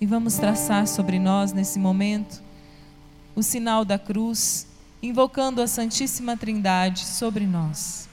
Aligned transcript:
e 0.00 0.06
vamos 0.06 0.34
traçar 0.34 0.86
sobre 0.86 1.18
nós 1.18 1.52
nesse 1.52 1.78
momento 1.78 2.42
o 3.34 3.42
sinal 3.42 3.84
da 3.84 3.98
cruz, 3.98 4.66
invocando 5.02 5.60
a 5.60 5.66
Santíssima 5.66 6.36
Trindade 6.36 7.00
sobre 7.00 7.46
nós. 7.46 8.08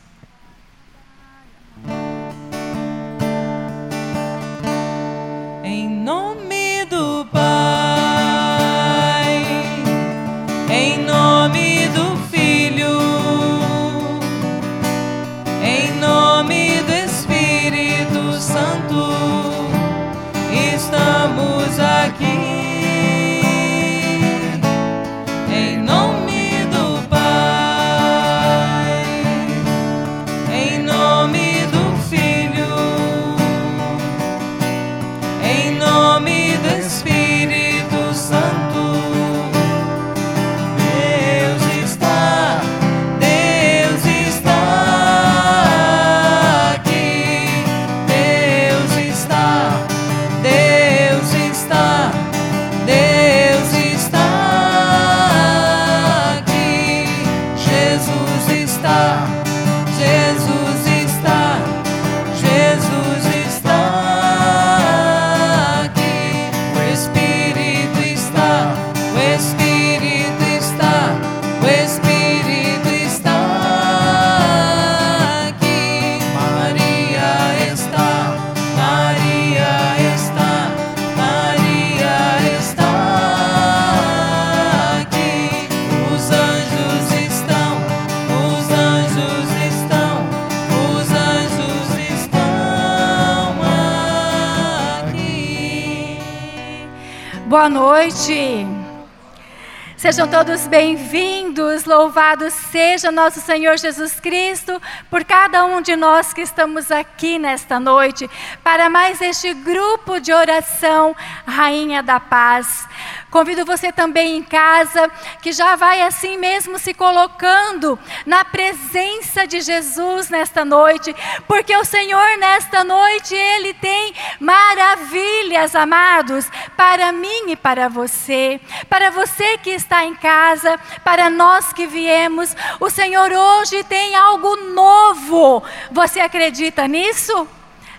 Sejam 100.12 100.28
todos 100.28 100.68
bem-vindos, 100.68 101.86
louvado 101.86 102.52
seja 102.52 103.10
nosso 103.10 103.40
Senhor 103.40 103.78
Jesus 103.78 104.20
Cristo 104.20 104.82
por 105.10 105.24
cada 105.24 105.64
um 105.64 105.82
de 105.82 105.96
nós 105.96 106.34
que 106.34 106.42
estamos 106.42 106.92
aqui 106.92 107.40
nesta 107.40 107.80
noite 107.80 108.30
para 108.62 108.90
mais 108.90 109.22
este 109.22 109.54
grupo 109.54 110.20
de 110.20 110.34
oração, 110.34 111.16
Rainha 111.48 112.04
da 112.04 112.20
Paz. 112.20 112.86
Convido 113.32 113.64
você 113.64 113.94
também 113.94 114.36
em 114.36 114.44
casa 114.44 115.10
que 115.42 115.54
já 115.54 115.78
vai 115.78 116.02
assim 116.02 116.38
mesmo 116.38 116.78
se 116.78 116.94
colocando 116.94 117.98
na 118.26 118.44
presença 118.44 119.48
de 119.48 119.62
Jesus 119.62 120.30
nesta 120.30 120.66
noite, 120.66 121.16
porque 121.48 121.74
o 121.78 121.86
Senhor 121.86 122.38
nesta 122.38 122.84
noite 122.84 123.34
ele 123.34 123.74
tem 123.74 124.14
maravilhas, 124.38 125.74
amados, 125.78 126.46
para 126.76 127.14
mim 127.14 127.52
e 127.52 127.56
para 127.56 127.88
você, 127.88 128.60
para 128.90 129.10
você 129.10 129.58
que 129.60 129.70
está 129.70 130.04
em 130.04 130.14
casa, 130.14 130.78
para 131.02 131.30
nós 131.30 131.72
que 131.72 131.88
viemos, 131.88 132.54
o 132.82 132.90
Senhor 132.90 133.32
hoje 133.32 133.82
tem 133.86 134.14
algo 134.14 134.58
novo. 134.58 135.64
Você 135.90 136.20
acredita 136.20 136.86
nisso? 136.86 137.48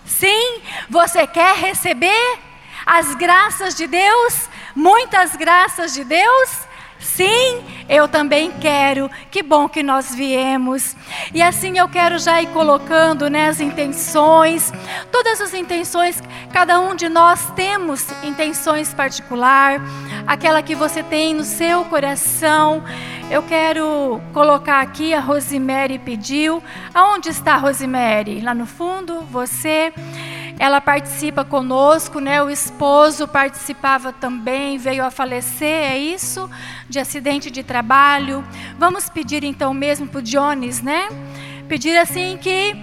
Sim? 0.05 0.61
Você 0.91 1.27
quer 1.27 1.57
receber 1.57 2.39
as 2.85 3.15
graças 3.15 3.75
de 3.75 3.87
Deus? 3.87 4.52
Muitas 4.75 5.37
graças 5.37 5.93
de 5.93 6.05
Deus? 6.05 6.73
Sim, 7.03 7.63
eu 7.89 8.07
também 8.07 8.53
quero. 8.61 9.11
Que 9.31 9.43
bom 9.43 9.69
que 9.69 9.83
nós 9.83 10.15
viemos. 10.15 10.97
E 11.35 11.43
assim 11.43 11.77
eu 11.77 11.89
quero 11.89 12.19
já 12.19 12.41
ir 12.41 12.47
colocando 12.49 13.29
né, 13.29 13.49
as 13.49 13.61
intenções, 13.61 14.73
todas 15.11 15.41
as 15.41 15.53
intenções, 15.53 16.23
cada 16.53 16.81
um 16.81 16.95
de 16.95 17.09
nós 17.09 17.51
temos 17.57 18.07
intenções 18.23 18.95
particular, 18.95 19.81
aquela 20.27 20.63
que 20.63 20.75
você 20.75 21.03
tem 21.03 21.35
no 21.35 21.45
seu 21.45 21.85
coração. 21.87 22.83
Eu 23.31 23.43
quero 23.43 24.21
colocar 24.33 24.81
aqui 24.81 25.13
a 25.13 25.21
Rosemary 25.21 25.99
pediu. 25.99 26.63
Aonde 26.95 27.31
está 27.31 27.55
a 27.55 27.59
Rosemary? 27.59 28.41
Lá 28.41 28.55
no 28.55 28.67
fundo, 28.67 29.23
você. 29.23 29.93
Ela 30.63 30.81
participa 30.81 31.45
conosco, 31.45 32.21
né? 32.21 32.41
O 32.41 32.49
esposo 32.49 33.27
participava 33.27 34.13
também, 34.13 34.79
veio 34.79 35.05
a 35.05 35.11
falecer, 35.11 35.91
é 35.91 35.99
isso? 35.99 36.49
De 36.89 37.01
acidente 37.01 37.51
de 37.51 37.65
trabalho. 37.65 38.45
Vamos 38.79 39.09
pedir 39.09 39.43
então 39.43 39.75
mesmo 39.75 40.07
para 40.07 40.21
o 40.21 40.23
Jones, 40.23 40.81
né? 40.81 41.09
Pedir 41.67 41.99
assim 41.99 42.39
que 42.41 42.77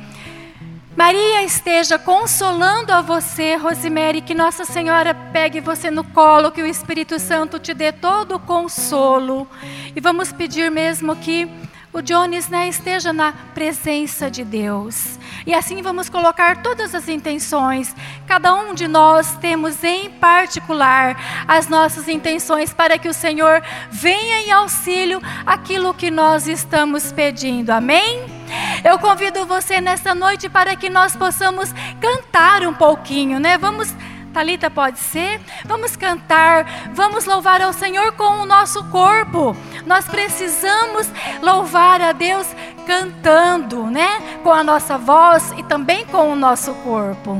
Maria 0.93 1.41
esteja 1.45 1.97
consolando 1.97 2.91
a 2.91 2.99
você, 2.99 3.55
Rosemary, 3.55 4.19
que 4.19 4.33
Nossa 4.33 4.65
Senhora 4.65 5.13
pegue 5.13 5.61
você 5.61 5.89
no 5.89 6.03
colo, 6.03 6.51
que 6.51 6.61
o 6.61 6.67
Espírito 6.67 7.17
Santo 7.17 7.59
te 7.59 7.73
dê 7.73 7.93
todo 7.93 8.35
o 8.35 8.39
consolo. 8.41 9.47
E 9.95 10.01
vamos 10.01 10.33
pedir 10.33 10.69
mesmo 10.69 11.15
que 11.15 11.47
o 11.93 12.01
Jones 12.01 12.49
né, 12.49 12.67
esteja 12.67 13.13
na 13.13 13.31
presença 13.53 14.29
de 14.29 14.43
Deus. 14.43 15.18
E 15.45 15.53
assim 15.53 15.81
vamos 15.81 16.09
colocar 16.09 16.61
todas 16.61 16.93
as 16.93 17.07
intenções. 17.07 17.95
Cada 18.27 18.53
um 18.53 18.73
de 18.73 18.87
nós 18.87 19.35
temos 19.37 19.83
em 19.83 20.09
particular 20.09 21.45
as 21.47 21.67
nossas 21.67 22.07
intenções 22.07 22.73
para 22.73 22.97
que 22.97 23.07
o 23.07 23.13
Senhor 23.13 23.61
venha 23.91 24.41
em 24.41 24.51
auxílio 24.51 25.21
aquilo 25.45 25.93
que 25.93 26.11
nós 26.11 26.47
estamos 26.47 27.11
pedindo. 27.11 27.71
Amém? 27.71 28.39
Eu 28.83 28.97
convido 28.97 29.45
você 29.45 29.79
nessa 29.79 30.15
noite 30.15 30.49
para 30.49 30.75
que 30.75 30.89
nós 30.89 31.15
possamos 31.15 31.73
cantar 32.01 32.63
um 32.63 32.73
pouquinho, 32.73 33.39
né? 33.39 33.57
Vamos 33.57 33.93
Talita 34.33 34.69
pode 34.69 34.99
ser? 34.99 35.41
Vamos 35.65 35.95
cantar, 35.95 36.91
vamos 36.93 37.25
louvar 37.25 37.61
ao 37.61 37.73
Senhor 37.73 38.11
com 38.13 38.41
o 38.41 38.45
nosso 38.45 38.83
corpo. 38.85 39.55
Nós 39.85 40.05
precisamos 40.05 41.07
louvar 41.41 42.01
a 42.01 42.11
Deus 42.11 42.47
cantando, 42.85 43.85
né? 43.85 44.39
Com 44.43 44.51
a 44.51 44.63
nossa 44.63 44.97
voz 44.97 45.51
e 45.57 45.63
também 45.63 46.05
com 46.05 46.31
o 46.31 46.35
nosso 46.35 46.73
corpo. 46.75 47.37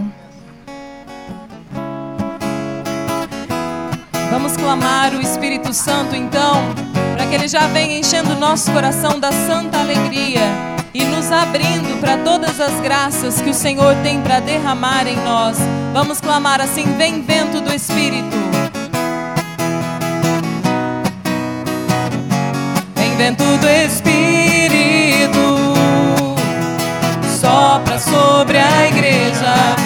Vamos 4.32 4.56
clamar 4.58 5.14
o 5.14 5.22
Espírito 5.22 5.74
Santo 5.74 6.16
então, 6.16 6.74
para 7.16 7.26
que 7.28 7.36
ele 7.36 7.48
já 7.48 7.68
venha 7.68 8.00
enchendo 8.00 8.32
o 8.32 8.40
nosso 8.40 8.72
coração 8.72 9.20
da 9.20 9.32
santa 9.32 9.80
alegria 9.80 10.79
e 10.94 11.04
nos 11.04 11.32
abrindo 11.32 12.00
para 12.00 12.18
todas 12.18 12.60
as 12.60 12.80
graças 12.82 13.42
que 13.42 13.50
o 13.50 13.54
Senhor 13.54 13.96
tem 14.04 14.22
para 14.22 14.40
derramar 14.40 15.08
em 15.08 15.16
nós. 15.18 15.58
Vamos 15.94 16.20
clamar 16.20 16.62
assim: 16.62 16.86
vem 16.98 17.22
vento 17.22 17.62
do 17.62 17.74
Espírito. 17.74 18.38
Vem 22.96 23.16
vento 23.18 23.44
do 23.44 23.68
Espírito, 23.68 25.40
sopra 27.40 28.00
sobre 28.00 28.58
a 28.58 28.88
igreja. 28.88 29.79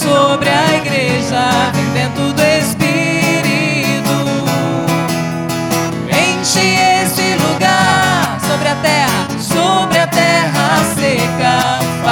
Sobre 0.00 0.48
a 0.48 0.76
igreja. 0.78 1.72
Vento 1.92 2.32
do 2.32 2.42
Espírito, 2.42 4.16
enche 6.08 7.02
este 7.04 7.34
lugar 7.36 8.38
sobre 8.40 8.68
a 8.68 8.74
terra, 8.76 9.28
sobre 9.38 9.98
a 9.98 10.06
terra 10.06 10.78
seca. 10.96 12.09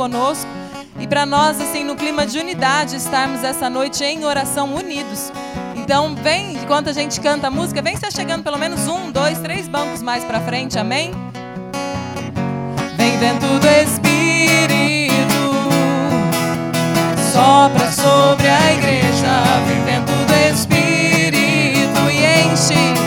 conosco 0.00 0.48
e 0.98 1.06
para 1.06 1.26
nós, 1.26 1.60
assim, 1.60 1.84
no 1.84 1.94
clima 1.94 2.26
de 2.26 2.38
unidade, 2.38 2.96
estarmos 2.96 3.44
essa 3.44 3.68
noite 3.68 4.02
em 4.02 4.24
oração 4.24 4.74
unidos. 4.74 5.30
Então, 5.76 6.14
vem, 6.14 6.54
enquanto 6.54 6.88
a 6.88 6.92
gente 6.94 7.20
canta 7.20 7.48
a 7.48 7.50
música, 7.50 7.82
vem 7.82 7.92
estar 7.92 8.10
chegando 8.10 8.42
pelo 8.42 8.56
menos 8.56 8.88
um, 8.88 9.10
dois, 9.10 9.38
três 9.40 9.68
bancos 9.68 10.00
mais 10.00 10.24
para 10.24 10.40
frente, 10.40 10.78
amém? 10.78 11.12
Vem 12.96 13.18
dentro 13.18 13.46
do 13.58 13.66
Espírito, 13.66 15.42
sopra 17.30 17.92
sobre 17.92 18.48
a 18.48 18.72
igreja, 18.72 19.42
vem 19.66 19.84
dentro 19.84 20.14
do 20.14 20.34
Espírito 20.50 22.10
e 22.10 22.52
enche. 22.52 22.99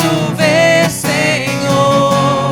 chover, 0.00 0.90
Senhor. 0.90 2.50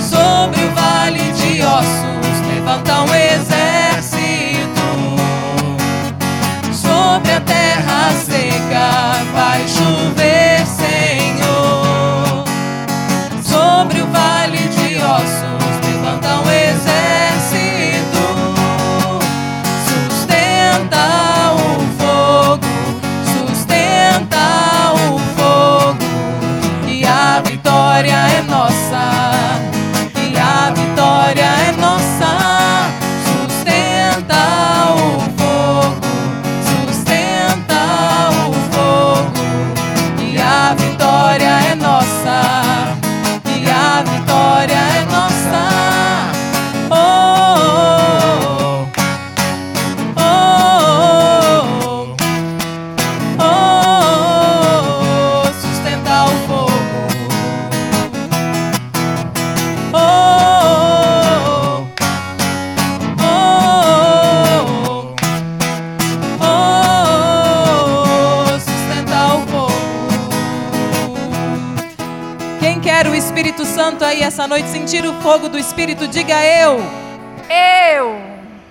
Sobre 0.00 0.64
o 0.64 0.70
vale 0.74 1.32
de 1.32 1.62
ossos, 1.62 2.46
levanta 2.48 3.02
um 3.02 3.14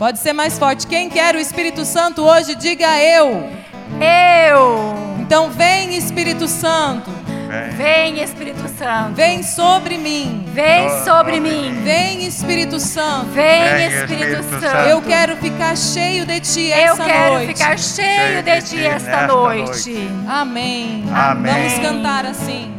Pode 0.06 0.20
ser 0.20 0.34
mais 0.34 0.60
forte. 0.60 0.86
Quem 0.86 1.10
quer 1.10 1.34
o 1.34 1.40
Espírito 1.40 1.84
Santo 1.84 2.22
hoje, 2.22 2.54
diga 2.54 3.02
eu. 3.02 3.50
Eu. 4.00 4.96
Então 5.20 5.50
vem 5.50 5.98
Espírito 5.98 6.48
Santo. 6.48 7.10
Vem 7.76 8.22
Espírito 8.22 8.70
Santo. 8.78 9.16
Vem 9.16 9.42
sobre 9.42 9.98
mim. 9.98 10.46
Vem 10.54 10.88
sobre 11.04 11.40
mim. 11.40 11.82
Vem 11.84 12.24
Espírito 12.24 12.80
Santo. 12.80 13.32
Vem 13.32 13.88
Espírito 13.88 14.44
Santo. 14.44 14.88
Eu 14.88 15.02
quero 15.02 15.38
ficar 15.38 15.76
cheio 15.76 16.24
de 16.24 16.40
ti 16.40 16.72
esta 16.72 16.98
noite. 16.98 17.10
Eu 17.10 17.16
quero 17.16 17.48
ficar 17.48 17.80
cheio 17.80 18.44
de 18.44 18.62
ti 18.62 18.86
esta 18.86 19.26
noite. 19.26 20.08
Amém. 20.28 21.04
Amém. 21.12 21.52
Vamos 21.52 21.80
cantar 21.80 22.28
assim. 22.28 22.75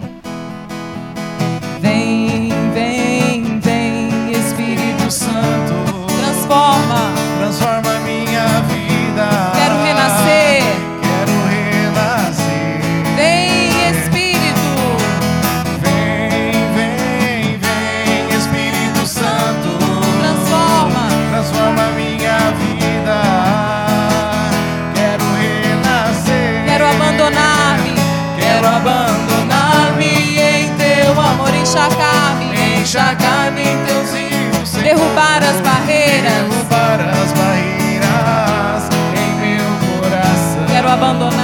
abandonado. 41.07 41.36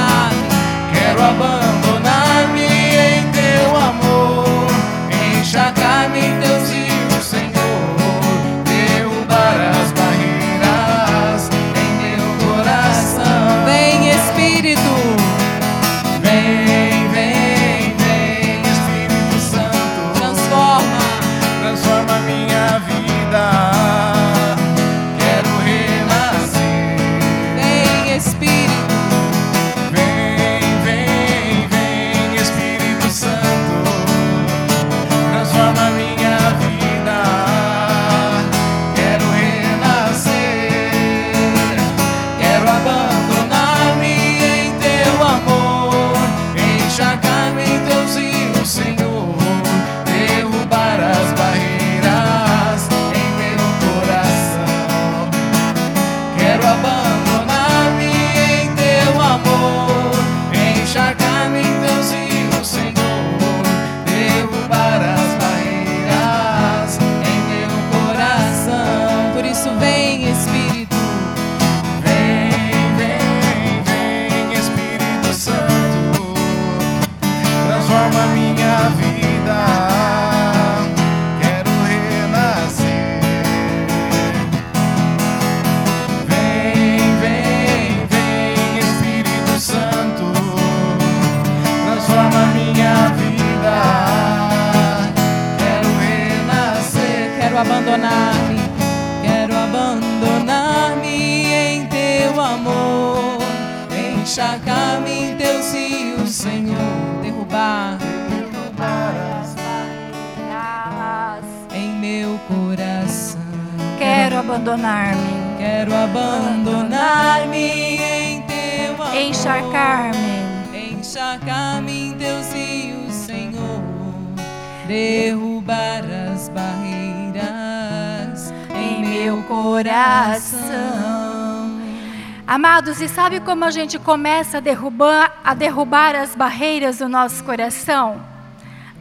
Sabe 133.33 133.47
como 133.47 133.65
a 133.65 133.71
gente 133.71 133.99
começa 133.99 134.59
a 134.59 134.61
derrubar, 134.61 135.41
a 135.43 135.55
derrubar 135.55 136.15
as 136.15 136.35
barreiras 136.35 136.99
do 136.99 137.09
nosso 137.09 137.43
coração? 137.43 138.23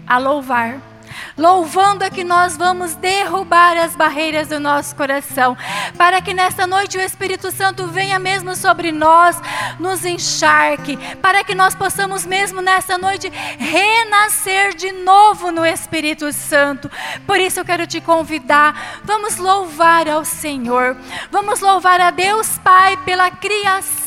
A 0.08 0.18
louvar. 0.18 0.80
Louvando 1.38 2.06
é 2.06 2.10
que 2.10 2.24
nós 2.24 2.56
vamos 2.56 2.96
derrubar 2.96 3.76
as 3.76 3.94
barreiras 3.94 4.48
do 4.48 4.58
nosso 4.58 4.96
coração, 4.96 5.58
para 5.98 6.22
que 6.22 6.34
nesta 6.34 6.66
noite 6.66 6.98
o 6.98 7.02
Espírito 7.02 7.52
Santo 7.52 7.88
venha 7.88 8.18
mesmo 8.20 8.56
sobre 8.56 8.90
nós, 8.94 9.36
nos 9.78 10.06
encharque, 10.06 10.98
para 11.18 11.44
que 11.44 11.54
nós 11.54 11.76
possamos 11.76 12.26
mesmo 12.26 12.62
nessa 12.62 12.98
noite 12.98 13.30
renascer 13.58 14.74
de 14.74 14.94
novo 14.94 15.52
no 15.52 15.66
Espírito 15.66 16.32
Santo. 16.32 16.90
Por 17.28 17.38
isso 17.38 17.60
eu 17.60 17.66
quero 17.66 17.86
te 17.86 18.00
convidar, 18.00 19.02
vamos 19.04 19.36
louvar 19.36 20.08
ao 20.08 20.24
Senhor, 20.24 20.96
vamos 21.30 21.60
louvar 21.60 22.00
a 22.00 22.12
Deus 22.12 22.58
Pai 22.60 22.96
pela 23.04 23.30
criação. 23.30 24.01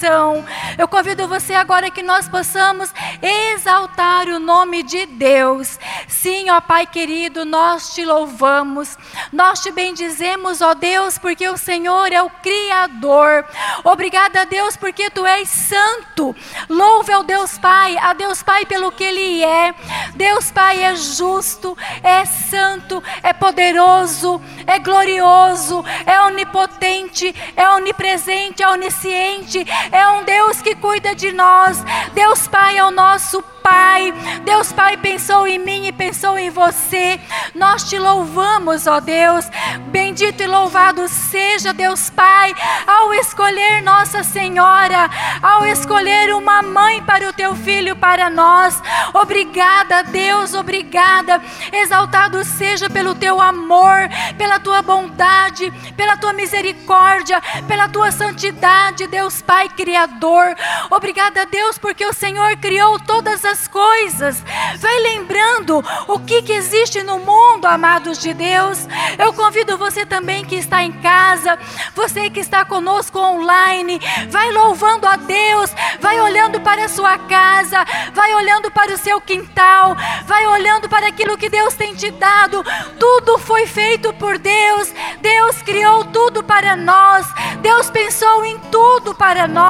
Eu 0.77 0.89
convido 0.89 1.29
você 1.29 1.55
agora 1.55 1.91
que 1.91 2.03
nós 2.03 2.29
possamos 2.29 2.93
exaltar 3.23 4.29
o 4.29 4.39
nome 4.39 4.83
de 4.83 5.07
Deus. 5.07 5.79
Sim, 6.09 6.51
ó 6.51 6.61
Pai 6.61 6.87
querido, 6.87 7.45
nós 7.45 7.95
te 7.95 8.05
louvamos, 8.05 8.97
nós 9.33 9.61
te 9.61 9.71
bendizemos, 9.71 10.61
ó 10.61 10.75
Deus, 10.75 11.19
porque 11.19 11.49
o 11.49 11.57
Senhor 11.57 12.13
é 12.13 12.23
o 12.23 12.31
Criador. 12.31 13.45
Obrigada, 13.85 14.45
Deus, 14.47 14.77
porque 14.77 15.11
tu 15.11 15.25
és 15.27 15.49
santo. 15.49 16.35
Louve 16.69 17.13
ao 17.13 17.23
Deus 17.23 17.59
Pai, 17.59 17.97
a 17.99 18.13
Deus 18.13 18.43
Pai 18.43 18.67
pelo 18.67 18.91
que 18.91 19.05
Ele 19.05 19.45
é. 19.45 19.75
Deus 20.15 20.51
Pai 20.51 20.83
é 20.83 20.95
justo, 20.97 21.77
é 22.03 22.25
santo, 22.25 23.03
é 23.23 23.33
poderoso, 23.33 24.41
é 24.67 24.79
glorioso, 24.79 25.85
é 26.07 26.21
onipotente, 26.23 27.35
é 27.57 27.69
onipresente, 27.71 28.63
é 28.63 28.69
onisciente, 28.69 29.65
é 29.95 30.09
um 30.09 30.25
Deus 30.25 30.61
que 30.61 30.75
cuida 30.75 31.15
de 31.15 31.31
nós. 31.33 31.83
Deus 32.13 32.49
Pai 32.49 32.77
é 32.77 32.85
o 32.85 32.91
nosso 32.91 33.43
Pai. 33.63 34.13
Deus 34.45 34.73
Pai 34.73 34.97
pensou 34.99 35.47
em 35.47 35.59
mim 35.59 35.87
e 35.87 35.93
pensou 35.93 36.37
em 36.37 36.51
você. 36.51 37.19
Nós 37.55 37.89
te 37.89 37.99
louvamos, 37.99 38.87
ó 38.87 39.01
Deus. 39.01 39.47
Bendito 39.87 40.43
e 40.43 40.47
louvado 40.47 41.09
seja 41.09 41.73
Deus 41.73 42.11
Pai 42.11 42.53
ao 42.87 43.15
escolher 43.15 43.83
Nossa 43.83 44.23
Senhora, 44.23 45.09
ao 45.41 45.65
escolher 45.65 46.35
uma 46.35 46.61
mãe 46.61 47.03
para 47.03 47.29
o 47.29 47.33
teu 47.33 47.55
filho 47.55 47.97
para 47.97 48.29
nós. 48.29 48.83
Obrigada, 49.15 50.03
Deus, 50.03 50.53
obrigada. 50.53 51.41
Exaltado 51.73 52.45
seja 52.45 52.91
pelo 52.91 53.15
teu 53.15 53.41
amor, 53.41 54.11
pela 54.37 54.59
tua 54.59 54.83
bondade, 54.83 55.73
pela 55.97 56.17
tua 56.17 56.33
misericórdia, 56.33 57.41
pela 57.67 57.89
tua 57.89 58.13
santidade, 58.13 59.07
Deus 59.07 59.41
Pai 59.41 59.69
criador. 59.75 60.57
Obrigada, 60.91 61.47
Deus, 61.47 61.79
porque 61.79 62.07
o 62.07 62.13
Senhor 62.13 62.57
criou 62.57 62.99
todas 63.01 63.45
as 63.45 63.69
coisas. 63.69 64.43
Vai 64.79 64.99
lembrando 65.01 65.85
o 66.09 66.19
que, 66.21 66.43
que 66.43 66.53
existe 66.53 67.03
no 67.03 67.19
mundo, 67.19 67.67
amados 67.67 68.19
de 68.19 68.33
Deus. 68.33 68.87
Eu 69.19 69.33
convido 69.33 69.77
você 69.77 70.07
também 70.07 70.45
que 70.45 70.57
está 70.57 70.83
em 70.83 70.93
casa, 70.93 71.59
você 71.95 72.31
que 72.31 72.41
está 72.41 72.65
conosco 72.65 73.19
online, 73.19 74.01
vai 74.31 74.51
louvando 74.53 75.07
a 75.07 75.17
Deus, 75.17 75.71
vai 76.01 76.21
olhando 76.21 76.61
para 76.61 76.85
a 76.85 76.89
sua 76.89 77.19
casa, 77.19 77.85
vai 78.13 78.35
olhando 78.35 78.71
para 78.71 78.93
o 78.95 78.99
seu 78.99 79.21
quintal, 79.21 79.97
vai 80.27 80.47
olhando 80.47 80.89
para 80.89 81.09
aquilo 81.09 81.37
que 81.37 81.49
Deus 81.49 81.75
tem 81.75 81.95
te 81.95 82.11
dado. 82.11 82.65
Tudo 82.99 83.39
foi 83.39 83.67
feito 83.67 84.13
por 84.15 84.39
Deus. 84.39 84.93
Deus 85.21 85.63
criou 85.63 86.05
tudo 86.07 86.43
para 86.43 86.77
nós. 86.77 87.27
Deus 87.61 87.91
pensou 87.91 88.45
em 88.45 88.59
tudo 88.71 89.15
para 89.15 89.49
nós. 89.49 89.64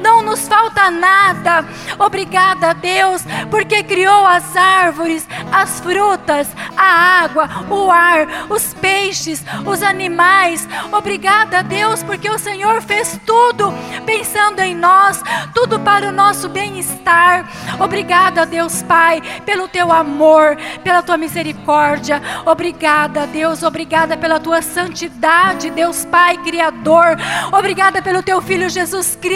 Não 0.00 0.22
nos 0.22 0.46
falta 0.46 0.90
nada. 0.90 1.64
Obrigada, 1.98 2.72
Deus, 2.74 3.22
porque 3.50 3.82
criou 3.82 4.26
as 4.26 4.56
árvores, 4.56 5.26
as 5.50 5.80
frutas, 5.80 6.48
a 6.76 7.22
água, 7.22 7.48
o 7.68 7.90
ar, 7.90 8.46
os 8.48 8.72
peixes, 8.74 9.44
os 9.66 9.82
animais. 9.82 10.68
Obrigada, 10.92 11.62
Deus, 11.62 12.02
porque 12.02 12.30
o 12.30 12.38
Senhor 12.38 12.80
fez 12.82 13.18
tudo 13.26 13.72
pensando 14.06 14.60
em 14.60 14.74
nós, 14.74 15.22
tudo 15.54 15.80
para 15.80 16.08
o 16.08 16.12
nosso 16.12 16.48
bem-estar. 16.48 17.48
Obrigada, 17.80 18.46
Deus 18.46 18.82
Pai, 18.82 19.20
pelo 19.44 19.66
teu 19.68 19.90
amor, 19.90 20.56
pela 20.84 21.02
tua 21.02 21.16
misericórdia. 21.16 22.22
Obrigada, 22.46 23.26
Deus, 23.26 23.62
obrigada 23.62 24.16
pela 24.16 24.38
tua 24.38 24.62
santidade, 24.62 25.70
Deus 25.70 26.04
Pai, 26.04 26.36
Criador. 26.38 27.16
Obrigada 27.52 28.00
pelo 28.00 28.22
teu 28.22 28.40
filho 28.40 28.70
Jesus 28.70 29.16
Cristo. 29.20 29.31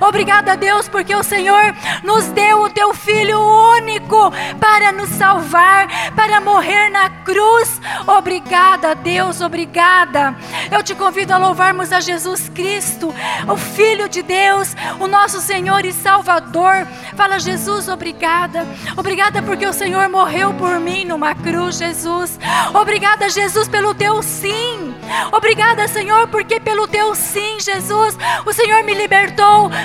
Obrigada, 0.00 0.56
Deus, 0.56 0.88
porque 0.88 1.14
o 1.14 1.22
Senhor 1.22 1.74
nos 2.02 2.26
deu 2.28 2.62
o 2.62 2.70
teu 2.70 2.94
filho 2.94 3.38
único 3.76 4.32
para 4.60 4.92
nos 4.92 5.08
salvar, 5.10 5.88
para 6.14 6.40
morrer 6.40 6.88
na 6.90 7.10
cruz. 7.10 7.80
Obrigada, 8.06 8.94
Deus, 8.94 9.40
obrigada. 9.40 10.34
Eu 10.70 10.82
te 10.82 10.94
convido 10.94 11.34
a 11.34 11.38
louvarmos 11.38 11.92
a 11.92 12.00
Jesus 12.00 12.48
Cristo, 12.48 13.14
o 13.48 13.56
Filho 13.56 14.08
de 14.08 14.22
Deus, 14.22 14.74
o 15.00 15.06
nosso 15.06 15.40
Senhor 15.40 15.84
e 15.84 15.92
Salvador. 15.92 16.86
Fala, 17.16 17.38
Jesus, 17.38 17.88
obrigada. 17.88 18.66
Obrigada 18.96 19.42
porque 19.42 19.66
o 19.66 19.72
Senhor 19.72 20.08
morreu 20.08 20.54
por 20.54 20.78
mim 20.80 21.04
numa 21.04 21.34
cruz, 21.34 21.76
Jesus. 21.76 22.38
Obrigada, 22.74 23.28
Jesus, 23.28 23.68
pelo 23.68 23.94
teu 23.94 24.22
sim. 24.22 24.94
Obrigada, 25.32 25.88
Senhor, 25.88 26.28
porque 26.28 26.60
pelo 26.60 26.86
teu 26.86 27.14
sim, 27.14 27.58
Jesus, 27.60 28.16
o 28.46 28.52
Senhor 28.52 28.82
me 28.84 28.94
libertou 28.94 29.07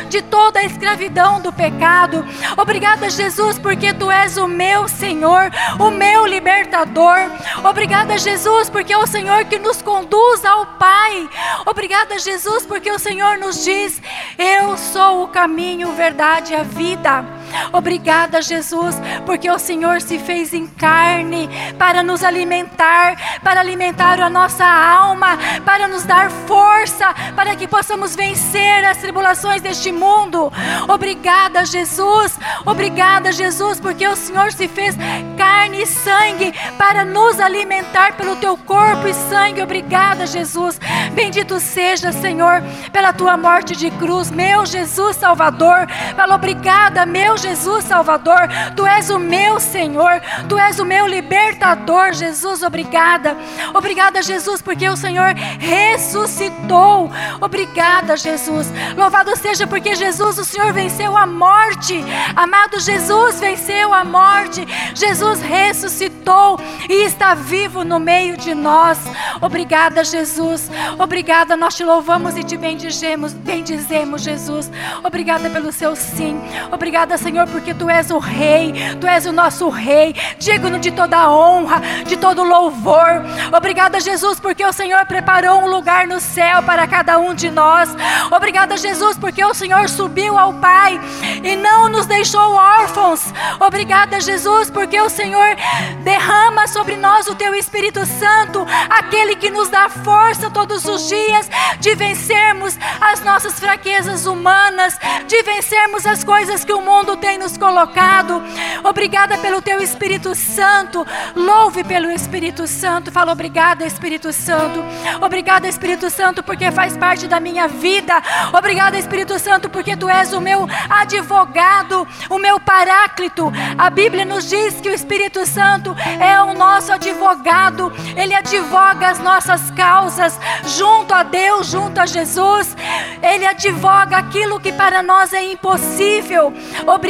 de 0.10 0.22
toda 0.22 0.60
a 0.60 0.64
escravidão 0.64 1.42
do 1.42 1.52
pecado. 1.52 2.26
Obrigada, 2.58 3.10
Jesus, 3.10 3.58
porque 3.58 3.94
tu 3.94 4.12
és 4.12 4.38
o 4.38 4.48
meu 4.48 4.88
Senhor, 4.88 5.52
o 5.80 5.90
meu 5.90 6.26
libertador. 6.26 7.18
Obrigada, 7.64 8.18
Jesus, 8.18 8.70
porque 8.70 8.94
é 8.94 8.98
o 8.98 9.08
Senhor 9.08 9.46
que 9.46 9.58
nos 9.60 9.82
conduz 9.82 10.46
ao 10.46 10.66
Pai. 10.78 11.30
Obrigada, 11.66 12.20
Jesus, 12.20 12.66
porque 12.66 12.92
o 12.92 13.00
Senhor 13.00 13.38
nos 13.38 13.64
diz: 13.64 14.02
Eu 14.38 14.78
sou 14.78 15.24
o 15.24 15.28
caminho, 15.28 15.94
verdade 15.94 16.54
e 16.54 16.56
a 16.56 16.64
vida. 16.64 17.43
Obrigada, 17.72 18.42
Jesus, 18.42 18.96
porque 19.26 19.50
o 19.50 19.60
Senhor 19.60 20.02
se 20.02 20.20
fez 20.20 20.54
em 20.54 20.68
carne 20.68 21.50
para 21.78 22.04
nos 22.04 22.24
alimentar, 22.24 23.40
para 23.44 23.60
alimentar 23.60 24.20
a 24.20 24.30
nossa 24.30 24.66
alma, 24.66 25.38
para 25.66 25.88
nos 25.88 26.04
dar 26.04 26.30
força, 26.30 27.14
para 27.36 27.56
que 27.56 27.68
possamos 27.68 28.16
vencer 28.16 28.86
as 28.86 28.98
tribulações 28.98 29.62
deste 29.62 29.92
mundo. 29.92 30.52
Obrigada, 30.88 31.66
Jesus. 31.66 32.38
Obrigada, 32.66 33.32
Jesus, 33.32 33.80
porque 33.80 34.08
o 34.08 34.16
Senhor 34.16 34.52
se 34.52 34.68
fez 34.68 34.96
carne 35.38 35.84
e 35.84 35.86
sangue 35.86 36.54
para 36.78 37.06
nos 37.06 37.40
alimentar 37.40 38.14
pelo 38.14 38.36
teu 38.36 38.58
corpo 38.58 39.08
e 39.08 39.14
sangue. 39.14 39.62
Obrigada, 39.62 40.26
Jesus. 40.26 40.80
Bendito 41.14 41.60
seja, 41.60 42.12
Senhor, 42.12 42.62
pela 42.92 43.14
tua 43.14 43.38
morte 43.38 43.76
de 43.76 43.90
cruz, 43.92 44.30
meu 44.32 44.66
Jesus 44.66 45.16
Salvador. 45.18 45.88
Fala 46.16 46.36
obrigada, 46.36 47.06
meu 47.06 47.38
Jesus 47.44 47.84
Salvador. 47.84 48.48
Tu 48.76 48.86
és 48.88 49.10
o 49.10 49.20
meu 49.20 49.60
Senhor, 49.60 50.22
tu 50.48 50.58
és 50.58 50.80
o 50.80 50.86
meu 50.86 51.06
libertador, 51.06 52.14
Jesus. 52.14 52.64
Obrigada. 52.64 53.36
Obrigada, 53.74 54.22
Jesus, 54.22 54.62
porque 54.62 54.88
o 54.88 54.96
Senhor 54.96 55.34
ressuscitou. 55.60 57.12
Obrigada, 57.42 58.16
Jesus. 58.16 58.72
Louvado 58.96 59.36
seja 59.36 59.68
porque 59.68 59.94
Jesus, 59.94 60.38
o 60.38 60.46
Senhor 60.46 60.72
venceu 60.72 61.18
a 61.18 61.26
morte. 61.26 62.02
Amado 62.36 62.80
Jesus 62.80 63.40
venceu 63.40 63.94
a 63.94 64.06
morte. 64.06 64.66
Jesus 64.96 65.42
ressuscitou 65.42 66.60
e 66.90 67.06
está 67.06 67.34
vivo 67.34 67.84
no 67.84 68.00
meio 68.00 68.38
de 68.38 68.56
nós. 68.56 68.98
Obrigada, 69.42 70.04
Jesus. 70.04 70.70
Obrigada, 70.98 71.58
nós 71.58 71.76
te 71.76 71.84
louvamos 71.84 72.38
e 72.38 72.44
te 72.44 72.56
bendizemos, 72.56 73.34
bendizemos, 73.34 74.22
Jesus. 74.22 74.72
Obrigada 75.04 75.50
pelo 75.50 75.72
seu 75.72 75.96
sim. 75.96 76.40
Obrigada, 76.72 77.18
Senhor, 77.18 77.33
porque 77.48 77.74
tu 77.74 77.90
és 77.90 78.12
o 78.12 78.20
rei, 78.20 78.74
tu 79.02 79.08
és 79.08 79.26
o 79.26 79.32
nosso 79.32 79.70
rei, 79.70 80.16
digno 80.38 80.78
de 80.80 80.92
toda 80.92 81.30
honra, 81.30 81.82
de 82.06 82.16
todo 82.16 82.44
louvor. 82.44 83.24
Obrigada, 83.56 84.00
Jesus, 84.00 84.40
porque 84.40 84.64
o 84.64 84.72
Senhor 84.72 85.06
preparou 85.06 85.62
um 85.62 85.68
lugar 85.68 86.08
no 86.08 86.20
céu 86.20 86.62
para 86.64 86.88
cada 86.88 87.18
um 87.18 87.34
de 87.34 87.50
nós. 87.50 87.90
Obrigada, 88.32 88.78
Jesus, 88.78 89.18
porque 89.18 89.44
o 89.44 89.54
Senhor 89.54 89.90
subiu 89.90 90.38
ao 90.38 90.54
Pai 90.54 91.00
e 91.44 91.56
não 91.56 91.90
nos 91.90 92.06
deixou 92.06 92.54
órfãos. 92.54 93.34
Obrigada, 93.60 94.20
Jesus, 94.20 94.70
porque 94.70 95.00
o 95.02 95.10
Senhor 95.10 95.56
derrama 96.04 96.68
sobre 96.68 96.96
nós 96.96 97.28
o 97.28 97.36
teu 97.36 97.56
Espírito 97.56 98.06
Santo, 98.06 98.66
aquele 98.90 99.36
que 99.36 99.50
nos 99.50 99.70
dá 99.70 99.90
força 99.90 100.50
todos 100.50 100.86
os 100.86 101.10
dias 101.10 101.50
de 101.80 101.96
vencermos 101.96 102.78
as 103.02 103.22
nossas 103.22 103.60
fraquezas 103.60 104.26
humanas, 104.26 104.98
de 105.28 105.42
vencermos 105.44 106.06
as 106.06 106.24
coisas 106.24 106.64
que 106.64 106.74
o 106.74 106.82
mundo 106.82 107.16
tem 107.24 107.38
nos 107.38 107.58
colocado. 107.58 108.44
Obrigada 108.84 109.38
pelo 109.38 109.62
teu 109.62 109.82
Espírito 109.82 110.36
Santo. 110.36 111.08
Louve 111.34 111.82
pelo 111.82 112.12
Espírito 112.12 112.68
Santo. 112.68 113.14
Fala 113.14 113.32
obrigada, 113.32 113.86
Espírito 113.86 114.34
Santo. 114.34 114.84
Obrigada, 115.22 115.66
Espírito 115.66 116.10
Santo, 116.10 116.44
porque 116.44 116.70
faz 116.70 116.98
parte 116.98 117.26
da 117.26 117.40
minha 117.40 117.66
vida. 117.66 118.22
Obrigada, 118.52 119.00
Espírito 119.00 119.40
Santo, 119.40 119.70
porque 119.70 119.96
tu 119.96 120.10
és 120.10 120.34
o 120.34 120.42
meu 120.42 120.68
advogado, 120.90 122.06
o 122.30 122.38
meu 122.38 122.60
paráclito. 122.60 123.50
A 123.78 123.90
Bíblia 123.90 124.26
nos 124.26 124.50
diz 124.50 124.82
que 124.82 124.90
o 124.90 124.94
Espírito 124.94 125.46
Santo 125.46 125.96
é 126.20 126.42
o 126.42 126.54
nosso 126.54 126.92
advogado. 126.92 127.90
Ele 128.18 128.36
advoga 128.36 129.08
as 129.08 129.20
nossas 129.20 129.72
causas 129.72 130.38
junto 130.66 131.14
a 131.14 131.24
Deus, 131.24 131.68
junto 131.68 132.02
a 132.02 132.06
Jesus. 132.06 132.76
Ele 133.22 133.46
advoga 133.46 134.18
aquilo 134.18 134.60
que 134.60 134.74
para 134.74 135.02
nós 135.02 135.32
é 135.32 135.42
impossível. 135.42 136.54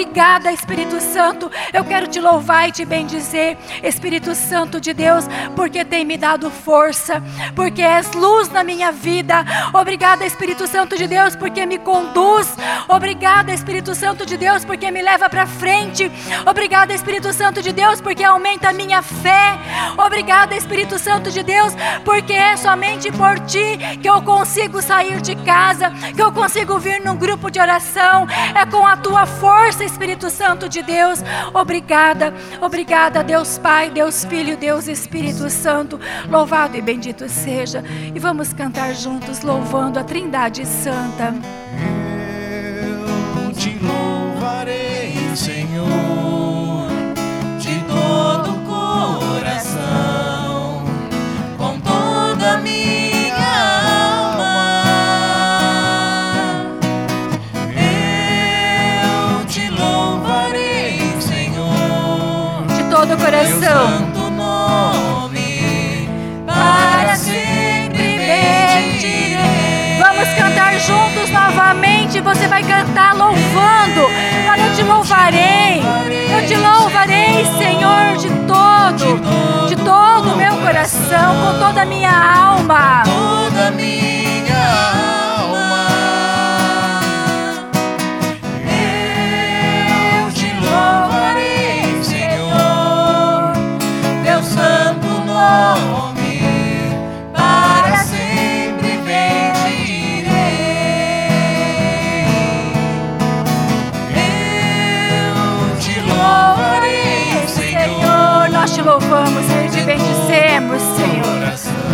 Obrigada, 0.03 0.51
Espírito 0.51 0.99
Santo. 0.99 1.49
Eu 1.71 1.85
quero 1.85 2.07
te 2.07 2.19
louvar 2.19 2.67
e 2.67 2.73
te 2.73 2.83
bendizer, 2.83 3.57
Espírito 3.81 4.35
Santo 4.35 4.79
de 4.81 4.93
Deus, 4.93 5.23
porque 5.55 5.85
tem 5.85 6.03
me 6.03 6.17
dado 6.17 6.51
força, 6.51 7.23
porque 7.55 7.81
és 7.81 8.11
luz 8.11 8.49
na 8.49 8.65
minha 8.65 8.91
vida. 8.91 9.45
Obrigada, 9.73 10.25
Espírito 10.25 10.67
Santo 10.67 10.97
de 10.97 11.07
Deus, 11.07 11.37
porque 11.37 11.65
me 11.65 11.77
conduz. 11.77 12.53
Obrigada, 12.89 13.53
Espírito 13.53 13.95
Santo 13.95 14.25
de 14.25 14.35
Deus, 14.35 14.65
porque 14.65 14.91
me 14.91 15.01
leva 15.01 15.29
para 15.29 15.47
frente. 15.47 16.11
Obrigada, 16.45 16.93
Espírito 16.93 17.31
Santo 17.31 17.61
de 17.61 17.71
Deus, 17.71 18.01
porque 18.01 18.25
aumenta 18.25 18.69
a 18.69 18.73
minha 18.73 19.01
fé. 19.01 19.57
Obrigada, 19.97 20.53
Espírito 20.53 20.99
Santo 20.99 21.31
de 21.31 21.41
Deus, 21.43 21.73
porque 22.03 22.33
é 22.33 22.57
somente 22.57 23.09
por 23.09 23.39
ti 23.39 23.79
que 24.01 24.09
eu 24.09 24.21
consigo 24.21 24.81
sair 24.81 25.21
de 25.21 25.33
casa, 25.37 25.91
que 26.13 26.21
eu 26.21 26.31
consigo 26.31 26.77
vir 26.77 27.01
num 27.03 27.15
grupo 27.15 27.49
de 27.49 27.59
oração. 27.59 28.27
É 28.53 28.65
com 28.65 28.85
a 28.85 28.97
tua 28.97 29.25
força, 29.25 29.82
Espírito 29.83 30.29
Santo 30.29 30.67
de 30.69 30.81
Deus. 30.81 31.19
Obrigada, 31.53 32.33
obrigada, 32.61 33.23
Deus 33.23 33.57
Pai, 33.57 33.89
Deus 33.89 34.25
Filho, 34.25 34.57
Deus 34.57 34.87
Espírito 34.87 35.49
Santo. 35.49 35.99
Louvado 36.29 36.77
e 36.77 36.81
bendito 36.81 37.27
seja. 37.29 37.83
E 38.13 38.19
vamos 38.19 38.53
cantar 38.53 38.93
juntos, 38.95 39.41
louvando 39.41 39.99
a 39.99 40.03
Trindade 40.03 40.65
Santa. 40.65 41.33
Eu 43.45 43.53
te 43.53 43.77
louvarei, 43.79 45.13
Senhor, 45.35 45.62
santo 63.73 64.29
nome, 64.29 66.07
para 66.45 67.15
sempre 67.15 68.17
bendirei. 68.17 69.97
Vamos 69.99 70.29
cantar 70.35 70.79
juntos 70.79 71.31
novamente. 71.31 72.21
Você 72.21 72.47
vai 72.47 72.63
cantar 72.63 73.15
louvando. 73.15 74.07
Fala, 74.45 74.67
eu 74.67 74.75
te 74.75 74.83
louvarei. 74.83 75.81
Eu 76.31 76.47
te 76.47 76.55
louvarei, 76.55 77.45
Senhor, 77.57 78.17
de 78.17 78.29
todo, 78.45 79.67
de 79.67 79.75
todo 79.77 80.33
o 80.33 80.37
meu 80.37 80.55
coração, 80.57 81.35
com 81.41 81.59
toda 81.59 81.81
a 81.81 81.85
minha 81.85 82.11
alma. 82.11 83.03
toda 83.05 83.71
minha 83.71 84.12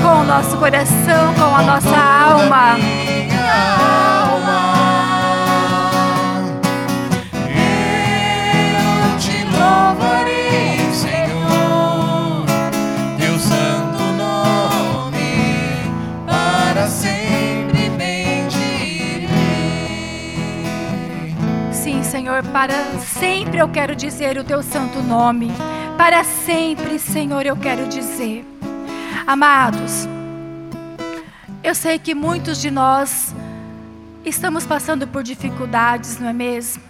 com 0.10 0.22
o 0.22 0.24
nosso 0.24 0.58
coração, 0.58 1.34
com 1.36 1.56
a 1.56 1.62
nossa 1.62 1.96
alma. 1.96 2.78
Eu 9.06 9.18
te 9.20 9.44
louvarei, 9.44 10.92
Senhor, 10.92 12.46
teu 13.20 13.38
santo 13.38 14.04
nome, 14.18 15.54
para 16.26 16.88
sempre 16.88 17.90
bendirei. 17.92 19.28
Sim, 21.72 22.02
Senhor, 22.02 22.42
para 22.46 22.74
sempre 23.00 23.60
eu 23.60 23.70
quero 23.70 23.96
dizer 23.96 24.40
o 24.40 24.44
teu 24.44 24.64
santo 24.64 25.04
nome. 25.04 25.52
Para 25.98 26.24
sempre, 26.24 26.98
Senhor, 26.98 27.46
eu 27.46 27.56
quero 27.56 27.88
dizer. 27.88 28.59
Amados, 29.30 30.08
eu 31.64 31.76
sei 31.76 32.00
que 32.00 32.16
muitos 32.16 32.60
de 32.60 32.72
nós 32.72 33.32
estamos 34.26 34.66
passando 34.66 35.08
por 35.08 35.22
dificuldades, 35.22 36.18
não 36.18 36.30
é 36.30 36.34
mesmo? 36.34 36.82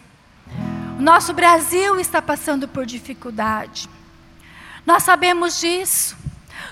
O 0.97 1.01
nosso 1.01 1.33
Brasil 1.33 1.99
está 1.99 2.21
passando 2.21 2.65
por 2.65 2.85
dificuldade. 2.85 3.89
Nós 4.85 5.03
sabemos 5.03 5.59
disso. 5.59 6.15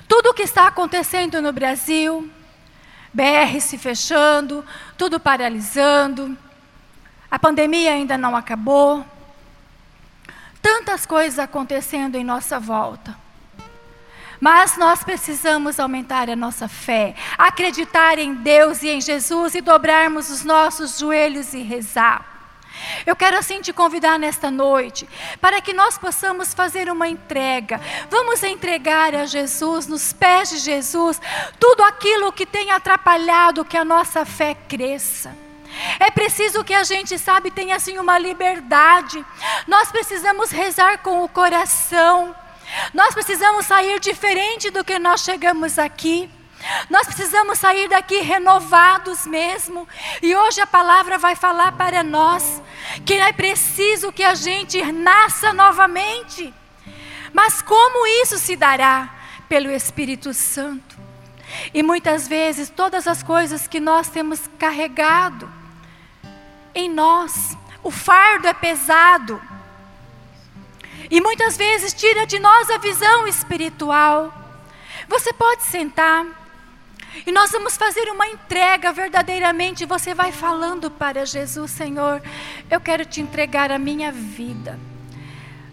Tudo 0.08 0.30
o 0.30 0.34
que 0.34 0.44
está 0.44 0.68
acontecendo 0.68 1.42
no 1.42 1.52
Brasil, 1.52 2.32
BR 3.14 3.60
se 3.60 3.78
fechando, 3.78 4.64
tudo 4.98 5.20
paralisando, 5.20 6.38
a 7.30 7.38
pandemia 7.38 7.92
ainda 7.92 8.18
não 8.18 8.38
acabou. 8.38 9.06
Tantas 10.62 11.06
coisas 11.06 11.38
acontecendo 11.38 12.16
em 12.16 12.24
nossa 12.24 12.58
volta. 12.58 13.27
Mas 14.40 14.78
nós 14.78 15.04
precisamos 15.04 15.80
aumentar 15.80 16.30
a 16.30 16.36
nossa 16.36 16.68
fé, 16.68 17.16
acreditar 17.38 18.20
em 18.20 18.34
Deus 18.34 18.84
e 18.84 18.90
em 18.90 19.02
Jesus 19.02 19.56
e 19.56 19.62
dobrarmos 19.62 20.30
os 20.30 20.44
nossos 20.44 21.00
joelhos 21.00 21.54
e 21.54 21.62
rezar. 21.62 22.38
Eu 23.06 23.16
quero 23.16 23.38
assim 23.38 23.62
te 23.62 23.74
convidar 23.74 24.20
nesta 24.20 24.52
noite 24.52 25.08
para 25.42 25.62
que 25.62 25.74
nós 25.74 25.98
possamos 25.98 26.54
fazer 26.54 26.90
uma 26.90 27.08
entrega. 27.08 27.82
Vamos 28.10 28.44
entregar 28.44 29.16
a 29.16 29.26
Jesus, 29.26 29.88
nos 29.88 30.14
pés 30.14 30.50
de 30.50 30.58
Jesus, 30.58 31.20
tudo 31.60 31.84
aquilo 31.84 32.32
que 32.32 32.46
tem 32.46 32.72
atrapalhado 32.72 33.66
que 33.66 33.78
a 33.78 33.86
nossa 33.86 34.26
fé 34.26 34.56
cresça. 34.68 35.36
É 36.00 36.10
preciso 36.10 36.64
que 36.64 36.74
a 36.74 36.84
gente, 36.84 37.18
sabe, 37.20 37.52
tenha 37.52 37.76
assim 37.76 37.98
uma 37.98 38.18
liberdade. 38.18 39.24
Nós 39.68 39.92
precisamos 39.92 40.50
rezar 40.50 41.00
com 41.00 41.24
o 41.24 41.30
coração. 41.30 42.36
Nós 42.94 43.14
precisamos 43.14 43.66
sair 43.66 44.00
diferente 44.00 44.70
do 44.70 44.84
que 44.84 45.00
nós 45.00 45.22
chegamos 45.22 45.78
aqui. 45.80 46.30
Nós 46.90 47.06
precisamos 47.06 47.60
sair 47.60 47.88
daqui 47.88 48.20
renovados 48.20 49.26
mesmo. 49.26 49.88
E 50.22 50.36
hoje 50.36 50.60
a 50.62 50.68
palavra 50.68 51.18
vai 51.18 51.36
falar 51.36 51.74
para 51.74 52.04
nós 52.04 52.62
que 53.06 53.14
é 53.14 53.32
preciso 53.32 54.12
que 54.12 54.24
a 54.24 54.36
gente 54.36 54.82
nasça 54.92 55.54
novamente. 55.54 56.54
Mas 57.34 57.62
como 57.62 58.08
isso 58.24 58.38
se 58.38 58.56
dará? 58.56 59.14
Pelo 59.48 59.72
Espírito 59.72 60.34
Santo. 60.34 60.98
E 61.74 61.82
muitas 61.82 62.28
vezes 62.28 62.70
todas 62.70 63.08
as 63.08 63.24
coisas 63.24 63.68
que 63.68 63.80
nós 63.80 64.10
temos 64.10 64.42
carregado 64.60 65.50
em 66.76 66.90
nós, 66.90 67.58
o 67.82 67.90
fardo 67.90 68.48
é 68.48 68.54
pesado. 68.54 69.42
E 71.10 71.22
muitas 71.22 71.58
vezes 71.58 71.94
tira 71.94 72.26
de 72.26 72.40
nós 72.40 72.70
a 72.70 72.78
visão 72.78 73.28
espiritual. 73.28 74.34
Você 75.08 75.32
pode 75.34 75.64
sentar. 75.64 76.26
E 77.26 77.32
nós 77.32 77.52
vamos 77.52 77.78
fazer 77.78 78.10
uma 78.12 78.28
entrega 78.28 78.92
verdadeiramente. 78.92 79.86
Você 79.86 80.14
vai 80.14 80.32
falando 80.32 80.92
para 80.92 81.26
Jesus, 81.26 81.72
Senhor, 81.72 82.22
eu 82.70 82.80
quero 82.80 83.06
te 83.06 83.22
entregar 83.22 83.72
a 83.72 83.80
minha 83.80 84.12
vida. 84.12 84.78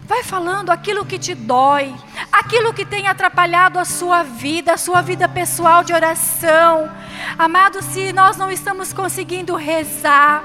Vai 0.07 0.23
falando 0.23 0.69
aquilo 0.69 1.05
que 1.05 1.17
te 1.17 1.33
dói, 1.33 1.93
aquilo 2.31 2.73
que 2.73 2.85
tem 2.85 3.07
atrapalhado 3.07 3.79
a 3.79 3.85
sua 3.85 4.21
vida, 4.21 4.73
a 4.73 4.77
sua 4.77 5.01
vida 5.01 5.27
pessoal 5.27 5.83
de 5.83 5.93
oração. 5.93 6.91
Amado, 7.39 7.81
se 7.81 8.13
nós 8.13 8.37
não 8.37 8.51
estamos 8.51 8.93
conseguindo 8.93 9.55
rezar, 9.55 10.43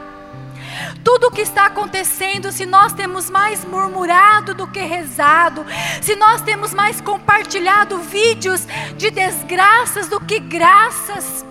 tudo 1.03 1.29
o 1.29 1.31
que 1.31 1.41
está 1.41 1.67
acontecendo, 1.67 2.53
se 2.53 2.67
nós 2.67 2.93
temos 2.93 3.31
mais 3.31 3.65
murmurado 3.65 4.55
do 4.55 4.67
que 4.67 4.81
rezado, 4.81 5.65
se 6.01 6.15
nós 6.17 6.43
temos 6.43 6.75
mais 6.75 7.01
compartilhado 7.01 7.99
vídeos 7.99 8.67
de 8.97 9.11
desgraças 9.11 10.09
do 10.09 10.21
que 10.21 10.39
graças. 10.39 11.45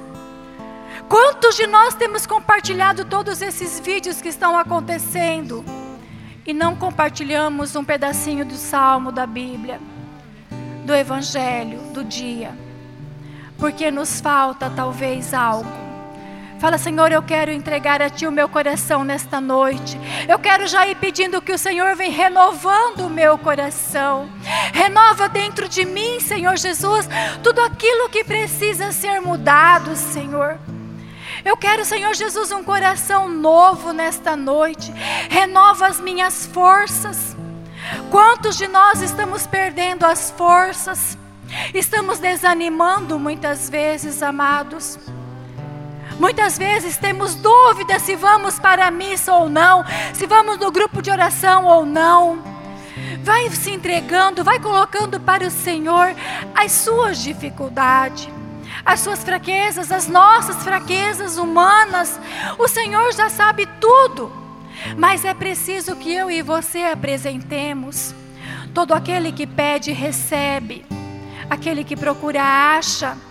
Quantos 1.07 1.55
de 1.55 1.65
nós 1.65 1.95
temos 1.95 2.27
compartilhado 2.27 3.05
todos 3.05 3.41
esses 3.41 3.79
vídeos 3.79 4.21
que 4.21 4.27
estão 4.27 4.57
acontecendo 4.57 5.65
e 6.45 6.53
não 6.53 6.75
compartilhamos 6.75 7.75
um 7.75 7.83
pedacinho 7.83 8.45
do 8.45 8.55
salmo 8.55 9.11
da 9.11 9.25
Bíblia, 9.25 9.79
do 10.85 10.93
Evangelho, 10.93 11.79
do 11.93 12.03
dia? 12.03 12.51
Porque 13.57 13.89
nos 13.89 14.21
falta 14.21 14.69
talvez 14.69 15.33
algo 15.33 15.88
Fala, 16.59 16.77
Senhor, 16.77 17.09
eu 17.09 17.23
quero 17.23 17.51
entregar 17.51 18.01
a 18.01 18.09
Ti 18.09 18.27
o 18.27 18.31
meu 18.31 18.49
coração 18.49 19.05
nesta 19.05 19.39
noite. 19.39 19.97
Eu 20.27 20.37
quero 20.37 20.67
já 20.67 20.85
ir 20.85 20.95
pedindo 20.95 21.41
que 21.41 21.53
o 21.53 21.57
Senhor 21.57 21.95
venha 21.95 22.11
renovando 22.11 23.05
o 23.05 23.09
meu 23.09 23.37
coração. 23.37 24.29
Renova 24.73 25.29
dentro 25.29 25.69
de 25.69 25.85
mim, 25.85 26.19
Senhor 26.19 26.57
Jesus, 26.57 27.07
tudo 27.41 27.61
aquilo 27.61 28.09
que 28.09 28.25
precisa 28.25 28.91
ser 28.91 29.21
mudado, 29.21 29.95
Senhor. 29.95 30.59
Eu 31.45 31.55
quero, 31.55 31.85
Senhor 31.85 32.13
Jesus, 32.13 32.51
um 32.51 32.61
coração 32.61 33.29
novo 33.29 33.93
nesta 33.93 34.35
noite. 34.35 34.91
Renova 35.29 35.87
as 35.87 36.01
minhas 36.01 36.45
forças. 36.45 37.37
Quantos 38.11 38.57
de 38.57 38.67
nós 38.67 39.01
estamos 39.01 39.47
perdendo 39.47 40.05
as 40.05 40.29
forças? 40.31 41.17
Estamos 41.73 42.19
desanimando 42.19 43.17
muitas 43.17 43.69
vezes, 43.69 44.21
amados. 44.21 44.99
Muitas 46.19 46.57
vezes 46.57 46.97
temos 46.97 47.33
dúvidas 47.35 48.01
se 48.01 48.13
vamos 48.13 48.59
para 48.59 48.85
a 48.85 48.91
missa 48.91 49.33
ou 49.33 49.47
não, 49.47 49.85
se 50.13 50.27
vamos 50.27 50.59
no 50.59 50.69
grupo 50.69 51.01
de 51.01 51.09
oração 51.09 51.65
ou 51.65 51.85
não. 51.85 52.43
Vai 53.23 53.49
se 53.51 53.71
entregando, 53.71 54.43
vai 54.43 54.59
colocando 54.59 55.17
para 55.17 55.47
o 55.47 55.49
Senhor 55.49 56.13
as 56.53 56.73
suas 56.73 57.19
dificuldades, 57.19 58.27
as 58.85 58.99
suas 58.99 59.23
fraquezas, 59.23 59.93
as 59.93 60.09
nossas 60.09 60.61
fraquezas 60.61 61.37
humanas. 61.37 62.19
O 62.57 62.67
Senhor 62.67 63.13
já 63.13 63.29
sabe 63.29 63.65
tudo, 63.79 64.29
mas 64.97 65.23
é 65.23 65.33
preciso 65.33 65.95
que 65.95 66.13
eu 66.13 66.29
e 66.29 66.41
você 66.41 66.83
apresentemos. 66.83 68.13
Todo 68.73 68.93
aquele 68.93 69.31
que 69.31 69.47
pede, 69.47 69.93
recebe, 69.93 70.85
aquele 71.49 71.85
que 71.85 71.95
procura, 71.95 72.43
acha. 72.43 73.28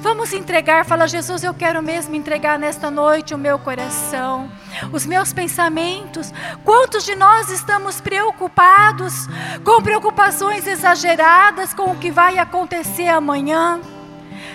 Vamos 0.00 0.32
entregar, 0.32 0.86
fala 0.86 1.06
Jesus, 1.06 1.44
eu 1.44 1.52
quero 1.52 1.82
mesmo 1.82 2.14
entregar 2.14 2.58
nesta 2.58 2.90
noite 2.90 3.34
o 3.34 3.38
meu 3.38 3.58
coração, 3.58 4.50
os 4.92 5.04
meus 5.04 5.30
pensamentos. 5.30 6.32
Quantos 6.64 7.04
de 7.04 7.14
nós 7.14 7.50
estamos 7.50 8.00
preocupados 8.00 9.26
com 9.62 9.82
preocupações 9.82 10.66
exageradas 10.66 11.74
com 11.74 11.92
o 11.92 11.98
que 11.98 12.10
vai 12.10 12.38
acontecer 12.38 13.08
amanhã? 13.08 13.78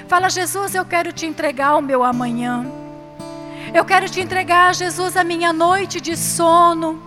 Fala 0.08 0.32
Jesus, 0.32 0.74
eu 0.74 0.84
quero 0.84 1.14
te 1.14 1.28
entregar 1.28 1.76
o 1.76 1.82
meu 1.82 2.04
amanhã. 2.04 2.66
Eu 3.72 3.86
quero 3.86 4.10
te 4.10 4.22
entregar, 4.22 4.74
Jesus, 4.74 5.16
a 5.16 5.24
minha 5.24 5.54
noite 5.54 6.02
de 6.02 6.18
sono. 6.18 7.00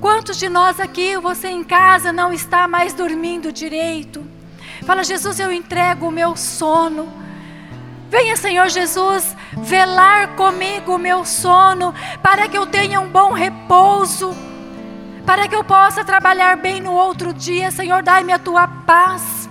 Quantos 0.00 0.38
de 0.38 0.48
nós 0.48 0.80
aqui, 0.80 1.18
você 1.18 1.48
em 1.48 1.62
casa, 1.62 2.14
não 2.14 2.32
está 2.32 2.66
mais 2.66 2.94
dormindo 2.94 3.52
direito? 3.52 4.29
Fala, 4.84 5.04
Jesus, 5.04 5.38
eu 5.38 5.52
entrego 5.52 6.08
o 6.08 6.10
meu 6.10 6.36
sono. 6.36 7.12
Venha, 8.08 8.36
Senhor 8.36 8.68
Jesus, 8.68 9.36
velar 9.56 10.34
comigo 10.34 10.96
o 10.96 10.98
meu 10.98 11.24
sono, 11.24 11.94
para 12.22 12.48
que 12.48 12.58
eu 12.58 12.66
tenha 12.66 13.00
um 13.00 13.08
bom 13.08 13.32
repouso, 13.32 14.34
para 15.24 15.46
que 15.46 15.54
eu 15.54 15.62
possa 15.62 16.04
trabalhar 16.04 16.56
bem 16.56 16.80
no 16.80 16.92
outro 16.92 17.32
dia. 17.32 17.70
Senhor, 17.70 18.02
dai-me 18.02 18.32
a 18.32 18.38
tua 18.38 18.66
paz. 18.66 19.48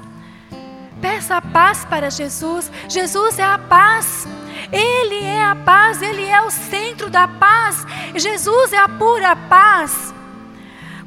Peça 1.02 1.38
a 1.38 1.42
paz 1.42 1.86
para 1.86 2.10
Jesus. 2.10 2.70
Jesus 2.89 3.39
é 3.39 3.44
a 3.44 3.58
paz. 3.58 4.28
Ele 4.72 5.24
é 5.24 5.46
a 5.46 5.56
paz, 5.56 6.02
ele 6.02 6.26
é 6.26 6.42
o 6.42 6.52
centro 6.52 7.10
da 7.10 7.28
paz. 7.28 7.86
Jesus 8.15 8.74
é 8.74 8.78
a 8.78 8.89
pura 8.89 9.36
paz. 9.36 10.13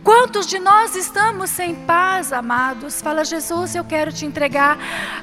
Quantos 0.03 0.49
de 0.49 0.59
nós 0.59 0.97
estamos 0.97 1.49
sem 1.49 1.75
paz, 1.75 2.33
amados? 2.33 3.01
Fala, 3.01 3.25
Jesus, 3.25 3.77
eu 3.77 3.85
quero 3.85 4.13
te 4.13 4.27
entregar 4.27 4.77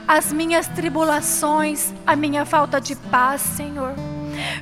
as 0.08 0.32
minhas 0.32 0.68
tribulações, 0.70 1.94
a 2.08 2.16
minha 2.16 2.46
falta 2.46 2.80
de 2.80 2.96
paz, 2.96 3.42
Senhor. 3.42 3.94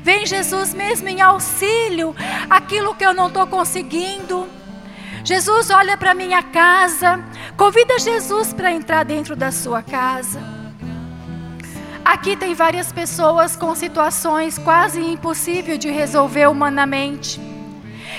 Vem, 0.02 0.26
Jesus, 0.26 0.74
mesmo 0.74 1.08
em 1.08 1.22
auxílio, 1.22 2.16
aquilo 2.50 2.96
que 2.96 3.06
eu 3.06 3.14
não 3.14 3.28
estou 3.28 3.46
conseguindo. 3.46 4.48
Jesus, 5.24 5.70
olha 5.70 5.96
para 5.96 6.16
minha 6.16 6.42
casa, 6.42 7.24
convida 7.56 8.00
Jesus 8.00 8.52
para 8.54 8.72
entrar 8.72 9.06
dentro 9.06 9.36
da 9.36 9.52
sua 9.52 9.84
casa. 9.84 10.42
Aqui 12.04 12.36
tem 12.36 12.56
várias 12.56 12.92
pessoas 12.92 13.56
com 13.56 13.76
situações 13.76 14.58
quase 14.58 15.00
impossíveis 15.00 15.78
de 15.78 15.92
resolver 15.92 16.48
humanamente. 16.48 17.57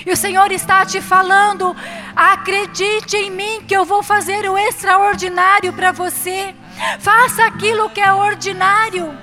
E 0.06 0.12
o 0.12 0.16
Senhor 0.16 0.50
está 0.52 0.84
te 0.84 1.00
falando: 1.00 1.76
acredite 2.14 3.16
em 3.16 3.30
mim 3.30 3.62
que 3.66 3.76
eu 3.76 3.84
vou 3.84 4.02
fazer 4.02 4.48
o 4.48 4.56
extraordinário 4.56 5.72
para 5.72 5.92
você. 5.92 6.54
Faça 6.98 7.44
aquilo 7.44 7.90
que 7.90 8.00
é 8.00 8.12
ordinário. 8.12 9.16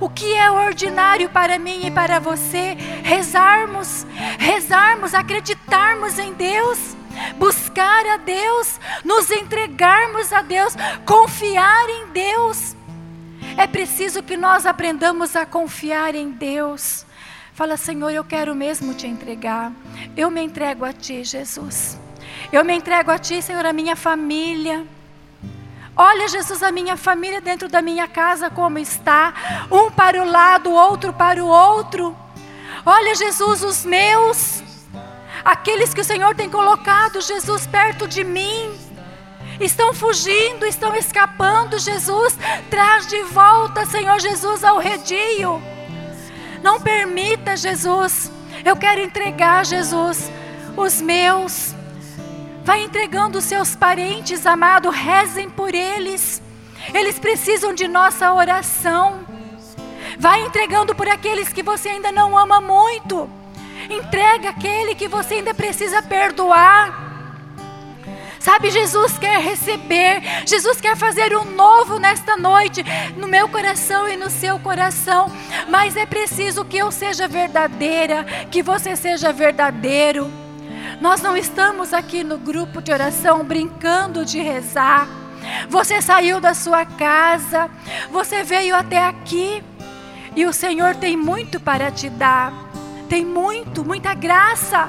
O 0.00 0.08
que 0.08 0.32
é 0.34 0.48
ordinário 0.50 1.28
para 1.28 1.58
mim 1.58 1.86
e 1.86 1.90
para 1.90 2.20
você? 2.20 2.76
Rezarmos, 3.02 4.06
rezarmos, 4.38 5.12
acreditarmos 5.12 6.20
em 6.20 6.32
Deus, 6.34 6.78
buscar 7.36 8.06
a 8.06 8.16
Deus, 8.18 8.78
nos 9.04 9.28
entregarmos 9.30 10.32
a 10.32 10.40
Deus, 10.40 10.74
confiar 11.04 11.88
em 11.88 12.06
Deus. 12.12 12.76
É 13.56 13.66
preciso 13.66 14.22
que 14.22 14.36
nós 14.36 14.66
aprendamos 14.66 15.34
a 15.34 15.44
confiar 15.44 16.14
em 16.14 16.30
Deus. 16.30 17.04
Fala, 17.58 17.76
Senhor, 17.76 18.10
eu 18.10 18.22
quero 18.22 18.54
mesmo 18.54 18.94
te 18.94 19.08
entregar. 19.08 19.72
Eu 20.16 20.30
me 20.30 20.40
entrego 20.40 20.84
a 20.84 20.92
Ti, 20.92 21.24
Jesus. 21.24 21.98
Eu 22.52 22.64
me 22.64 22.72
entrego 22.72 23.10
a 23.10 23.18
Ti, 23.18 23.42
Senhor, 23.42 23.66
a 23.66 23.72
minha 23.72 23.96
família. 23.96 24.86
Olha, 25.96 26.28
Jesus, 26.28 26.62
a 26.62 26.70
minha 26.70 26.96
família 26.96 27.40
dentro 27.40 27.68
da 27.68 27.82
minha 27.82 28.06
casa 28.06 28.48
como 28.48 28.78
está. 28.78 29.66
Um 29.72 29.90
para 29.90 30.22
o 30.22 30.30
lado, 30.30 30.70
outro 30.70 31.12
para 31.12 31.44
o 31.44 31.48
outro. 31.48 32.16
Olha, 32.86 33.12
Jesus, 33.16 33.64
os 33.64 33.84
meus. 33.84 34.62
Aqueles 35.44 35.92
que 35.92 36.00
o 36.00 36.04
Senhor 36.04 36.36
tem 36.36 36.48
colocado, 36.48 37.20
Jesus, 37.20 37.66
perto 37.66 38.06
de 38.06 38.22
mim. 38.22 38.70
Estão 39.58 39.92
fugindo, 39.92 40.64
estão 40.64 40.94
escapando, 40.94 41.76
Jesus. 41.76 42.38
Traz 42.70 43.08
de 43.08 43.20
volta, 43.24 43.84
Senhor 43.84 44.20
Jesus, 44.20 44.62
ao 44.62 44.78
redil. 44.78 45.60
Não 46.62 46.80
permita, 46.80 47.56
Jesus. 47.56 48.30
Eu 48.64 48.76
quero 48.76 49.00
entregar, 49.00 49.64
Jesus, 49.64 50.30
os 50.76 51.00
meus. 51.00 51.74
Vai 52.64 52.82
entregando 52.82 53.38
os 53.38 53.44
seus 53.44 53.74
parentes, 53.74 54.44
amado, 54.46 54.90
rezem 54.90 55.48
por 55.48 55.74
eles. 55.74 56.42
Eles 56.92 57.18
precisam 57.18 57.72
de 57.72 57.88
nossa 57.88 58.32
oração. 58.32 59.20
Vai 60.18 60.42
entregando 60.42 60.94
por 60.94 61.08
aqueles 61.08 61.52
que 61.52 61.62
você 61.62 61.88
ainda 61.90 62.12
não 62.12 62.36
ama 62.36 62.60
muito. 62.60 63.28
Entrega 63.88 64.50
aquele 64.50 64.94
que 64.94 65.08
você 65.08 65.34
ainda 65.34 65.54
precisa 65.54 66.02
perdoar. 66.02 67.07
Sabe, 68.48 68.70
Jesus 68.70 69.18
quer 69.18 69.42
receber, 69.42 70.22
Jesus 70.46 70.80
quer 70.80 70.96
fazer 70.96 71.36
um 71.36 71.44
novo 71.44 71.98
nesta 71.98 72.34
noite, 72.34 72.82
no 73.14 73.28
meu 73.28 73.46
coração 73.46 74.08
e 74.08 74.16
no 74.16 74.30
seu 74.30 74.58
coração. 74.58 75.30
Mas 75.68 75.98
é 75.98 76.06
preciso 76.06 76.64
que 76.64 76.78
eu 76.78 76.90
seja 76.90 77.28
verdadeira, 77.28 78.24
que 78.50 78.62
você 78.62 78.96
seja 78.96 79.34
verdadeiro. 79.34 80.32
Nós 80.98 81.20
não 81.20 81.36
estamos 81.36 81.92
aqui 81.92 82.24
no 82.24 82.38
grupo 82.38 82.80
de 82.80 82.90
oração 82.90 83.44
brincando 83.44 84.24
de 84.24 84.40
rezar. 84.40 85.06
Você 85.68 86.00
saiu 86.00 86.40
da 86.40 86.54
sua 86.54 86.86
casa, 86.86 87.70
você 88.10 88.42
veio 88.42 88.74
até 88.74 88.96
aqui 88.98 89.62
e 90.34 90.46
o 90.46 90.54
Senhor 90.54 90.96
tem 90.96 91.18
muito 91.18 91.60
para 91.60 91.90
te 91.90 92.08
dar. 92.08 92.50
Tem 93.10 93.26
muito, 93.26 93.84
muita 93.84 94.14
graça 94.14 94.88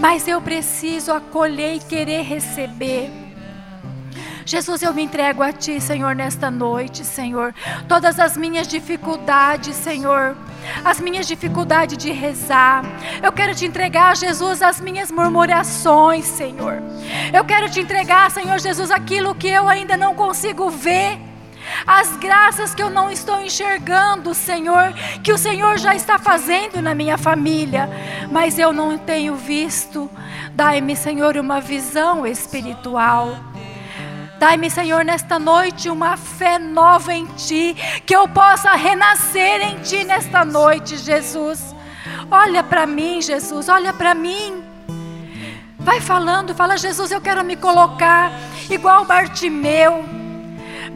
mas 0.00 0.26
eu 0.26 0.40
preciso 0.40 1.12
acolher 1.12 1.76
e 1.76 1.80
querer 1.80 2.22
receber. 2.22 3.10
Jesus, 4.46 4.80
eu 4.80 4.94
me 4.94 5.02
entrego 5.02 5.42
a 5.42 5.52
Ti, 5.52 5.80
Senhor, 5.80 6.14
nesta 6.14 6.52
noite, 6.52 7.04
Senhor. 7.04 7.52
Todas 7.88 8.20
as 8.20 8.36
minhas 8.36 8.68
dificuldades, 8.68 9.74
Senhor. 9.74 10.36
As 10.84 11.00
minhas 11.00 11.26
dificuldades 11.26 11.98
de 11.98 12.12
rezar. 12.12 12.84
Eu 13.20 13.32
quero 13.32 13.56
te 13.56 13.66
entregar, 13.66 14.16
Jesus, 14.16 14.62
as 14.62 14.80
minhas 14.80 15.10
murmurações, 15.10 16.26
Senhor. 16.26 16.80
Eu 17.32 17.44
quero 17.44 17.68
te 17.68 17.80
entregar, 17.80 18.30
Senhor 18.30 18.58
Jesus, 18.60 18.92
aquilo 18.92 19.34
que 19.34 19.48
eu 19.48 19.68
ainda 19.68 19.96
não 19.96 20.14
consigo 20.14 20.70
ver 20.70 21.18
as 21.86 22.16
graças 22.16 22.74
que 22.74 22.82
eu 22.82 22.90
não 22.90 23.10
estou 23.10 23.40
enxergando, 23.40 24.34
Senhor, 24.34 24.92
que 25.22 25.32
o 25.32 25.38
Senhor 25.38 25.78
já 25.78 25.94
está 25.94 26.18
fazendo 26.18 26.80
na 26.80 26.94
minha 26.94 27.18
família, 27.18 27.88
mas 28.30 28.58
eu 28.58 28.72
não 28.72 28.96
tenho 28.98 29.34
visto. 29.34 30.10
Dai-me, 30.52 30.96
Senhor, 30.96 31.36
uma 31.36 31.60
visão 31.60 32.26
espiritual. 32.26 33.36
Dai-me, 34.38 34.70
Senhor, 34.70 35.04
nesta 35.04 35.38
noite 35.38 35.88
uma 35.88 36.16
fé 36.16 36.58
nova 36.58 37.14
em 37.14 37.24
Ti, 37.26 37.74
que 38.04 38.14
eu 38.14 38.28
possa 38.28 38.72
renascer 38.72 39.62
em 39.62 39.78
Ti 39.80 40.04
nesta 40.04 40.44
noite, 40.44 40.96
Jesus. 40.98 41.74
Olha 42.30 42.62
para 42.62 42.86
mim, 42.86 43.22
Jesus, 43.22 43.68
olha 43.68 43.92
para 43.92 44.14
mim. 44.14 44.62
Vai 45.78 46.00
falando, 46.00 46.54
fala, 46.54 46.76
Jesus, 46.76 47.10
eu 47.10 47.20
quero 47.20 47.44
me 47.44 47.56
colocar 47.56 48.30
igual 48.68 49.04
Bartimeu. 49.04 50.25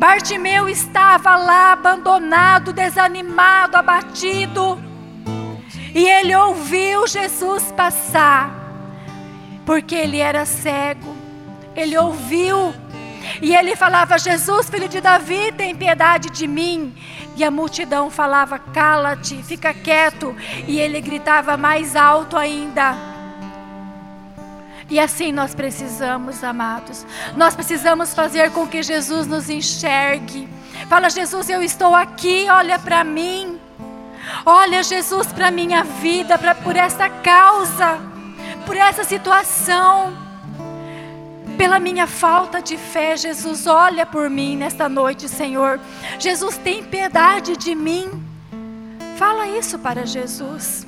Bartimeu 0.01 0.67
estava 0.67 1.37
lá 1.37 1.73
abandonado, 1.73 2.73
desanimado, 2.73 3.77
abatido. 3.77 4.83
E 5.95 6.07
ele 6.07 6.35
ouviu 6.35 7.07
Jesus 7.07 7.71
passar, 7.73 8.51
porque 9.67 9.95
ele 9.95 10.17
era 10.17 10.47
cego. 10.47 11.15
Ele 11.77 11.99
ouviu 11.99 12.75
e 13.43 13.55
ele 13.55 13.77
falava: 13.77 14.19
Jesus, 14.19 14.71
filho 14.71 14.89
de 14.89 15.03
Davi, 15.03 15.53
tem 15.53 15.77
piedade 15.77 16.31
de 16.31 16.47
mim. 16.47 16.95
E 17.37 17.45
a 17.45 17.51
multidão 17.51 18.09
falava: 18.09 18.59
Cala-te, 18.59 19.43
fica 19.43 19.75
quieto. 19.75 20.35
E 20.67 20.81
ele 20.81 20.99
gritava 21.03 21.59
mais 21.59 21.95
alto 21.95 22.39
ainda. 22.39 22.97
E 24.91 24.99
assim 24.99 25.31
nós 25.31 25.55
precisamos, 25.55 26.43
amados. 26.43 27.07
Nós 27.37 27.55
precisamos 27.55 28.13
fazer 28.13 28.51
com 28.51 28.67
que 28.67 28.83
Jesus 28.83 29.27
nos 29.27 29.49
enxergue. 29.49 30.49
Fala, 30.89 31.09
Jesus, 31.09 31.49
eu 31.49 31.63
estou 31.63 31.95
aqui, 31.95 32.47
olha 32.51 32.79
para 32.79 33.05
mim. 33.05 33.59
Olha, 34.45 34.83
Jesus, 34.83 35.29
para 35.29 35.51
minha 35.51 35.85
vida, 35.85 36.37
pra, 36.37 36.55
por 36.55 36.75
essa 36.77 37.09
causa, 37.09 37.99
por 38.67 38.77
essa 38.77 39.05
situação 39.05 40.31
pela 41.61 41.79
minha 41.79 42.07
falta 42.07 42.63
de 42.63 42.79
fé, 42.79 43.15
Jesus, 43.19 43.67
olha 43.67 44.07
por 44.07 44.31
mim 44.31 44.57
nesta 44.57 44.89
noite, 44.89 45.29
Senhor. 45.29 45.79
Jesus, 46.19 46.57
tem 46.57 46.83
piedade 46.83 47.55
de 47.55 47.75
mim. 47.75 48.09
Fala 49.19 49.47
isso 49.47 49.79
para 49.79 50.07
Jesus. 50.07 50.87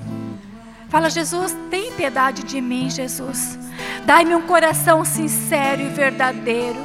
Fala, 0.93 1.09
Jesus, 1.09 1.57
tem 1.71 1.91
piedade 1.91 2.43
de 2.43 2.61
mim, 2.61 2.91
Jesus. 2.91 3.59
Dai-me 4.05 4.35
um 4.35 4.43
coração 4.43 5.07
sincero 5.07 5.81
e 5.81 5.89
verdadeiro. 5.89 6.79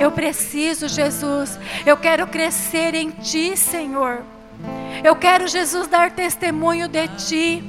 Eu 0.00 0.10
preciso, 0.10 0.88
Jesus. 0.88 1.58
Eu 1.84 1.98
quero 1.98 2.26
crescer 2.26 2.94
em 2.94 3.10
Ti, 3.10 3.54
Senhor. 3.54 4.22
Eu 5.04 5.14
quero, 5.14 5.46
Jesus, 5.46 5.86
dar 5.88 6.10
testemunho 6.10 6.88
de 6.88 7.06
Ti. 7.06 7.62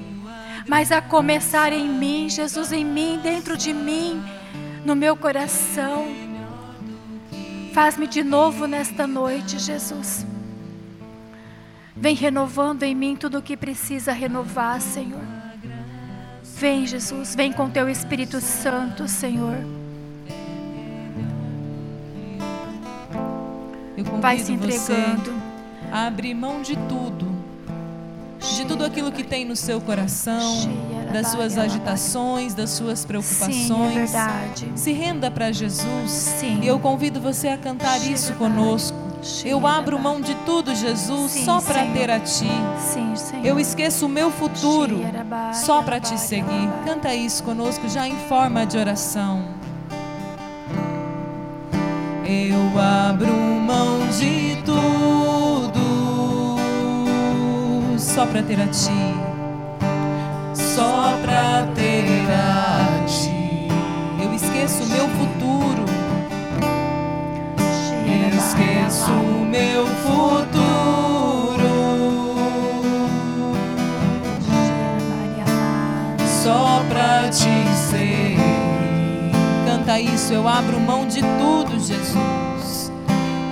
Mas 0.66 0.94
a 0.94 1.02
começar 1.02 1.74
em 1.74 1.90
mim, 1.90 2.30
Jesus, 2.30 2.72
em 2.72 2.86
mim, 2.86 3.20
dentro 3.22 3.58
de 3.58 3.74
mim 3.74 4.24
no 4.86 4.96
meu 4.96 5.18
coração. 5.18 6.08
Faz-me 7.74 8.08
de 8.08 8.24
novo 8.24 8.66
nesta 8.66 9.06
noite, 9.06 9.60
Jesus. 9.60 10.26
Vem 11.98 12.16
renovando 12.16 12.84
em 12.84 12.96
mim 12.96 13.18
tudo 13.18 13.40
o 13.40 13.42
que 13.42 13.58
precisa 13.58 14.14
renovar, 14.14 14.80
Senhor. 14.80 15.39
Vem, 16.60 16.86
Jesus, 16.86 17.36
vem 17.36 17.54
com 17.54 17.70
teu 17.70 17.88
Espírito 17.90 18.42
Santo, 18.42 19.08
Senhor. 19.08 19.56
Vai 24.20 24.40
se 24.40 24.52
entregando. 24.52 25.34
Abre 25.90 26.34
mão 26.34 26.62
de 26.62 26.76
tudo, 26.76 27.32
de 28.58 28.66
tudo 28.66 28.84
aquilo 28.84 29.10
que 29.10 29.24
tem 29.24 29.46
no 29.46 29.56
seu 29.56 29.80
coração 29.80 30.70
das 31.14 31.28
suas 31.28 31.58
agitações, 31.58 32.54
das 32.54 32.72
suas 32.72 33.06
preocupações. 33.06 34.10
Sim, 34.10 34.18
é. 34.18 34.78
Se 34.78 34.92
renda 34.92 35.32
para 35.32 35.54
Jesus. 35.54 36.12
Sim. 36.12 36.60
E 36.62 36.68
eu 36.68 36.78
convido 36.78 37.22
você 37.22 37.48
a 37.48 37.58
cantar 37.58 37.98
isso 38.06 38.34
conosco. 38.34 39.09
Eu 39.46 39.66
abro 39.68 40.00
mão 40.00 40.22
de 40.22 40.34
tudo, 40.46 40.74
Jesus, 40.74 41.32
Sim, 41.32 41.46
só 41.46 41.62
para 41.62 41.86
ter 41.88 42.10
a 42.10 42.20
Ti. 42.20 42.50
Sim. 42.78 43.14
Eu 43.44 43.60
esqueço 43.60 44.06
o 44.06 44.10
meu 44.10 44.32
futuro 44.32 45.02
só 45.54 45.82
para 45.82 46.00
Te 46.00 46.18
seguir. 46.18 46.70
Canta 46.86 47.14
isso 47.14 47.44
conosco 47.44 47.88
já 47.90 48.08
em 48.08 48.16
forma 48.28 48.66
de 48.66 48.78
oração. 48.78 49.44
Eu 52.26 52.80
abro 52.80 53.34
mão 53.34 54.08
de 54.10 54.58
tudo 54.64 55.80
só 57.98 58.26
para 58.26 58.44
ter 58.44 58.62
a 58.62 58.68
Ti 58.68 59.30
só 60.80 61.18
pra 61.22 61.68
ter 61.76 62.06
a 62.32 63.06
ti. 63.06 63.68
Eu 64.24 64.34
esqueço 64.34 64.84
o 64.84 64.88
meu 64.88 65.08
futuro. 65.10 65.39
Esqueço 68.90 69.12
o 69.12 69.46
meu 69.46 69.86
futuro. 69.86 70.50
Só 76.44 76.84
pra 76.90 77.30
te 77.30 77.70
ser. 77.92 78.36
Canta 79.68 80.00
isso, 80.00 80.34
eu 80.34 80.48
abro 80.48 80.80
mão 80.80 81.08
de 81.08 81.22
tudo, 81.22 81.80
Jesus. 81.80 82.92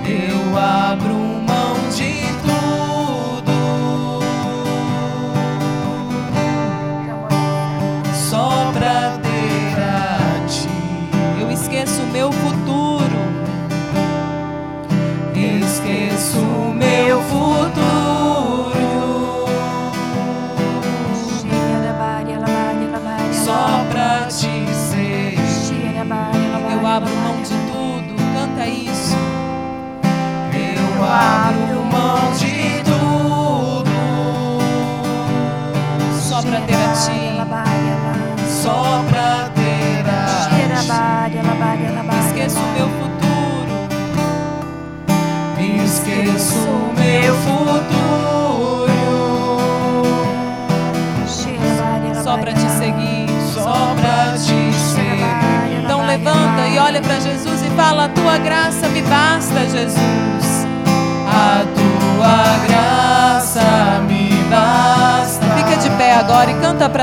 Eu 0.07 0.57
abro 0.57 1.13
mão 1.13 1.75
de 1.95 2.03
esqueço 2.03 2.66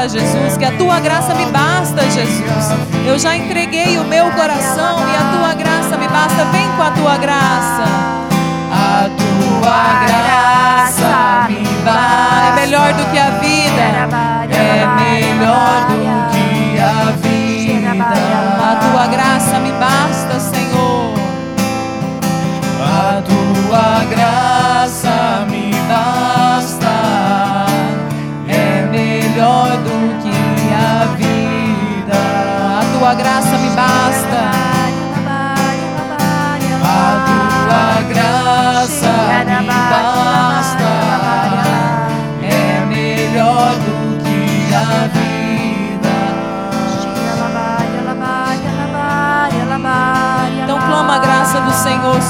Jesus 0.08 0.56
que 0.56 0.64
a 0.64 0.72
tua 0.76 1.00
graça 1.00 1.34
me 1.34 1.46
basta, 1.46 2.02
Jesus. 2.10 2.44
Eu 3.06 3.18
já 3.18 3.36
entreguei 3.36 3.98
o 3.98 4.04
meu 4.04 4.30
coração 4.32 4.98
e 5.08 5.16
a 5.16 5.36
tua 5.36 5.54
graça 5.54 5.96
me 5.96 6.08
basta. 6.08 6.44
Vem 6.46 6.68
com 6.76 6.82
a 6.82 6.90
tua 6.90 7.16
graça. 7.16 7.84
A 8.72 9.08
tua 9.16 10.06
graça 10.06 11.48
me 11.48 11.64
basta. 11.84 12.46
É 12.48 12.60
melhor 12.60 12.92
do 12.92 13.04
que 13.10 13.18
a 13.18 13.30
vida. 13.30 13.43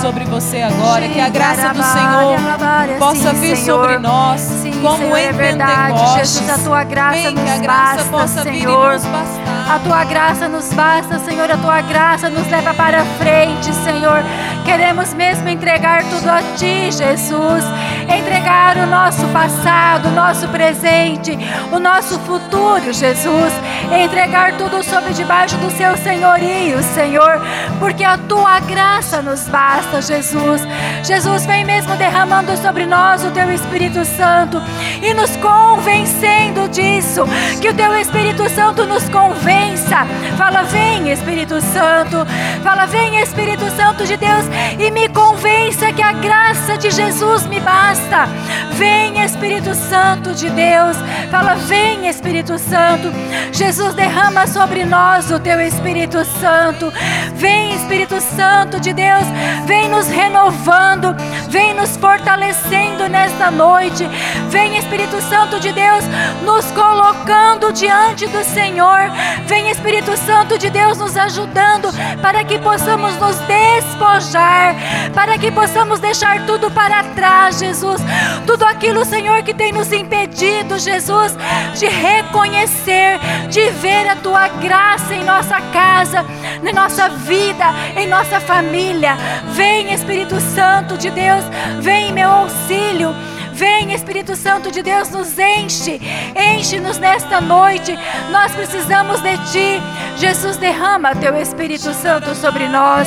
Sobre 0.05 0.25
você 0.27 0.61
agora. 0.61 1.09
Que 1.09 1.21
a 1.21 1.31
graça 1.31 1.73
do 1.73 1.83
Senhor 1.83 2.99
possa 2.99 3.33
vir 3.33 3.57
sobre 3.57 3.99
nós, 3.99 4.65
como 4.83 4.99
Senhor, 4.99 5.17
em. 5.19 5.35
Pentecostes. 5.35 6.35
Jesus, 6.35 6.51
a 6.51 6.59
tua 6.59 6.85
graça 6.85 7.31
nos 7.31 7.51
a 7.51 7.59
graça 7.59 7.97
basta, 7.97 8.11
possa 8.11 8.45
vir 8.45 8.61
Senhor. 8.61 8.93
nos 8.93 9.05
bastar. 9.07 9.55
A 9.75 9.79
tua 9.79 10.05
graça 10.05 10.49
nos 10.49 10.73
basta, 10.75 11.19
Senhor. 11.21 11.51
A 11.51 11.57
tua 11.57 11.81
graça 11.81 12.29
nos 12.29 12.47
leva 12.49 12.75
para 12.75 13.03
frente, 13.19 13.73
Senhor. 13.77 14.23
Queremos 14.65 15.15
mesmo 15.15 15.49
entregar 15.49 16.03
tudo 16.05 16.29
a 16.29 16.43
ti, 16.57 16.93
Jesus. 16.93 17.65
Entregar 18.07 18.77
o 18.77 18.87
nosso 18.87 19.27
passado, 19.29 20.09
o 20.09 20.13
nosso 20.13 20.47
presente, 20.49 21.39
o 21.73 21.79
nosso 21.79 22.19
futuro, 22.21 22.93
Jesus. 22.93 23.53
Entregar 23.93 24.57
tudo 24.57 24.83
sob 24.83 25.13
debaixo 25.13 25.57
do 25.59 25.71
seu 25.71 25.97
senhorio, 25.97 26.83
Senhor. 26.95 27.41
Porque 27.79 28.05
a 28.05 28.17
tua 28.17 28.61
graça 28.61 29.21
nos 29.23 29.49
basta, 29.49 30.01
Jesus. 30.01 30.63
Jesus, 31.03 31.47
vem 31.47 31.65
mesmo 31.65 31.95
derramando 31.97 32.57
sobre 32.57 32.87
nós 32.87 33.25
o 33.25 33.31
teu 33.31 33.53
Espírito 33.53 34.05
Santo 34.05 34.61
e 35.03 35.13
nos 35.15 35.37
convencendo 35.37 36.69
disso. 36.69 37.25
Que 37.61 37.69
o 37.69 37.75
teu 37.75 37.95
Espírito 37.97 38.49
Santo 38.51 38.87
nos 38.87 39.09
convença. 39.09 40.07
Fala, 40.37 40.63
vem, 40.63 41.13
Espírito 41.13 41.61
Santo. 41.61 42.27
Fala, 42.63 42.87
vem, 42.87 43.21
Espírito 43.21 43.69
Santo 43.77 44.05
de 44.05 44.17
Deus, 44.17 44.45
e 44.79 44.91
me 44.91 45.09
convença 45.09 45.93
que 45.93 46.03
a 46.03 46.13
graça 46.13 46.77
de 46.79 46.91
Jesus 46.91 47.47
me 47.47 47.61
basta. 47.61 48.27
Vem, 48.73 49.23
Espírito 49.23 49.75
Santo 49.75 50.35
de 50.35 50.49
Deus. 50.51 50.97
Fala, 51.31 51.55
vem, 51.55 52.09
Espírito 52.09 52.59
Santo. 52.59 53.13
Jesus, 53.53 53.74
derrama 53.95 54.47
sobre 54.47 54.85
nós 54.85 55.31
o 55.31 55.41
teu 55.41 55.61
Espírito 55.61 56.25
Santo. 56.41 56.93
Vem, 57.35 57.75
Espírito 57.75 58.21
Santo 58.21 58.79
de 58.79 58.93
Deus, 58.93 59.25
vem 59.67 59.89
nos 59.89 60.07
renovando, 60.07 61.15
vem 61.49 61.75
nos 61.75 61.97
fortalecendo 61.97 63.09
nesta 63.09 63.51
noite. 63.51 64.09
Vem, 64.49 64.79
Espírito 64.79 65.21
Santo 65.23 65.59
de 65.59 65.73
Deus, 65.73 66.05
nos 66.45 66.65
colocando 66.71 67.73
diante 67.73 68.29
do 68.29 68.45
Senhor. 68.45 69.11
Vem, 69.47 69.71
Espírito 69.71 70.17
Santo 70.19 70.57
de 70.57 70.71
Deus, 70.71 70.99
nos 70.99 71.17
ajudando 71.17 71.89
para 72.23 72.45
que 72.45 72.59
possamos 72.59 73.17
nos 73.17 73.37
despojar, 73.41 74.77
para 75.13 75.37
que 75.37 75.51
possamos 75.51 75.99
deixar 75.99 76.47
tudo 76.47 76.71
para 76.71 77.03
trás, 77.15 77.59
Jesus. 77.59 78.01
Tudo 78.47 78.65
aquilo, 78.65 79.05
Senhor, 79.05 79.43
que 79.43 79.53
tem 79.53 79.73
nos 79.73 79.93
impedido, 79.93 80.79
Jesus, 80.79 81.37
de 81.75 81.87
reconhecer, 81.87 83.19
de 83.51 83.64
ver 83.71 84.09
a 84.09 84.17
tua 84.17 84.49
graça 84.49 85.15
em 85.15 85.25
nossa 85.25 85.61
casa, 85.73 86.25
na 86.63 86.73
nossa 86.73 87.09
vida, 87.09 87.65
em 87.97 88.07
nossa 88.07 88.41
família. 88.41 89.17
Vem, 89.53 89.93
Espírito 89.93 90.41
Santo 90.41 90.97
de 90.97 91.11
Deus, 91.11 91.45
vem 91.81 92.09
em 92.09 92.13
meu 92.13 92.31
auxílio. 92.31 93.15
Vem, 93.55 93.93
Espírito 93.93 94.35
Santo 94.35 94.73
de 94.73 94.83
Deus, 94.83 95.11
nos 95.11 95.39
enche, 95.39 96.01
enche-nos 96.37 96.99
nesta 96.99 97.41
noite. 97.41 97.97
Nós 98.31 98.51
precisamos 98.53 99.21
de 99.21 99.37
Ti. 99.53 99.83
Jesus, 100.17 100.57
derrama 100.57 101.15
Teu 101.15 101.37
Espírito 101.41 101.95
Santo 101.95 102.35
sobre 102.35 102.67
nós. 102.67 103.07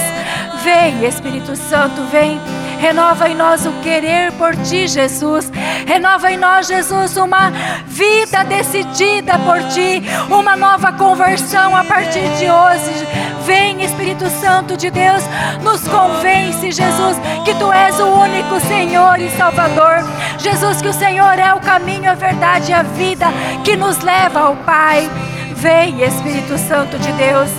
Vem, 0.63 1.05
Espírito 1.05 1.53
Santo, 1.55 2.01
vem. 2.03 2.39
Renova 2.79 3.27
em 3.27 3.35
nós 3.35 3.65
o 3.65 3.71
querer 3.81 4.31
por 4.33 4.55
Ti, 4.55 4.87
Jesus. 4.87 5.51
Renova 5.85 6.31
em 6.31 6.37
nós, 6.37 6.67
Jesus, 6.67 7.17
uma 7.17 7.51
vida 7.87 8.43
decidida 8.43 9.37
por 9.39 9.59
Ti, 9.69 10.03
uma 10.29 10.55
nova 10.55 10.91
conversão 10.93 11.75
a 11.75 11.83
partir 11.83 12.27
de 12.37 12.49
hoje. 12.49 13.07
Vem, 13.45 13.83
Espírito 13.83 14.29
Santo 14.29 14.77
de 14.77 14.89
Deus, 14.91 15.23
nos 15.63 15.87
convence, 15.87 16.71
Jesus, 16.71 17.17
que 17.45 17.53
Tu 17.55 17.71
és 17.71 17.99
o 17.99 18.07
único 18.07 18.59
Senhor 18.67 19.19
e 19.19 19.29
Salvador. 19.31 20.03
Jesus, 20.37 20.81
que 20.81 20.89
o 20.89 20.93
Senhor 20.93 21.39
é 21.39 21.53
o 21.53 21.59
caminho, 21.59 22.11
a 22.11 22.15
verdade 22.15 22.71
e 22.71 22.73
a 22.73 22.83
vida 22.83 23.27
que 23.63 23.75
nos 23.75 23.99
leva 24.01 24.41
ao 24.41 24.55
Pai. 24.57 25.09
Vem, 25.55 26.03
Espírito 26.03 26.57
Santo 26.57 26.99
de 26.99 27.11
Deus. 27.13 27.49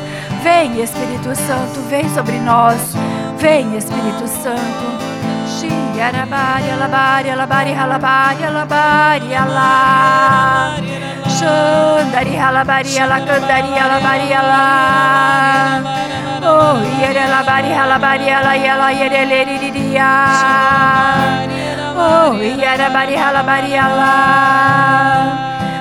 Vem, 0.43 0.81
Espírito 0.81 1.35
Santo, 1.35 1.81
vem 1.89 2.09
sobre 2.15 2.39
nós. 2.39 2.79
Vem, 3.39 3.77
Espírito 3.77 4.29
Santo. 4.29 5.08
Shiyanabadi 5.49 6.69
alabadi 6.77 7.33
alabadi 7.33 7.73
halabadi 7.73 8.43
alabadi 8.45 9.31
ala 9.33 9.73
Sundari 11.25 12.37
halabadi 12.37 13.01
ala 13.01 13.17
kundari 13.25 13.73
alabadi 13.73 14.29
ala 14.37 14.67
Oh 16.45 16.77
yere 17.01 17.25
labadi 17.33 17.73
halabadi 17.73 18.29
ala 18.29 18.53
yala 18.61 18.89
yere 18.93 19.23
leri 19.25 19.57
di 19.57 19.71
dia 19.73 20.13
Oh 21.97 22.37
yere 22.37 22.89
badi 22.93 23.17
halabadi 23.17 23.73
ala 23.73 24.15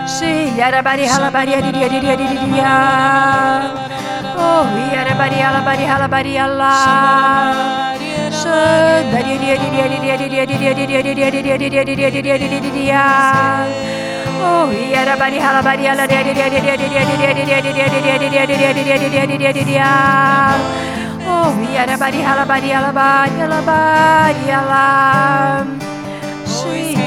Shiyara 0.07 0.79
badi 0.79 1.05
halabadi 1.11 1.59
di 1.59 1.71
dia 1.75 1.87
di 1.91 1.99
dia 1.99 2.15
di 2.15 2.25
dia 2.39 2.75
Oh 4.39 4.63
yere 4.95 5.13
bari 5.19 5.39
halabadi 5.43 5.85
halabadi 5.85 6.33
ala 6.39 7.96
Oh, 14.47 14.69
yarabari 14.93 15.39
halabari 15.41 15.85
ala 15.91 16.05
Oh, 21.27 21.51
yarabari 21.75 22.21
halabari 22.27 22.69
alabari 22.79 23.39
alabari 23.47 24.47
ala. 24.59 24.85
Oh, 26.47 27.06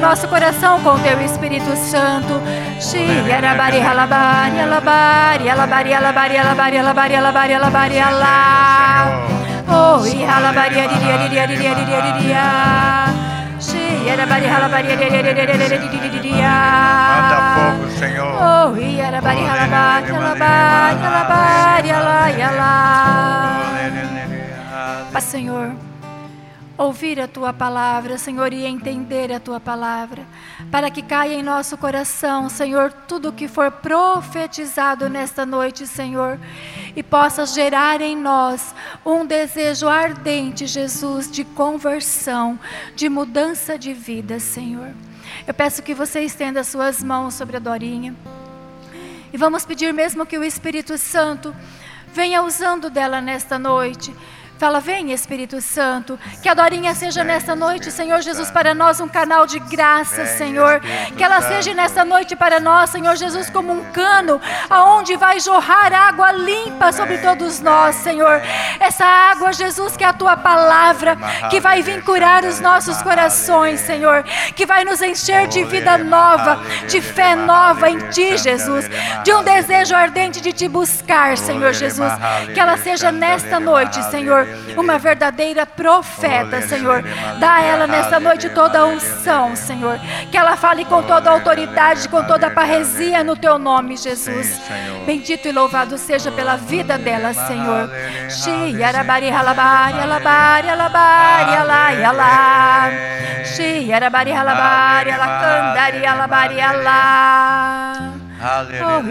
nosso 0.00 0.26
coração 0.28 0.80
com 0.80 0.98
teu 0.98 1.20
Espírito 1.20 1.76
Santo. 1.76 2.40
Xi, 2.80 3.30
arabari, 3.30 3.80
alabari, 3.80 4.58
alabari, 4.60 5.48
alabari, 5.50 5.94
alabari, 5.94 6.36
alabari, 6.38 6.78
alabari, 6.78 7.14
alabari, 7.16 7.54
alabari, 7.54 8.00
alá. 8.00 9.26
Oh, 9.68 10.04
e 10.06 10.24
halabaria, 10.24 10.88
diria, 10.88 11.18
diria, 11.18 11.46
diria, 11.46 11.74
diria, 11.74 12.00
diria. 12.00 12.50
Era 14.10 14.26
bari 14.26 14.46
halabaria, 14.46 14.96
diria, 14.96 15.22
diria, 15.22 15.46
diria, 15.46 15.78
diria, 15.78 16.10
diria. 16.10 16.50
Manda 17.12 17.38
fogo, 17.54 17.86
Senhor. 18.00 18.32
Oh, 18.42 18.76
e 18.76 18.98
era 18.98 19.20
bari 19.20 19.44
halabaria, 19.46 20.16
halabaria, 20.16 21.06
halabaria, 21.06 21.96
halabaria, 21.96 22.48
halabaria. 22.48 24.00
Mas, 25.12 25.24
Senhor, 25.24 25.72
ouvir 26.80 27.20
a 27.20 27.28
tua 27.28 27.52
palavra, 27.52 28.16
Senhor, 28.16 28.54
e 28.54 28.64
entender 28.64 29.30
a 29.30 29.38
tua 29.38 29.60
palavra, 29.60 30.26
para 30.70 30.90
que 30.90 31.02
caia 31.02 31.34
em 31.34 31.42
nosso 31.42 31.76
coração, 31.76 32.48
Senhor, 32.48 32.90
tudo 33.06 33.34
que 33.34 33.46
for 33.46 33.70
profetizado 33.70 35.06
nesta 35.06 35.44
noite, 35.44 35.86
Senhor, 35.86 36.38
e 36.96 37.02
possa 37.02 37.44
gerar 37.44 38.00
em 38.00 38.16
nós 38.16 38.74
um 39.04 39.26
desejo 39.26 39.88
ardente, 39.88 40.66
Jesus, 40.66 41.30
de 41.30 41.44
conversão, 41.44 42.58
de 42.96 43.10
mudança 43.10 43.78
de 43.78 43.92
vida, 43.92 44.40
Senhor. 44.40 44.94
Eu 45.46 45.52
peço 45.52 45.82
que 45.82 45.92
você 45.92 46.20
estenda 46.22 46.64
suas 46.64 47.02
mãos 47.02 47.34
sobre 47.34 47.58
a 47.58 47.60
Dorinha. 47.60 48.16
E 49.30 49.36
vamos 49.36 49.66
pedir 49.66 49.92
mesmo 49.92 50.24
que 50.24 50.38
o 50.38 50.42
Espírito 50.42 50.96
Santo 50.96 51.54
venha 52.10 52.42
usando 52.42 52.88
dela 52.88 53.20
nesta 53.20 53.58
noite 53.58 54.14
Fala, 54.60 54.78
vem 54.78 55.10
Espírito 55.10 55.58
Santo, 55.62 56.20
que 56.42 56.46
a 56.46 56.52
Dorinha 56.52 56.94
seja 56.94 57.24
nessa 57.24 57.56
noite, 57.56 57.90
Senhor 57.90 58.20
Jesus, 58.20 58.50
para 58.50 58.74
nós 58.74 59.00
um 59.00 59.08
canal 59.08 59.46
de 59.46 59.58
graça, 59.58 60.26
Senhor. 60.26 60.82
Que 61.16 61.24
ela 61.24 61.40
seja 61.40 61.72
nessa 61.72 62.04
noite 62.04 62.36
para 62.36 62.60
nós, 62.60 62.90
Senhor 62.90 63.16
Jesus, 63.16 63.48
como 63.48 63.72
um 63.72 63.82
cano, 63.90 64.38
aonde 64.68 65.16
vai 65.16 65.40
jorrar 65.40 65.94
água 65.94 66.30
limpa 66.32 66.92
sobre 66.92 67.16
todos 67.16 67.58
nós, 67.60 67.94
Senhor. 67.96 68.42
Essa 68.78 69.06
água, 69.06 69.50
Jesus, 69.54 69.96
que 69.96 70.04
é 70.04 70.08
a 70.08 70.12
tua 70.12 70.36
palavra, 70.36 71.16
que 71.48 71.58
vai 71.58 71.80
vir 71.80 72.04
curar 72.04 72.44
os 72.44 72.60
nossos 72.60 73.00
corações, 73.00 73.80
Senhor, 73.80 74.22
que 74.54 74.66
vai 74.66 74.84
nos 74.84 75.00
encher 75.00 75.48
de 75.48 75.64
vida 75.64 75.96
nova, 75.96 76.60
de 76.86 77.00
fé 77.00 77.34
nova 77.34 77.88
em 77.88 77.96
ti, 78.10 78.36
Jesus, 78.36 78.84
de 79.24 79.32
um 79.32 79.42
desejo 79.42 79.94
ardente 79.94 80.38
de 80.38 80.52
te 80.52 80.68
buscar, 80.68 81.38
Senhor 81.38 81.72
Jesus. 81.72 82.12
Que 82.52 82.60
ela 82.60 82.76
seja 82.76 83.10
nesta 83.10 83.58
noite, 83.58 84.02
Senhor 84.10 84.49
uma 84.76 84.98
verdadeira 84.98 85.66
profeta, 85.66 86.62
Senhor. 86.62 87.02
Dá 87.38 87.54
a 87.54 87.62
ela 87.62 87.86
nessa 87.86 88.20
noite 88.20 88.48
toda 88.50 88.80
a 88.80 88.86
unção, 88.86 89.56
Senhor. 89.56 89.98
Que 90.30 90.36
ela 90.36 90.56
fale 90.56 90.84
com 90.84 91.02
toda 91.02 91.30
a 91.30 91.32
autoridade, 91.32 92.08
com 92.08 92.22
toda 92.24 92.46
a 92.46 92.50
parresia 92.50 93.24
no 93.24 93.36
teu 93.36 93.58
nome, 93.58 93.96
Jesus. 93.96 94.60
Bendito 95.06 95.48
e 95.48 95.52
louvado 95.52 95.98
seja 95.98 96.30
pela 96.30 96.56
vida 96.56 96.98
dela, 96.98 97.32
Senhor. 97.32 97.90
Halabari 99.30 99.30
alabari 99.30 100.68
alabari 100.68 101.54
alai 101.56 102.04
alá. 102.04 102.90
Xiarabari 103.44 104.32
halabari 104.32 105.10
alacandari 105.10 106.06
alabari 106.06 106.60
alá. 106.60 108.12
Oh, 108.42 109.02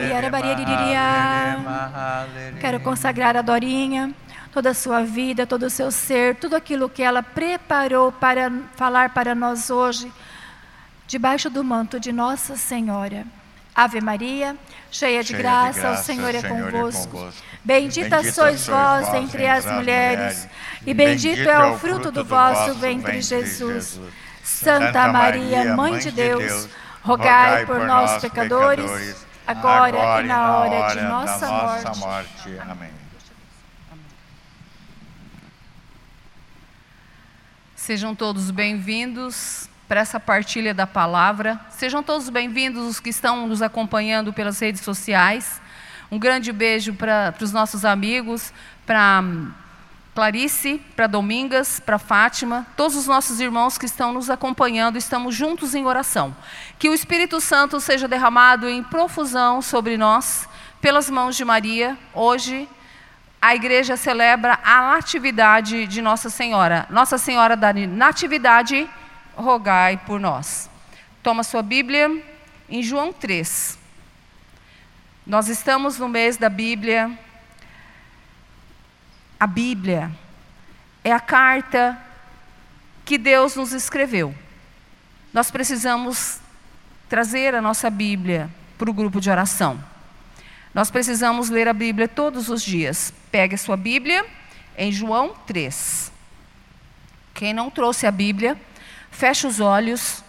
Quero 2.60 2.80
consagrar 2.80 3.38
a 3.38 3.42
Dorinha 3.44 4.12
toda 4.52 4.72
a 4.72 4.74
sua 4.74 5.04
vida, 5.04 5.46
todo 5.46 5.64
o 5.64 5.70
seu 5.70 5.92
ser, 5.92 6.36
tudo 6.36 6.56
aquilo 6.56 6.90
que 6.90 7.04
ela 7.04 7.22
preparou 7.22 8.12
para 8.12 8.52
falar 8.76 9.10
para 9.10 9.36
nós 9.36 9.70
hoje, 9.70 10.12
debaixo 11.08 11.50
do 11.50 11.64
manto 11.64 12.00
de 12.00 12.12
Nossa 12.12 12.56
Senhora. 12.56 13.26
Ave 13.76 14.02
Maria, 14.02 14.58
cheia 14.92 15.22
de, 15.24 15.30
cheia 15.30 15.42
graça, 15.42 15.74
de 15.74 15.80
graça, 15.80 16.02
o 16.02 16.04
Senhor, 16.04 16.36
é, 16.36 16.42
Senhor 16.42 16.72
convosco. 16.72 17.02
é 17.02 17.20
convosco. 17.20 17.44
Bendita, 17.64 18.10
Bendita 18.10 18.34
sois 18.34 18.68
vós 18.68 19.14
entre, 19.14 19.48
as, 19.48 19.66
mulheres, 19.66 20.48
e 20.86 20.94
bendito, 20.94 21.36
bendito 21.36 21.50
é 21.50 21.66
o 21.66 21.78
fruto 21.78 22.12
do 22.12 22.26
vosso 22.26 22.74
ventre, 22.74 23.22
Jesus. 23.22 23.94
Jesus. 23.94 24.14
Santa 24.44 25.08
Maria, 25.14 25.76
Mãe 25.76 26.00
de 26.00 26.12
Deus, 26.12 26.68
rogai 27.02 27.66
por 27.66 27.80
nós, 27.80 28.20
pecadores, 28.22 29.26
agora, 29.46 29.98
agora 29.98 30.24
e 30.24 30.28
na 30.28 30.58
hora 30.58 30.96
de 30.96 31.02
nossa, 31.02 31.48
morte. 31.48 32.00
morte. 32.00 32.60
Amém. 32.68 32.99
Sejam 37.90 38.14
todos 38.14 38.52
bem-vindos 38.52 39.68
para 39.88 40.02
essa 40.02 40.20
partilha 40.20 40.76
da 40.76 40.86
palavra. 40.86 41.60
Sejam 41.72 42.04
todos 42.04 42.30
bem-vindos 42.30 42.86
os 42.86 43.00
que 43.00 43.10
estão 43.10 43.48
nos 43.48 43.64
acompanhando 43.64 44.32
pelas 44.32 44.60
redes 44.60 44.82
sociais. 44.82 45.60
Um 46.12 46.20
grande 46.20 46.52
beijo 46.52 46.94
para 46.94 47.34
os 47.42 47.52
nossos 47.52 47.84
amigos, 47.84 48.54
para 48.86 49.24
Clarice, 50.14 50.80
para 50.96 51.08
Domingas, 51.08 51.80
para 51.80 51.98
Fátima, 51.98 52.68
todos 52.78 52.96
os 52.96 53.08
nossos 53.08 53.40
irmãos 53.40 53.76
que 53.76 53.88
estão 53.88 54.14
nos 54.14 54.30
acompanhando, 54.30 54.96
estamos 54.96 55.34
juntos 55.34 55.74
em 55.74 55.88
oração. 55.88 56.36
Que 56.78 56.90
o 56.90 56.94
Espírito 56.94 57.42
Santo 57.42 57.80
seja 57.80 58.08
derramado 58.08 58.70
em 58.70 58.84
profusão 58.84 59.64
sobre 59.64 59.98
nós, 59.98 60.48
pelas 60.80 61.10
mãos 61.10 61.36
de 61.36 61.44
Maria, 61.44 61.98
hoje 62.14 62.70
a 63.42 63.56
igreja 63.56 63.96
celebra 63.96 64.60
a 64.64 64.94
natividade 64.96 65.88
de 65.88 66.02
Nossa 66.02 66.30
Senhora. 66.30 66.86
Nossa 66.90 67.18
Senhora 67.18 67.56
da 67.56 67.72
Natividade, 67.74 68.90
rogai 69.36 69.98
por 70.06 70.20
nós. 70.20 70.70
Toma 71.24 71.44
sua 71.44 71.62
Bíblia 71.62 72.22
em 72.68 72.84
João 72.84 73.14
3. 73.14 73.78
Nós 75.26 75.48
estamos 75.48 75.98
no 75.98 76.10
mês 76.10 76.36
da 76.36 76.50
Bíblia. 76.50 77.18
A 79.40 79.48
Bíblia 79.48 80.12
é 81.04 81.14
a 81.14 81.20
carta 81.20 81.98
que 83.06 83.18
Deus 83.18 83.56
nos 83.56 83.72
escreveu. 83.72 84.36
Nós 85.34 85.50
precisamos 85.50 86.42
trazer 87.08 87.56
a 87.56 87.62
nossa 87.62 87.90
Bíblia 87.90 88.50
para 88.78 88.90
o 88.90 88.94
grupo 88.94 89.22
de 89.22 89.30
oração. 89.30 89.82
Nós 90.74 90.92
precisamos 90.92 91.50
ler 91.50 91.68
a 91.68 91.74
Bíblia 91.74 92.08
todos 92.08 92.50
os 92.50 92.62
dias. 92.62 93.14
Pegue 93.32 93.56
a 93.56 93.58
sua 93.58 93.76
Bíblia 93.76 94.26
em 94.78 94.92
João 94.92 95.36
3. 95.48 96.12
Quem 97.34 97.54
não 97.54 97.70
trouxe 97.70 98.06
a 98.06 98.12
Bíblia, 98.12 98.60
feche 99.10 99.48
os 99.48 99.60
olhos 99.60 100.24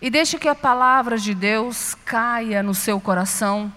e 0.00 0.08
deixe 0.08 0.38
que 0.38 0.48
a 0.48 0.54
palavra 0.54 1.18
de 1.18 1.34
Deus 1.34 1.94
caia 2.04 2.62
no 2.62 2.74
seu 2.74 3.00
coração 3.00 3.72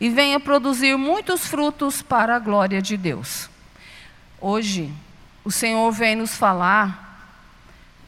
e 0.00 0.08
venha 0.08 0.38
produzir 0.38 0.96
muitos 0.96 1.46
frutos 1.46 2.02
para 2.02 2.36
a 2.36 2.38
glória 2.38 2.80
de 2.80 2.96
Deus. 2.96 3.48
Hoje, 4.40 4.92
o 5.44 5.50
Senhor 5.50 5.90
vem 5.90 6.16
nos 6.16 6.36
falar 6.36 7.30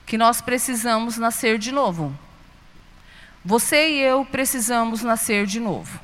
que 0.07 0.19
nós 0.19 0.41
precisamos 0.41 1.17
nascer 1.17 1.59
de 1.59 1.73
novo. 1.73 2.17
Você 3.45 3.91
e 3.91 4.01
eu 4.01 4.25
precisamos 4.25 5.03
nascer 5.03 5.47
de 5.47 5.59
novo. 5.59 6.01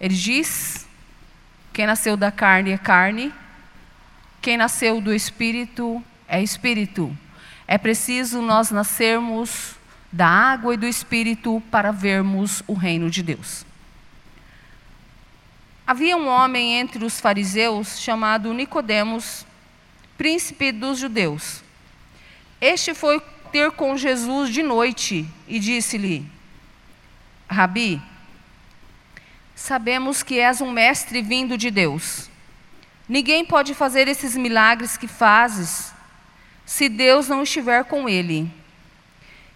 Ele 0.00 0.14
diz: 0.14 0.88
quem 1.72 1.86
nasceu 1.86 2.16
da 2.16 2.32
carne 2.32 2.70
é 2.72 2.78
carne, 2.78 3.32
quem 4.40 4.56
nasceu 4.56 5.00
do 5.00 5.12
espírito 5.12 6.02
é 6.26 6.42
espírito. 6.42 7.16
É 7.66 7.76
preciso 7.76 8.40
nós 8.40 8.70
nascermos 8.70 9.74
da 10.10 10.26
água 10.26 10.74
e 10.74 10.76
do 10.76 10.86
espírito 10.86 11.62
para 11.70 11.92
vermos 11.92 12.62
o 12.66 12.74
reino 12.74 13.10
de 13.10 13.22
Deus. 13.22 13.64
Havia 15.86 16.16
um 16.16 16.28
homem 16.28 16.78
entre 16.78 17.04
os 17.04 17.20
fariseus 17.20 18.00
chamado 18.00 18.54
Nicodemos, 18.54 19.44
príncipe 20.16 20.72
dos 20.72 20.98
judeus. 20.98 21.62
Este 22.60 22.94
foi 22.94 23.20
ter 23.50 23.72
com 23.72 23.96
Jesus 23.96 24.50
de 24.50 24.62
noite 24.62 25.28
e 25.48 25.58
disse-lhe: 25.58 26.24
Rabi, 27.48 28.00
Sabemos 29.60 30.22
que 30.22 30.40
és 30.40 30.62
um 30.62 30.72
mestre 30.72 31.20
vindo 31.20 31.56
de 31.56 31.70
Deus. 31.70 32.30
Ninguém 33.06 33.44
pode 33.44 33.74
fazer 33.74 34.08
esses 34.08 34.34
milagres 34.34 34.96
que 34.96 35.06
fazes 35.06 35.92
se 36.64 36.88
Deus 36.88 37.28
não 37.28 37.42
estiver 37.42 37.84
com 37.84 38.08
ele. 38.08 38.50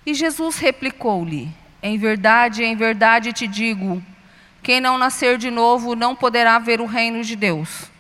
E 0.04 0.12
Jesus 0.12 0.58
replicou-lhe: 0.58 1.48
Em 1.82 1.96
verdade, 1.96 2.62
em 2.62 2.76
verdade 2.76 3.32
te 3.32 3.48
digo, 3.48 4.00
quem 4.62 4.78
não 4.78 4.98
nascer 4.98 5.38
de 5.38 5.50
novo 5.50 5.96
não 5.96 6.14
poderá 6.14 6.58
ver 6.58 6.82
o 6.82 6.86
reino 6.86 7.24
de 7.24 7.34
Deus. 7.34 7.90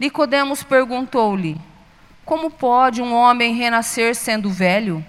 Nicodemos 0.00 0.64
perguntou-lhe: 0.64 1.56
Como 2.24 2.50
pode 2.50 3.00
um 3.00 3.14
homem 3.14 3.54
renascer 3.54 4.16
sendo 4.16 4.50
velho? 4.50 5.02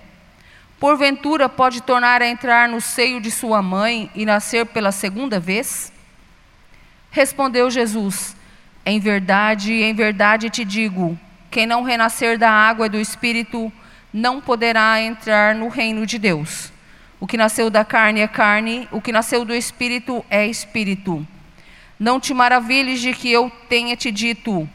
Porventura 0.80 1.50
pode 1.50 1.82
tornar 1.82 2.22
a 2.22 2.28
entrar 2.28 2.70
no 2.70 2.80
seio 2.80 3.20
de 3.20 3.32
sua 3.32 3.62
mãe 3.64 4.10
e 4.14 4.24
nascer 4.24 4.68
pela 4.68 4.92
segunda 4.92 5.40
vez? 5.40 5.92
Respondeu 7.12 7.70
Jesus: 7.70 8.36
Em 8.86 9.00
verdade, 9.00 9.74
em 9.74 9.94
verdade 9.94 10.50
te 10.50 10.64
digo: 10.64 11.20
quem 11.52 11.68
não 11.68 11.84
renascer 11.84 12.38
da 12.38 12.50
água 12.50 12.86
e 12.86 12.90
do 12.90 12.98
espírito 12.98 13.72
não 14.14 14.40
poderá 14.40 15.00
entrar 15.02 15.54
no 15.54 15.68
reino 15.68 16.06
de 16.06 16.18
Deus. 16.18 16.72
O 17.20 17.28
que 17.28 17.38
nasceu 17.38 17.70
da 17.70 17.84
carne 17.84 18.22
é 18.22 18.28
carne, 18.28 18.88
o 18.92 19.02
que 19.02 19.12
nasceu 19.12 19.44
do 19.44 19.54
espírito 19.54 20.26
é 20.30 20.48
espírito. 20.48 21.28
Não 22.00 22.20
te 22.20 22.34
maravilhes 22.34 23.02
de 23.02 23.14
que 23.14 23.30
eu 23.30 23.52
tenha 23.68 23.96
te 23.98 24.10
dito: 24.10 24.68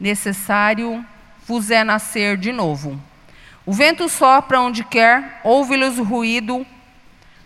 necessário 0.00 1.04
vos 1.46 1.70
é 1.70 1.84
nascer 1.84 2.38
de 2.38 2.52
novo. 2.52 2.98
O 3.66 3.72
vento 3.72 4.08
sopra 4.08 4.60
onde 4.60 4.82
quer, 4.82 5.40
ouve-lhes 5.44 5.98
o 5.98 6.02
ruído, 6.02 6.66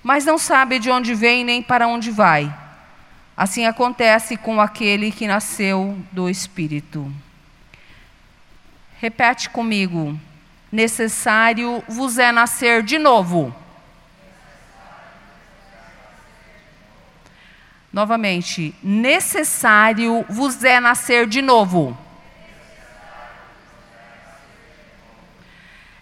mas 0.05 0.25
não 0.25 0.39
sabe 0.39 0.79
de 0.79 0.89
onde 0.89 1.15
vem 1.15 1.43
nem 1.43 1.61
para 1.61 1.89
onde 1.89 2.13
vai. 2.13 2.70
Assim 3.41 3.65
acontece 3.65 4.37
com 4.37 4.61
aquele 4.61 5.11
que 5.11 5.27
nasceu 5.27 5.99
do 6.13 6.29
Espírito. 6.29 7.11
Repete 8.99 9.49
comigo. 9.49 10.21
Necessário 10.71 11.83
vos 11.89 12.19
é 12.19 12.31
nascer 12.33 12.83
de 12.83 12.99
novo. 12.99 13.57
Novamente, 17.91 18.75
necessário 18.83 20.23
vos 20.29 20.63
é 20.63 20.79
nascer 20.79 21.27
de 21.27 21.41
novo. 21.41 21.97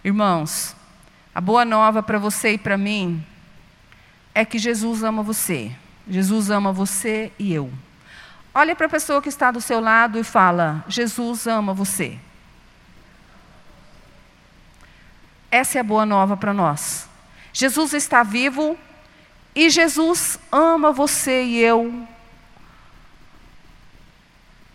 Irmãos, 0.02 0.74
a 1.32 1.40
boa 1.40 1.64
nova 1.64 2.02
para 2.02 2.18
você 2.18 2.54
e 2.54 2.58
para 2.58 2.76
mim 2.76 3.24
é 4.34 4.44
que 4.44 4.58
Jesus 4.58 5.04
ama 5.04 5.22
você. 5.22 5.72
Jesus 6.08 6.50
ama 6.50 6.72
você 6.72 7.32
e 7.38 7.52
eu. 7.52 7.72
Olha 8.54 8.74
para 8.74 8.86
a 8.86 8.90
pessoa 8.90 9.22
que 9.22 9.28
está 9.28 9.50
do 9.50 9.60
seu 9.60 9.80
lado 9.80 10.18
e 10.18 10.24
fala: 10.24 10.84
Jesus 10.88 11.46
ama 11.46 11.74
você. 11.74 12.18
Essa 15.50 15.78
é 15.78 15.80
a 15.80 15.84
boa 15.84 16.04
nova 16.04 16.36
para 16.36 16.52
nós. 16.52 17.08
Jesus 17.52 17.92
está 17.92 18.22
vivo 18.22 18.76
e 19.54 19.70
Jesus 19.70 20.38
ama 20.52 20.92
você 20.92 21.42
e 21.42 21.58
eu 21.58 22.06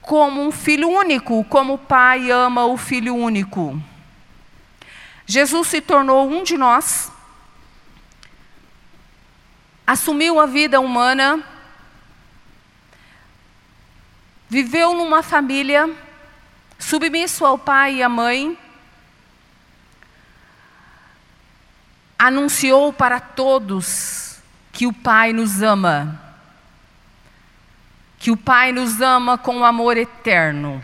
como 0.04 0.46
um 0.46 0.52
filho 0.52 0.90
único, 0.90 1.44
como 1.46 1.76
o 1.76 1.78
pai 1.78 2.30
ama 2.30 2.66
o 2.66 2.78
filho 2.78 3.16
único. 3.16 3.82
Jesus 5.26 5.70
se 5.70 5.80
tornou 5.80 6.30
um 6.30 6.44
de 6.44 6.58
nós, 6.58 7.10
assumiu 9.94 10.40
a 10.40 10.48
vida 10.48 10.80
humana, 10.80 11.40
viveu 14.50 14.96
numa 14.96 15.22
família, 15.22 15.88
submisso 16.80 17.46
ao 17.46 17.60
pai 17.60 17.98
e 17.98 18.04
à 18.04 18.10
mãe, 18.10 18.58
anunciou 22.18 22.92
para 22.92 23.20
todos 23.20 24.40
que 24.72 24.88
o 24.88 24.94
Pai 24.94 25.32
nos 25.32 25.62
ama, 25.62 26.20
que 28.18 28.32
o 28.32 28.38
Pai 28.38 28.72
nos 28.72 29.00
ama 29.00 29.38
com 29.38 29.64
amor 29.64 29.98
eterno. 29.98 30.82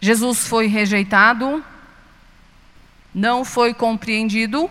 Jesus 0.00 0.48
foi 0.48 0.66
rejeitado, 0.66 1.62
não 3.14 3.44
foi 3.44 3.74
compreendido. 3.74 4.70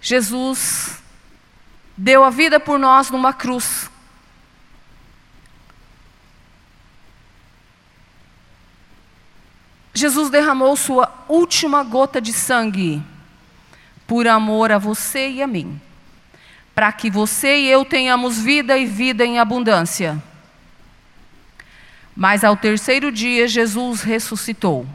Jesus 0.00 1.02
deu 1.96 2.24
a 2.24 2.30
vida 2.30 2.60
por 2.60 2.78
nós 2.78 3.10
numa 3.10 3.32
cruz. 3.32 3.90
Jesus 9.92 10.30
derramou 10.30 10.76
sua 10.76 11.12
última 11.28 11.82
gota 11.82 12.20
de 12.20 12.32
sangue 12.32 13.02
por 14.06 14.28
amor 14.28 14.70
a 14.70 14.78
você 14.78 15.28
e 15.28 15.42
a 15.42 15.46
mim, 15.46 15.80
para 16.72 16.92
que 16.92 17.10
você 17.10 17.58
e 17.58 17.66
eu 17.66 17.84
tenhamos 17.84 18.38
vida 18.38 18.78
e 18.78 18.86
vida 18.86 19.26
em 19.26 19.40
abundância. 19.40 20.22
Mas 22.14 22.44
ao 22.44 22.56
terceiro 22.56 23.10
dia, 23.10 23.48
Jesus 23.48 24.02
ressuscitou. 24.02 24.86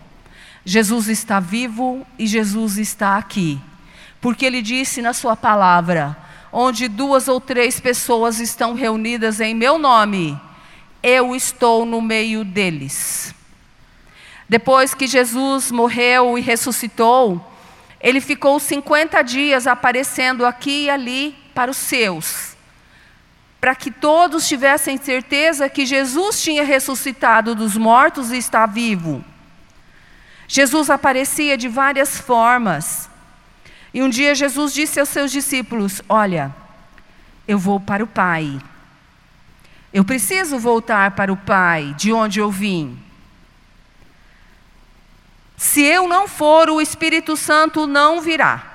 Jesus 0.66 1.10
está 1.10 1.40
vivo 1.40 2.08
e 2.18 2.26
Jesus 2.26 2.78
está 2.78 3.18
aqui. 3.18 3.60
Porque 4.24 4.46
ele 4.46 4.62
disse 4.62 5.02
na 5.02 5.12
sua 5.12 5.36
palavra: 5.36 6.16
onde 6.50 6.88
duas 6.88 7.28
ou 7.28 7.42
três 7.42 7.82
pessoas 7.82 8.40
estão 8.40 8.74
reunidas 8.74 9.42
em 9.42 9.54
meu 9.54 9.78
nome, 9.78 10.40
eu 11.04 11.36
estou 11.36 11.86
no 11.86 12.02
meio 12.02 12.46
deles. 12.46 13.36
Depois 14.48 14.94
que 14.94 15.08
Jesus 15.08 15.72
morreu 15.72 16.38
e 16.38 16.42
ressuscitou, 16.42 17.46
ele 18.00 18.22
ficou 18.22 18.62
50 18.62 19.22
dias 19.24 19.68
aparecendo 19.68 20.46
aqui 20.46 20.86
e 20.86 20.90
ali 20.90 21.36
para 21.54 21.70
os 21.70 21.78
seus, 21.78 22.56
para 23.60 23.76
que 23.76 23.92
todos 23.92 24.48
tivessem 24.48 24.96
certeza 24.96 25.68
que 25.68 25.86
Jesus 25.86 26.42
tinha 26.42 26.64
ressuscitado 26.64 27.54
dos 27.54 27.76
mortos 27.76 28.32
e 28.32 28.38
está 28.38 28.66
vivo. 28.66 29.22
Jesus 30.48 30.90
aparecia 30.90 31.58
de 31.58 31.68
várias 31.68 32.18
formas. 32.18 33.12
E 33.94 34.02
um 34.02 34.10
dia 34.10 34.34
Jesus 34.34 34.74
disse 34.74 35.00
aos 35.00 35.10
seus 35.10 35.32
discípulos: 35.32 36.02
Olha, 36.10 36.54
eu 37.48 37.60
vou 37.60 37.80
para 37.80 38.04
o 38.04 38.08
Pai. 38.08 38.60
Eu 39.94 40.04
preciso 40.04 40.58
voltar 40.58 41.12
para 41.12 41.32
o 41.32 41.38
Pai, 41.38 41.94
de 41.98 42.12
onde 42.12 42.40
eu 42.40 42.50
vim. 42.50 43.00
Se 45.56 45.82
eu 45.82 46.08
não 46.08 46.28
for, 46.28 46.70
o 46.70 46.82
Espírito 46.82 47.38
Santo 47.38 47.86
não 47.86 48.20
virá. 48.20 48.72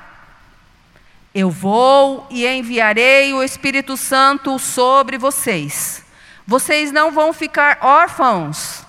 Eu 1.34 1.50
vou 1.50 2.26
e 2.30 2.46
enviarei 2.46 3.34
o 3.34 3.42
Espírito 3.42 3.96
Santo 3.96 4.58
sobre 4.58 5.18
vocês. 5.18 6.04
Vocês 6.46 6.90
não 6.90 7.10
vão 7.10 7.32
ficar 7.32 7.78
órfãos. 7.82 8.86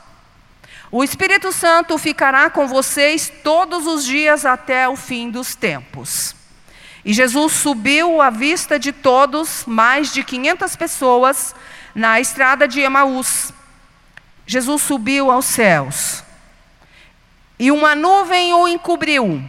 O 0.91 1.03
Espírito 1.03 1.51
Santo 1.51 1.97
ficará 1.99 2.49
com 2.49 2.67
vocês 2.67 3.31
todos 3.43 3.85
os 3.85 4.03
dias 4.03 4.43
até 4.43 4.89
o 4.89 4.95
fim 4.95 5.29
dos 5.29 5.53
tempos. 5.53 6.35
E 7.05 7.13
Jesus 7.13 7.53
subiu 7.53 8.19
à 8.21 8.31
vista 8.31 8.79
de 8.79 8.91
todos, 8.91 9.65
mais 9.67 10.11
de 10.11 10.23
500 10.23 10.75
pessoas, 10.75 11.55
na 11.93 12.19
estrada 12.19 12.67
de 12.67 12.81
Emaús. 12.81 13.53
Jesus 14.47 14.81
subiu 14.81 15.29
aos 15.29 15.45
céus. 15.45 16.23
E 17.59 17.71
uma 17.71 17.93
nuvem 17.93 18.51
o 18.53 18.67
encobriu. 18.67 19.43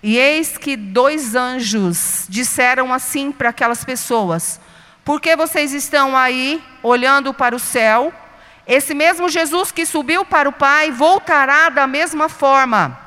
E 0.00 0.16
eis 0.16 0.56
que 0.56 0.76
dois 0.76 1.34
anjos 1.34 2.26
disseram 2.28 2.92
assim 2.92 3.32
para 3.32 3.48
aquelas 3.48 3.84
pessoas: 3.84 4.60
Por 5.04 5.20
que 5.20 5.34
vocês 5.34 5.72
estão 5.72 6.16
aí 6.16 6.62
olhando 6.82 7.34
para 7.34 7.56
o 7.56 7.58
céu? 7.58 8.12
Esse 8.66 8.94
mesmo 8.94 9.28
Jesus 9.28 9.70
que 9.70 9.84
subiu 9.84 10.24
para 10.24 10.48
o 10.48 10.52
Pai 10.52 10.90
voltará 10.90 11.68
da 11.68 11.86
mesma 11.86 12.28
forma. 12.28 12.98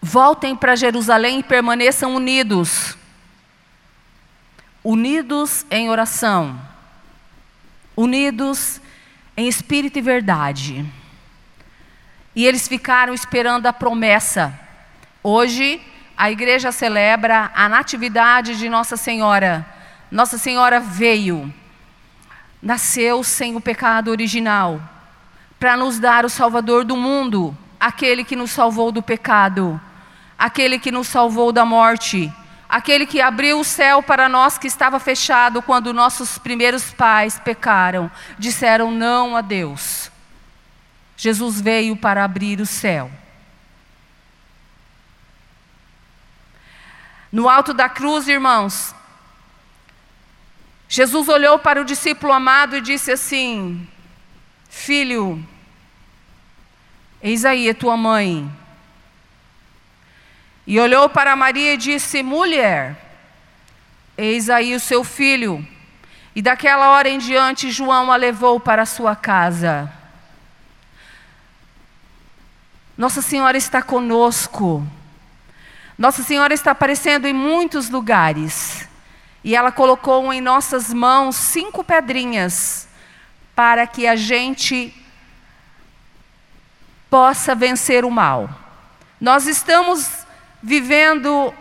Voltem 0.00 0.56
para 0.56 0.76
Jerusalém 0.76 1.40
e 1.40 1.42
permaneçam 1.42 2.14
unidos. 2.14 2.96
Unidos 4.82 5.64
em 5.70 5.88
oração. 5.88 6.60
Unidos 7.96 8.80
em 9.36 9.46
espírito 9.46 9.98
e 9.98 10.02
verdade. 10.02 10.84
E 12.34 12.44
eles 12.44 12.66
ficaram 12.66 13.14
esperando 13.14 13.66
a 13.66 13.72
promessa. 13.72 14.58
Hoje, 15.22 15.80
a 16.16 16.30
igreja 16.30 16.72
celebra 16.72 17.50
a 17.54 17.68
natividade 17.68 18.56
de 18.56 18.68
Nossa 18.68 18.96
Senhora. 18.96 19.64
Nossa 20.10 20.38
Senhora 20.38 20.80
veio 20.80 21.52
nasceu 22.60 23.22
sem 23.22 23.56
o 23.56 23.60
pecado 23.60 24.10
original, 24.10 24.80
para 25.58 25.76
nos 25.76 25.98
dar 25.98 26.24
o 26.24 26.28
Salvador 26.28 26.84
do 26.84 26.96
mundo, 26.96 27.56
aquele 27.78 28.24
que 28.24 28.36
nos 28.36 28.50
salvou 28.50 28.92
do 28.92 29.02
pecado, 29.02 29.80
aquele 30.38 30.78
que 30.78 30.90
nos 30.90 31.08
salvou 31.08 31.52
da 31.52 31.64
morte, 31.64 32.32
aquele 32.68 33.06
que 33.06 33.20
abriu 33.20 33.60
o 33.60 33.64
céu 33.64 34.02
para 34.02 34.28
nós 34.28 34.58
que 34.58 34.66
estava 34.66 35.00
fechado 35.00 35.62
quando 35.62 35.92
nossos 35.92 36.38
primeiros 36.38 36.92
pais 36.92 37.38
pecaram, 37.38 38.10
disseram 38.38 38.90
não 38.90 39.36
a 39.36 39.40
Deus. 39.40 40.10
Jesus 41.16 41.60
veio 41.60 41.96
para 41.96 42.24
abrir 42.24 42.60
o 42.60 42.66
céu. 42.66 43.10
No 47.30 47.48
alto 47.48 47.74
da 47.74 47.88
cruz, 47.88 48.26
irmãos, 48.28 48.94
Jesus 50.88 51.28
olhou 51.28 51.58
para 51.58 51.82
o 51.82 51.84
discípulo 51.84 52.32
amado 52.32 52.76
e 52.76 52.80
disse 52.80 53.12
assim: 53.12 53.86
Filho, 54.70 55.46
eis 57.22 57.44
aí 57.44 57.68
a 57.68 57.74
tua 57.74 57.96
mãe. 57.96 58.50
E 60.66 60.80
olhou 60.80 61.08
para 61.10 61.36
Maria 61.36 61.74
e 61.74 61.76
disse: 61.76 62.22
Mulher, 62.22 62.96
eis 64.16 64.48
aí 64.48 64.74
o 64.74 64.80
seu 64.80 65.04
filho. 65.04 65.66
E 66.34 66.40
daquela 66.40 66.90
hora 66.90 67.08
em 67.08 67.18
diante, 67.18 67.70
João 67.70 68.10
a 68.10 68.16
levou 68.16 68.58
para 68.58 68.82
a 68.82 68.86
sua 68.86 69.14
casa. 69.14 69.92
Nossa 72.96 73.20
Senhora 73.20 73.58
está 73.58 73.82
conosco. 73.82 74.86
Nossa 75.98 76.22
Senhora 76.22 76.54
está 76.54 76.70
aparecendo 76.70 77.26
em 77.26 77.32
muitos 77.32 77.90
lugares. 77.90 78.87
E 79.42 79.54
ela 79.54 79.70
colocou 79.70 80.32
em 80.32 80.40
nossas 80.40 80.92
mãos 80.92 81.36
cinco 81.36 81.84
pedrinhas 81.84 82.88
para 83.54 83.86
que 83.86 84.06
a 84.06 84.16
gente 84.16 84.94
possa 87.10 87.54
vencer 87.54 88.04
o 88.04 88.10
mal. 88.10 88.48
Nós 89.20 89.46
estamos 89.46 90.08
vivendo 90.62 91.52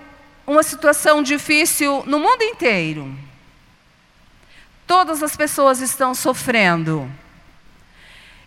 uma 0.45 0.63
situação 0.63 1.21
difícil 1.21 2.03
no 2.05 2.19
mundo 2.19 2.43
inteiro. 2.43 3.13
Todas 4.86 5.21
as 5.21 5.36
pessoas 5.36 5.82
estão 5.82 6.15
sofrendo. 6.15 7.11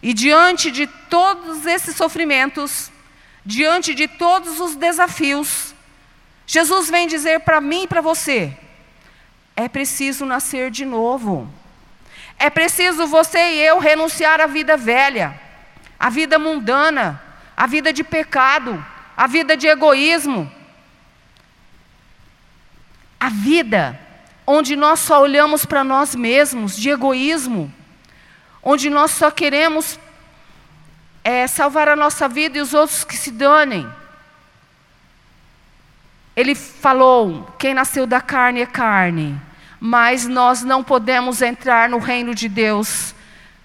E 0.03 0.15
diante 0.15 0.71
de 0.71 0.87
todos 0.87 1.67
esses 1.67 1.95
sofrimentos, 1.95 2.91
diante 3.45 3.95
de 3.95 4.09
todos 4.09 4.59
os 4.61 4.75
desafios, 4.75 5.75
Jesus 6.47 6.89
vem 6.89 7.07
dizer 7.07 7.41
para 7.41 7.61
mim 7.61 7.83
e 7.83 7.87
para 7.87 8.01
você: 8.01 8.57
é 9.61 9.69
preciso 9.69 10.25
nascer 10.25 10.71
de 10.71 10.85
novo. 10.85 11.49
É 12.39 12.49
preciso 12.49 13.07
você 13.07 13.39
e 13.39 13.61
eu 13.61 13.79
renunciar 13.79 14.41
à 14.41 14.47
vida 14.47 14.77
velha, 14.77 15.39
à 15.99 16.09
vida 16.09 16.39
mundana, 16.39 17.21
à 17.57 17.67
vida 17.67 17.93
de 17.93 18.03
pecado, 18.03 18.83
à 19.17 19.27
vida 19.27 19.57
de 19.57 19.67
egoísmo. 19.67 20.51
A 23.19 23.29
vida 23.29 24.01
onde 24.47 24.75
nós 24.75 25.01
só 25.01 25.21
olhamos 25.21 25.67
para 25.67 25.85
nós 25.85 26.15
mesmos, 26.15 26.75
de 26.75 26.89
egoísmo, 26.89 27.73
onde 28.63 28.89
nós 28.89 29.11
só 29.11 29.31
queremos 29.31 29.99
é, 31.23 31.47
salvar 31.47 31.89
a 31.89 31.95
nossa 31.95 32.27
vida 32.27 32.59
e 32.59 32.61
os 32.61 32.73
outros 32.73 33.05
que 33.05 33.17
se 33.17 33.31
danem. 33.31 33.87
Ele 36.35 36.55
falou: 36.55 37.55
quem 37.59 37.75
nasceu 37.75 38.07
da 38.07 38.21
carne 38.21 38.63
é 38.63 38.67
carne, 38.67 39.41
mas 39.81 40.27
nós 40.27 40.63
não 40.63 40.85
podemos 40.85 41.41
entrar 41.41 41.89
no 41.89 41.99
reino 41.99 42.35
de 42.35 42.49
Deus 42.49 43.15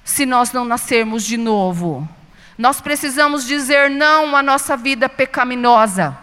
se 0.03 0.25
nós 0.25 0.53
não 0.53 0.63
nascermos 0.63 1.25
de 1.25 1.35
novo. 1.35 2.07
Nós 2.57 2.79
precisamos 2.79 3.45
dizer 3.45 3.89
não 3.89 4.33
à 4.33 4.41
nossa 4.41 4.77
vida 4.77 5.09
pecaminosa, 5.09 6.17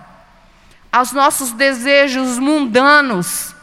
aos 0.91 1.13
nossos 1.13 1.53
desejos 1.53 2.39
mundanos. 2.39 3.55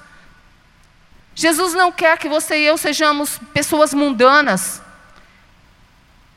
Jesus 1.34 1.74
não 1.74 1.92
quer 1.92 2.18
que 2.20 2.30
você 2.30 2.60
e 2.60 2.66
eu 2.66 2.78
sejamos 2.78 3.40
pessoas 3.52 3.92
mundanas. 3.92 4.84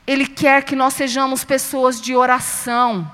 Ele 0.06 0.26
quer 0.26 0.64
que 0.64 0.74
nós 0.74 0.94
sejamos 0.94 1.44
pessoas 1.44 2.00
de 2.00 2.16
oração. 2.16 3.10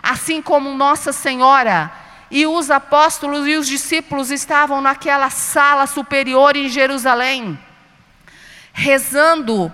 Assim 0.00 0.40
como 0.40 0.74
Nossa 0.76 1.12
Senhora 1.12 1.90
e 2.30 2.46
os 2.46 2.70
apóstolos 2.70 3.46
e 3.46 3.56
os 3.56 3.66
discípulos 3.66 4.30
estavam 4.30 4.80
naquela 4.80 5.30
sala 5.30 5.86
superior 5.86 6.56
em 6.56 6.68
Jerusalém, 6.68 7.58
rezando, 8.72 9.72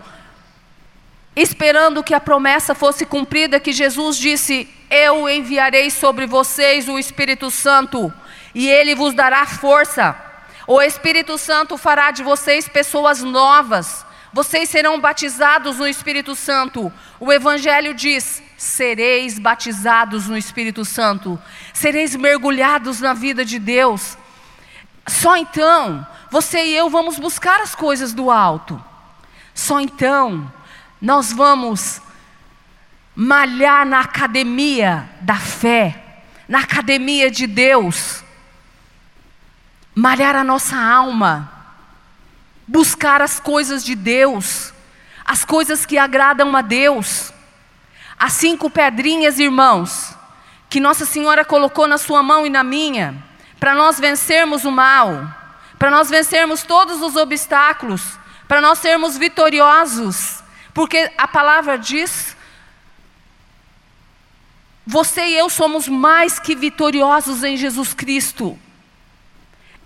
esperando 1.34 2.02
que 2.02 2.14
a 2.14 2.20
promessa 2.20 2.74
fosse 2.74 3.04
cumprida, 3.04 3.60
que 3.60 3.72
Jesus 3.72 4.16
disse: 4.16 4.68
Eu 4.90 5.28
enviarei 5.28 5.90
sobre 5.90 6.26
vocês 6.26 6.88
o 6.88 6.98
Espírito 6.98 7.50
Santo, 7.50 8.12
e 8.54 8.66
ele 8.66 8.94
vos 8.94 9.14
dará 9.14 9.44
força. 9.44 10.16
O 10.66 10.80
Espírito 10.80 11.36
Santo 11.36 11.76
fará 11.76 12.10
de 12.10 12.22
vocês 12.22 12.66
pessoas 12.68 13.22
novas. 13.22 14.04
Vocês 14.32 14.68
serão 14.68 14.98
batizados 14.98 15.78
no 15.78 15.86
Espírito 15.86 16.34
Santo. 16.34 16.92
O 17.20 17.32
Evangelho 17.32 17.94
diz: 17.94 18.42
sereis 18.56 19.38
batizados 19.38 20.26
no 20.28 20.36
Espírito 20.36 20.84
Santo, 20.84 21.38
sereis 21.76 22.16
mergulhados 22.16 23.02
na 23.02 23.12
vida 23.12 23.44
de 23.44 23.58
Deus. 23.58 24.16
Só 25.06 25.36
então 25.36 26.06
você 26.30 26.64
e 26.64 26.74
eu 26.74 26.88
vamos 26.88 27.18
buscar 27.18 27.60
as 27.60 27.74
coisas 27.74 28.14
do 28.14 28.30
alto. 28.30 28.82
Só 29.54 29.78
então 29.78 30.50
nós 31.00 31.32
vamos 31.32 32.00
malhar 33.14 33.84
na 33.84 34.00
academia 34.00 35.08
da 35.20 35.36
fé, 35.36 36.22
na 36.48 36.60
academia 36.60 37.30
de 37.30 37.46
Deus, 37.46 38.24
malhar 39.94 40.34
a 40.34 40.42
nossa 40.42 40.76
alma, 40.78 41.52
buscar 42.66 43.20
as 43.20 43.38
coisas 43.38 43.84
de 43.84 43.94
Deus, 43.94 44.72
as 45.26 45.44
coisas 45.44 45.84
que 45.84 45.98
agradam 45.98 46.56
a 46.56 46.62
Deus. 46.62 47.32
As 48.18 48.32
cinco 48.32 48.70
pedrinhas, 48.70 49.38
irmãos, 49.38 50.15
que 50.76 50.80
Nossa 50.80 51.06
Senhora 51.06 51.42
colocou 51.42 51.88
na 51.88 51.96
sua 51.96 52.22
mão 52.22 52.46
e 52.46 52.50
na 52.50 52.62
minha, 52.62 53.16
para 53.58 53.74
nós 53.74 53.98
vencermos 53.98 54.66
o 54.66 54.70
mal, 54.70 55.26
para 55.78 55.90
nós 55.90 56.10
vencermos 56.10 56.64
todos 56.64 57.00
os 57.00 57.16
obstáculos, 57.16 58.18
para 58.46 58.60
nós 58.60 58.78
sermos 58.80 59.16
vitoriosos, 59.16 60.44
porque 60.74 61.10
a 61.16 61.26
palavra 61.26 61.78
diz: 61.78 62.36
você 64.86 65.24
e 65.24 65.38
eu 65.38 65.48
somos 65.48 65.88
mais 65.88 66.38
que 66.38 66.54
vitoriosos 66.54 67.42
em 67.42 67.56
Jesus 67.56 67.94
Cristo. 67.94 68.58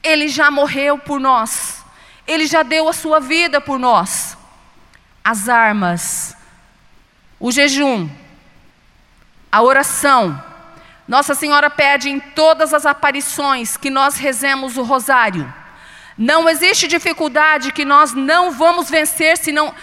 Ele 0.03 0.27
já 0.27 0.51
morreu 0.51 0.99
por 0.99 1.21
nós, 1.21 1.85
ele 2.27 2.49
já 2.49 2.65
deu 2.65 2.89
a 2.89 2.93
sua 2.93 3.21
vida 3.21 3.61
por 3.61 3.79
nós. 3.79 4.37
As 5.23 5.49
armas 5.49 6.37
o 7.39 7.53
jejum, 7.53 8.11
a 9.53 9.63
oração. 9.63 10.50
Nossa 11.11 11.35
Senhora 11.35 11.69
pede 11.69 12.09
em 12.09 12.21
todas 12.21 12.73
as 12.73 12.87
aparições 12.87 13.77
que 13.77 13.91
nós 13.91 14.15
rezemos 14.15 14.77
o 14.77 14.85
rosário. 14.85 15.53
Não 16.17 16.49
existe 16.49 16.87
dificuldade 16.87 17.73
que 17.73 17.85
nós 17.85 18.13
não 18.13 18.53
vamos 18.53 18.89
vencer 18.89 19.37
senão 19.37 19.75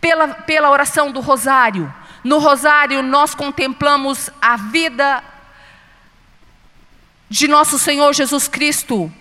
pela, 0.00 0.26
pela 0.26 0.68
oração 0.68 1.12
do 1.12 1.20
rosário. 1.20 1.94
No 2.24 2.38
rosário 2.38 3.00
nós 3.00 3.32
contemplamos 3.32 4.28
a 4.42 4.56
vida 4.56 5.22
de 7.28 7.46
nosso 7.46 7.78
Senhor 7.78 8.12
Jesus 8.12 8.48
Cristo, 8.48 9.12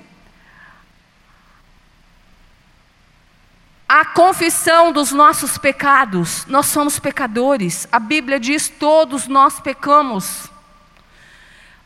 a 3.88 4.04
confissão 4.04 4.92
dos 4.92 5.12
nossos 5.12 5.60
pecados. 5.60 6.44
Nós 6.48 6.66
somos 6.66 6.98
pecadores. 6.98 7.88
A 7.92 8.00
Bíblia 8.00 8.40
diz: 8.40 8.68
todos 8.68 9.28
nós 9.28 9.60
pecamos. 9.60 10.50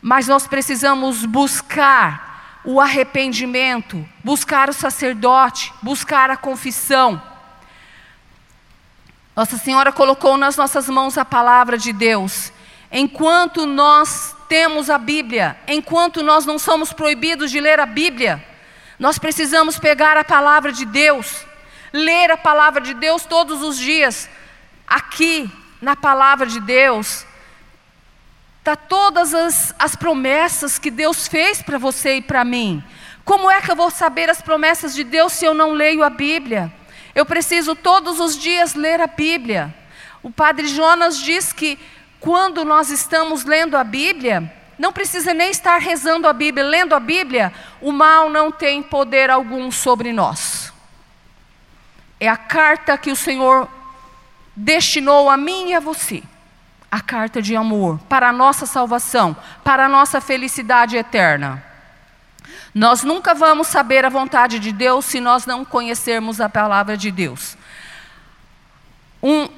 Mas 0.04 0.28
nós 0.28 0.46
precisamos 0.46 1.24
buscar 1.24 2.60
o 2.62 2.78
arrependimento, 2.78 4.06
buscar 4.22 4.68
o 4.68 4.74
sacerdote, 4.74 5.72
buscar 5.80 6.30
a 6.30 6.36
confissão. 6.36 7.20
Nossa 9.34 9.56
Senhora 9.56 9.90
colocou 9.90 10.36
nas 10.36 10.58
nossas 10.58 10.90
mãos 10.90 11.16
a 11.16 11.24
palavra 11.24 11.78
de 11.78 11.94
Deus. 11.94 12.52
Enquanto 12.92 13.64
nós 13.64 14.36
temos 14.46 14.90
a 14.90 14.98
Bíblia, 14.98 15.56
enquanto 15.66 16.22
nós 16.22 16.44
não 16.44 16.58
somos 16.58 16.92
proibidos 16.92 17.50
de 17.50 17.58
ler 17.58 17.80
a 17.80 17.86
Bíblia, 17.86 18.44
nós 18.98 19.18
precisamos 19.18 19.78
pegar 19.78 20.18
a 20.18 20.24
palavra 20.24 20.70
de 20.70 20.84
Deus 20.84 21.46
ler 21.94 22.32
a 22.32 22.36
palavra 22.36 22.80
de 22.80 22.92
Deus 22.92 23.24
todos 23.24 23.62
os 23.62 23.78
dias. 23.78 24.28
Aqui, 24.84 25.48
na 25.80 25.94
palavra 25.94 26.44
de 26.44 26.58
Deus, 26.58 27.24
está 28.64 28.74
todas 28.76 29.34
as, 29.34 29.74
as 29.78 29.94
promessas 29.94 30.78
que 30.78 30.90
Deus 30.90 31.28
fez 31.28 31.60
para 31.60 31.76
você 31.76 32.16
e 32.16 32.22
para 32.22 32.46
mim. 32.46 32.82
Como 33.22 33.50
é 33.50 33.60
que 33.60 33.70
eu 33.70 33.76
vou 33.76 33.90
saber 33.90 34.30
as 34.30 34.40
promessas 34.40 34.94
de 34.94 35.04
Deus 35.04 35.34
se 35.34 35.44
eu 35.44 35.52
não 35.52 35.72
leio 35.72 36.02
a 36.02 36.08
Bíblia? 36.08 36.72
Eu 37.14 37.26
preciso 37.26 37.76
todos 37.76 38.18
os 38.18 38.38
dias 38.38 38.74
ler 38.74 39.02
a 39.02 39.06
Bíblia. 39.06 39.74
O 40.22 40.30
padre 40.30 40.66
Jonas 40.66 41.18
diz 41.18 41.52
que 41.52 41.78
quando 42.18 42.64
nós 42.64 42.88
estamos 42.88 43.44
lendo 43.44 43.76
a 43.76 43.84
Bíblia, 43.84 44.50
não 44.78 44.94
precisa 44.94 45.34
nem 45.34 45.50
estar 45.50 45.76
rezando 45.76 46.26
a 46.26 46.32
Bíblia, 46.32 46.64
lendo 46.64 46.94
a 46.94 47.00
Bíblia, 47.00 47.52
o 47.82 47.92
mal 47.92 48.30
não 48.30 48.50
tem 48.50 48.82
poder 48.82 49.28
algum 49.28 49.70
sobre 49.70 50.10
nós. 50.10 50.72
É 52.18 52.28
a 52.28 52.36
carta 52.38 52.96
que 52.96 53.10
o 53.10 53.16
Senhor 53.16 53.68
destinou 54.56 55.28
a 55.28 55.36
mim 55.36 55.68
e 55.68 55.74
a 55.74 55.80
você. 55.80 56.22
A 56.94 57.00
carta 57.00 57.42
de 57.42 57.56
amor 57.56 57.98
para 58.08 58.28
a 58.28 58.32
nossa 58.32 58.66
salvação, 58.66 59.36
para 59.64 59.86
a 59.86 59.88
nossa 59.88 60.20
felicidade 60.20 60.96
eterna. 60.96 61.60
Nós 62.72 63.02
nunca 63.02 63.34
vamos 63.34 63.66
saber 63.66 64.04
a 64.04 64.08
vontade 64.08 64.60
de 64.60 64.70
Deus 64.70 65.04
se 65.04 65.18
nós 65.18 65.44
não 65.44 65.64
conhecermos 65.64 66.40
a 66.40 66.48
palavra 66.48 66.96
de 66.96 67.10
Deus. 67.10 67.56
Um, 69.20 69.48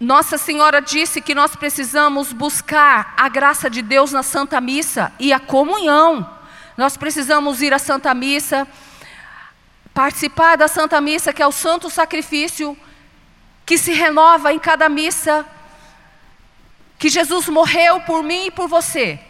nossa 0.00 0.36
Senhora 0.36 0.82
disse 0.82 1.20
que 1.20 1.32
nós 1.32 1.54
precisamos 1.54 2.32
buscar 2.32 3.14
a 3.16 3.28
graça 3.28 3.70
de 3.70 3.80
Deus 3.80 4.10
na 4.10 4.24
Santa 4.24 4.60
Missa 4.60 5.12
e 5.20 5.32
a 5.32 5.38
comunhão. 5.38 6.28
Nós 6.76 6.96
precisamos 6.96 7.62
ir 7.62 7.72
à 7.72 7.78
Santa 7.78 8.12
Missa, 8.12 8.66
Participar 9.94 10.56
da 10.56 10.66
Santa 10.66 11.00
Missa, 11.00 11.32
que 11.32 11.40
é 11.40 11.46
o 11.46 11.52
santo 11.52 11.88
sacrifício 11.88 12.76
que 13.64 13.78
se 13.78 13.92
renova 13.92 14.52
em 14.52 14.58
cada 14.58 14.88
missa, 14.88 15.46
que 17.04 17.10
Jesus 17.10 17.50
morreu 17.50 18.00
por 18.00 18.22
mim 18.22 18.46
e 18.46 18.50
por 18.50 18.66
você. 18.66 19.20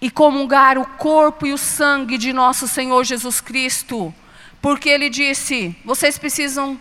E 0.00 0.08
comungar 0.08 0.78
o 0.78 0.86
corpo 0.86 1.44
e 1.48 1.52
o 1.52 1.58
sangue 1.58 2.16
de 2.16 2.32
nosso 2.32 2.68
Senhor 2.68 3.02
Jesus 3.02 3.40
Cristo, 3.40 4.14
Porque 4.62 4.88
ele 4.88 5.10
disse: 5.10 5.76
vocês 5.84 6.16
precisam 6.16 6.78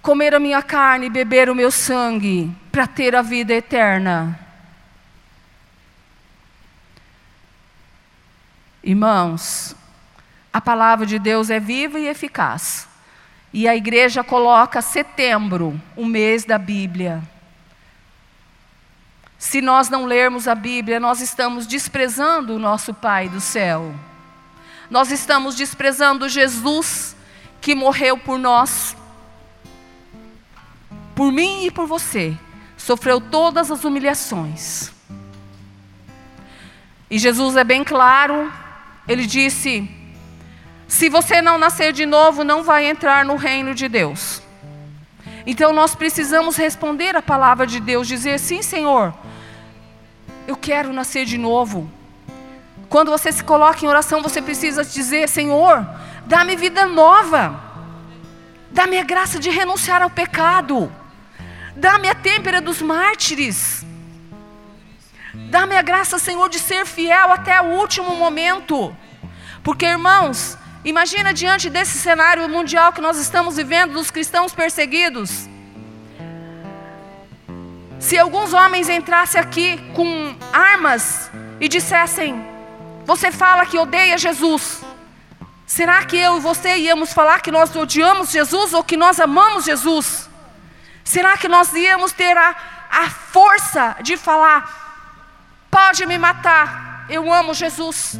comer 0.00 0.32
a 0.32 0.38
minha 0.38 0.62
carne 0.62 1.06
e 1.06 1.10
beber 1.10 1.50
o 1.50 1.56
meu 1.56 1.72
sangue 1.72 2.54
para 2.70 2.86
ter 2.86 3.16
a 3.16 3.22
vida 3.22 3.52
eterna. 3.52 4.38
Irmãos, 8.80 9.74
a 10.52 10.60
palavra 10.60 11.04
de 11.04 11.18
Deus 11.18 11.50
é 11.50 11.58
viva 11.58 11.98
e 11.98 12.06
eficaz. 12.06 12.87
E 13.52 13.66
a 13.66 13.74
igreja 13.74 14.22
coloca 14.22 14.82
setembro, 14.82 15.80
o 15.96 16.04
mês 16.04 16.44
da 16.44 16.58
Bíblia. 16.58 17.22
Se 19.38 19.60
nós 19.60 19.88
não 19.88 20.04
lermos 20.04 20.48
a 20.48 20.54
Bíblia, 20.54 20.98
nós 20.98 21.20
estamos 21.20 21.66
desprezando 21.66 22.56
o 22.56 22.58
nosso 22.58 22.92
Pai 22.92 23.28
do 23.28 23.40
céu. 23.40 23.94
Nós 24.90 25.10
estamos 25.10 25.54
desprezando 25.54 26.28
Jesus 26.28 27.16
que 27.60 27.74
morreu 27.74 28.18
por 28.18 28.38
nós, 28.38 28.96
por 31.14 31.30
mim 31.32 31.66
e 31.66 31.70
por 31.70 31.86
você. 31.86 32.36
Sofreu 32.76 33.20
todas 33.20 33.70
as 33.70 33.84
humilhações. 33.84 34.92
E 37.10 37.18
Jesus 37.18 37.56
é 37.56 37.64
bem 37.64 37.84
claro, 37.84 38.52
ele 39.06 39.26
disse: 39.26 39.88
se 40.88 41.10
você 41.10 41.42
não 41.42 41.58
nascer 41.58 41.92
de 41.92 42.06
novo, 42.06 42.42
não 42.42 42.64
vai 42.64 42.86
entrar 42.86 43.22
no 43.22 43.36
reino 43.36 43.74
de 43.74 43.88
Deus. 43.88 44.42
Então 45.46 45.70
nós 45.70 45.94
precisamos 45.94 46.56
responder 46.56 47.14
a 47.14 47.20
palavra 47.20 47.66
de 47.66 47.78
Deus, 47.78 48.08
dizer: 48.08 48.38
sim, 48.40 48.62
Senhor, 48.62 49.14
eu 50.46 50.56
quero 50.56 50.90
nascer 50.90 51.26
de 51.26 51.36
novo. 51.36 51.90
Quando 52.88 53.10
você 53.10 53.30
se 53.30 53.44
coloca 53.44 53.84
em 53.84 53.88
oração, 53.88 54.22
você 54.22 54.40
precisa 54.40 54.82
dizer: 54.82 55.28
Senhor, 55.28 55.86
dá-me 56.24 56.56
vida 56.56 56.86
nova, 56.86 57.60
dá-me 58.70 58.98
a 58.98 59.04
graça 59.04 59.38
de 59.38 59.50
renunciar 59.50 60.00
ao 60.00 60.08
pecado, 60.08 60.90
dá-me 61.76 62.08
a 62.08 62.14
têmpera 62.14 62.62
dos 62.62 62.80
mártires, 62.80 63.84
dá-me 65.50 65.76
a 65.76 65.82
graça, 65.82 66.18
Senhor, 66.18 66.48
de 66.48 66.58
ser 66.58 66.86
fiel 66.86 67.30
até 67.30 67.60
o 67.60 67.74
último 67.74 68.16
momento, 68.16 68.96
porque 69.62 69.84
irmãos, 69.84 70.56
imagina 70.84 71.32
diante 71.32 71.68
desse 71.68 71.98
cenário 71.98 72.48
mundial 72.48 72.92
que 72.92 73.00
nós 73.00 73.18
estamos 73.18 73.56
vivendo, 73.56 73.94
dos 73.94 74.10
cristãos 74.10 74.54
perseguidos. 74.54 75.48
Se 77.98 78.16
alguns 78.16 78.52
homens 78.52 78.88
entrassem 78.88 79.40
aqui 79.40 79.76
com 79.94 80.36
armas 80.52 81.30
e 81.60 81.68
dissessem: 81.68 82.40
Você 83.04 83.32
fala 83.32 83.66
que 83.66 83.78
odeia 83.78 84.16
Jesus. 84.16 84.82
Será 85.66 86.04
que 86.04 86.16
eu 86.16 86.38
e 86.38 86.40
você 86.40 86.76
íamos 86.78 87.12
falar 87.12 87.42
que 87.42 87.50
nós 87.50 87.74
odiamos 87.74 88.30
Jesus 88.30 88.72
ou 88.72 88.82
que 88.82 88.96
nós 88.96 89.20
amamos 89.20 89.64
Jesus? 89.64 90.30
Será 91.04 91.36
que 91.36 91.48
nós 91.48 91.72
íamos 91.74 92.12
ter 92.12 92.36
a, 92.36 92.54
a 92.90 93.10
força 93.10 93.96
de 94.00 94.16
falar: 94.16 95.66
Pode 95.70 96.06
me 96.06 96.16
matar, 96.16 97.04
eu 97.10 97.32
amo 97.32 97.52
Jesus? 97.52 98.18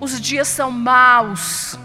Os 0.00 0.20
dias 0.20 0.48
são 0.48 0.70
maus. 0.70 1.78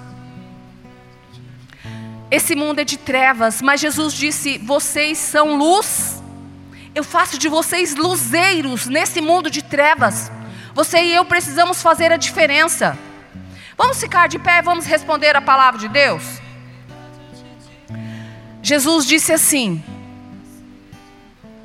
Esse 2.31 2.55
mundo 2.55 2.79
é 2.79 2.83
de 2.83 2.97
trevas, 2.97 3.61
mas 3.61 3.81
Jesus 3.81 4.13
disse: 4.13 4.57
Vocês 4.57 5.17
são 5.17 5.57
luz. 5.57 6.23
Eu 6.95 7.03
faço 7.03 7.37
de 7.37 7.49
vocês 7.49 7.93
luzeiros 7.95 8.87
nesse 8.87 9.19
mundo 9.19 9.49
de 9.49 9.61
trevas. 9.61 10.31
Você 10.73 11.01
e 11.01 11.13
eu 11.13 11.25
precisamos 11.25 11.81
fazer 11.81 12.11
a 12.11 12.17
diferença. 12.17 12.97
Vamos 13.77 13.99
ficar 13.99 14.27
de 14.27 14.39
pé 14.39 14.59
e 14.59 14.61
vamos 14.61 14.85
responder 14.85 15.35
a 15.35 15.41
palavra 15.41 15.79
de 15.79 15.89
Deus? 15.89 16.23
Jesus 18.61 19.05
disse 19.05 19.33
assim: 19.33 19.83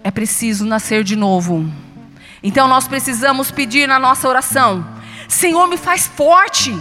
É 0.03 0.11
preciso 0.11 0.65
nascer 0.65 1.05
de 1.05 1.15
novo. 1.15 1.65
Então 2.43 2.67
nós 2.67 2.89
precisamos 2.89 3.51
pedir 3.51 3.87
na 3.87 3.99
nossa 3.99 4.29
oração: 4.29 4.85
Senhor, 5.31 5.69
me 5.69 5.77
faz 5.77 6.09
forte. 6.09 6.77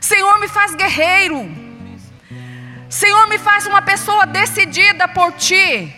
Senhor, 0.00 0.38
me 0.40 0.48
faz 0.48 0.74
guerreiro. 0.74 1.48
Senhor, 2.90 3.28
me 3.28 3.38
faz 3.38 3.66
uma 3.66 3.80
pessoa 3.80 4.26
decidida 4.26 5.06
por 5.06 5.30
Ti. 5.32 5.94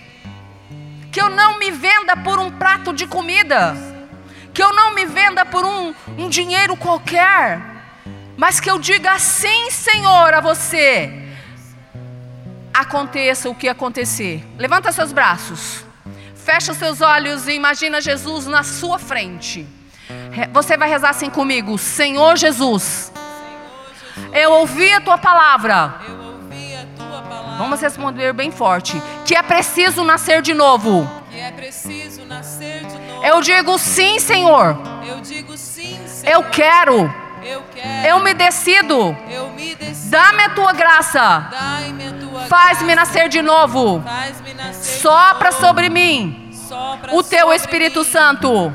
Que 1.10 1.20
eu 1.20 1.30
não 1.30 1.58
me 1.58 1.70
venda 1.70 2.14
por 2.18 2.38
um 2.38 2.50
prato 2.50 2.92
de 2.92 3.06
comida. 3.06 3.74
Que 4.52 4.62
eu 4.62 4.74
não 4.74 4.94
me 4.94 5.06
venda 5.06 5.46
por 5.46 5.64
um, 5.64 5.94
um 6.18 6.28
dinheiro 6.28 6.76
qualquer. 6.76 7.62
Mas 8.36 8.60
que 8.60 8.70
eu 8.70 8.78
diga 8.78 9.18
sim, 9.18 9.70
Senhor, 9.70 10.34
a 10.34 10.40
você. 10.42 11.10
Aconteça 12.74 13.48
o 13.48 13.54
que 13.54 13.70
acontecer. 13.70 14.44
Levanta 14.58 14.92
seus 14.92 15.12
braços. 15.12 15.82
Fecha 16.34 16.74
seus 16.74 17.00
olhos 17.00 17.48
e 17.48 17.52
imagina 17.52 18.02
Jesus 18.02 18.46
na 18.46 18.62
sua 18.62 18.98
frente. 18.98 19.75
Você 20.52 20.76
vai 20.76 20.88
rezar 20.88 21.10
assim 21.10 21.30
comigo: 21.30 21.78
Senhor 21.78 22.36
Jesus, 22.36 23.12
eu 24.32 24.52
ouvi 24.52 24.92
a 24.92 25.00
tua 25.00 25.18
palavra 25.18 26.00
Vamos 27.58 27.80
responder 27.80 28.32
bem 28.32 28.50
forte. 28.50 29.00
Que 29.24 29.34
é 29.34 29.42
preciso 29.42 30.04
nascer 30.04 30.42
de 30.42 30.52
novo. 30.52 31.10
Que 31.30 31.40
é 31.40 31.50
preciso 31.50 32.24
nascer 32.26 32.84
de 32.84 32.98
novo. 32.98 33.24
Eu 33.24 33.40
digo 33.40 33.78
sim, 33.78 34.18
Senhor. 34.18 34.78
Eu 36.24 36.44
quero. 36.44 37.12
Eu 38.04 38.20
me 38.20 38.34
decido. 38.34 39.16
Dá-me 40.06 40.42
a 40.42 40.50
tua 40.50 40.72
graça. 40.72 41.50
Faz-me 42.48 42.94
nascer 42.94 43.28
de 43.28 43.40
novo. 43.40 44.04
Sopra 44.72 45.50
sobre 45.52 45.88
mim. 45.88 46.50
O 47.12 47.22
teu 47.22 47.52
Espírito. 47.52 48.04
Santo. 48.04 48.74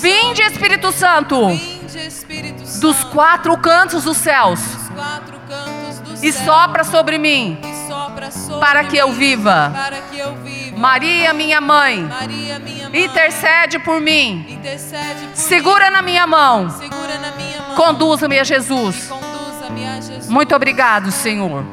Vinde, 0.00 0.42
Espírito 0.42 0.92
Santo. 0.92 1.48
Vinde, 1.48 1.98
Espírito 2.06 2.64
Santo. 2.66 2.80
Dos 2.80 3.04
quatro 3.04 3.56
cantos 3.58 4.04
dos 4.04 4.16
céus. 4.16 4.60
Dos 4.60 4.88
quatro 4.90 5.38
cantos 5.48 5.98
do 6.20 6.24
E 6.26 6.32
céu. 6.32 6.44
sopra 6.44 6.84
sobre 6.84 7.18
mim. 7.18 7.58
E 7.62 7.88
sopra 7.88 8.30
sobre 8.30 8.60
Para 8.60 8.84
que 8.84 8.96
eu 8.96 9.12
viva. 9.12 9.72
Para 9.74 9.96
que 10.02 10.18
eu 10.18 10.34
viva. 10.36 10.76
Maria, 10.78 11.32
minha 11.32 11.60
mãe. 11.60 12.02
Maria, 12.04 12.58
minha 12.58 12.88
mãe. 12.88 13.04
Intercede 13.04 13.78
por 13.80 14.00
mim. 14.00 14.46
Intercede 14.48 15.26
por 15.26 15.36
Segura 15.36 15.90
na 15.90 16.02
minha 16.02 16.26
mão. 16.26 16.64
mim. 16.66 16.70
Segura 16.70 17.18
na 17.18 17.32
minha 17.32 17.62
mão. 17.62 17.74
Conduza-me 17.76 18.38
a 18.38 18.44
Jesus. 18.44 19.08
Conduza-me 19.08 19.86
a 19.86 19.94
Jesus. 20.00 20.28
Muito 20.28 20.54
obrigado, 20.54 21.10
Senhor. 21.10 21.64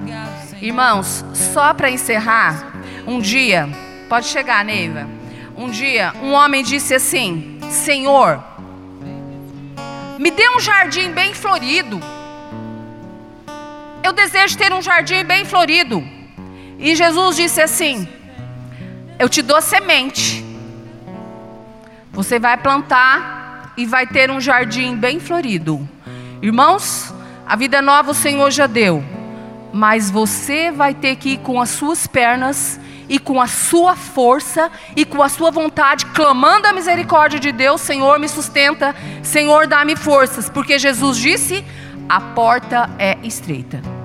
obrigado, 0.00 0.48
Senhor. 0.48 0.64
Irmãos, 0.64 1.24
só 1.32 1.72
para 1.74 1.88
encerrar, 1.90 2.72
um 3.06 3.20
dia, 3.20 3.68
pode 4.08 4.26
chegar, 4.26 4.64
Neiva. 4.64 5.06
Um 5.56 5.70
dia, 5.70 6.12
um 6.22 6.32
homem 6.32 6.62
disse 6.62 6.94
assim: 6.94 7.58
Senhor, 7.70 8.44
me 10.18 10.30
dê 10.30 10.48
um 10.50 10.60
jardim 10.60 11.10
bem 11.12 11.32
florido. 11.32 11.98
Eu 14.02 14.12
desejo 14.12 14.58
ter 14.58 14.72
um 14.72 14.82
jardim 14.82 15.24
bem 15.24 15.46
florido. 15.46 16.06
E 16.78 16.94
Jesus 16.94 17.36
disse 17.36 17.62
assim: 17.62 18.06
Eu 19.18 19.30
te 19.30 19.40
dou 19.40 19.62
semente. 19.62 20.44
Você 22.12 22.38
vai 22.38 22.58
plantar 22.58 23.72
e 23.78 23.86
vai 23.86 24.06
ter 24.06 24.30
um 24.30 24.40
jardim 24.40 24.94
bem 24.94 25.18
florido. 25.18 25.88
Irmãos, 26.42 27.14
a 27.46 27.56
vida 27.56 27.80
nova 27.80 28.10
o 28.10 28.14
Senhor 28.14 28.50
já 28.50 28.66
deu. 28.66 29.02
Mas 29.72 30.10
você 30.10 30.70
vai 30.70 30.92
ter 30.94 31.16
que 31.16 31.30
ir 31.30 31.38
com 31.38 31.60
as 31.60 31.70
suas 31.70 32.06
pernas 32.06 32.78
e 33.08 33.18
com 33.18 33.40
a 33.40 33.46
sua 33.46 33.96
força 33.96 34.70
e 34.94 35.04
com 35.04 35.22
a 35.22 35.28
sua 35.28 35.50
vontade, 35.50 36.06
clamando 36.06 36.66
a 36.66 36.72
misericórdia 36.72 37.38
de 37.38 37.52
Deus: 37.52 37.80
Senhor, 37.80 38.18
me 38.18 38.28
sustenta, 38.28 38.94
Senhor, 39.22 39.66
dá-me 39.66 39.96
forças, 39.96 40.50
porque 40.50 40.78
Jesus 40.78 41.16
disse: 41.16 41.64
a 42.08 42.20
porta 42.20 42.90
é 42.98 43.18
estreita. 43.22 43.95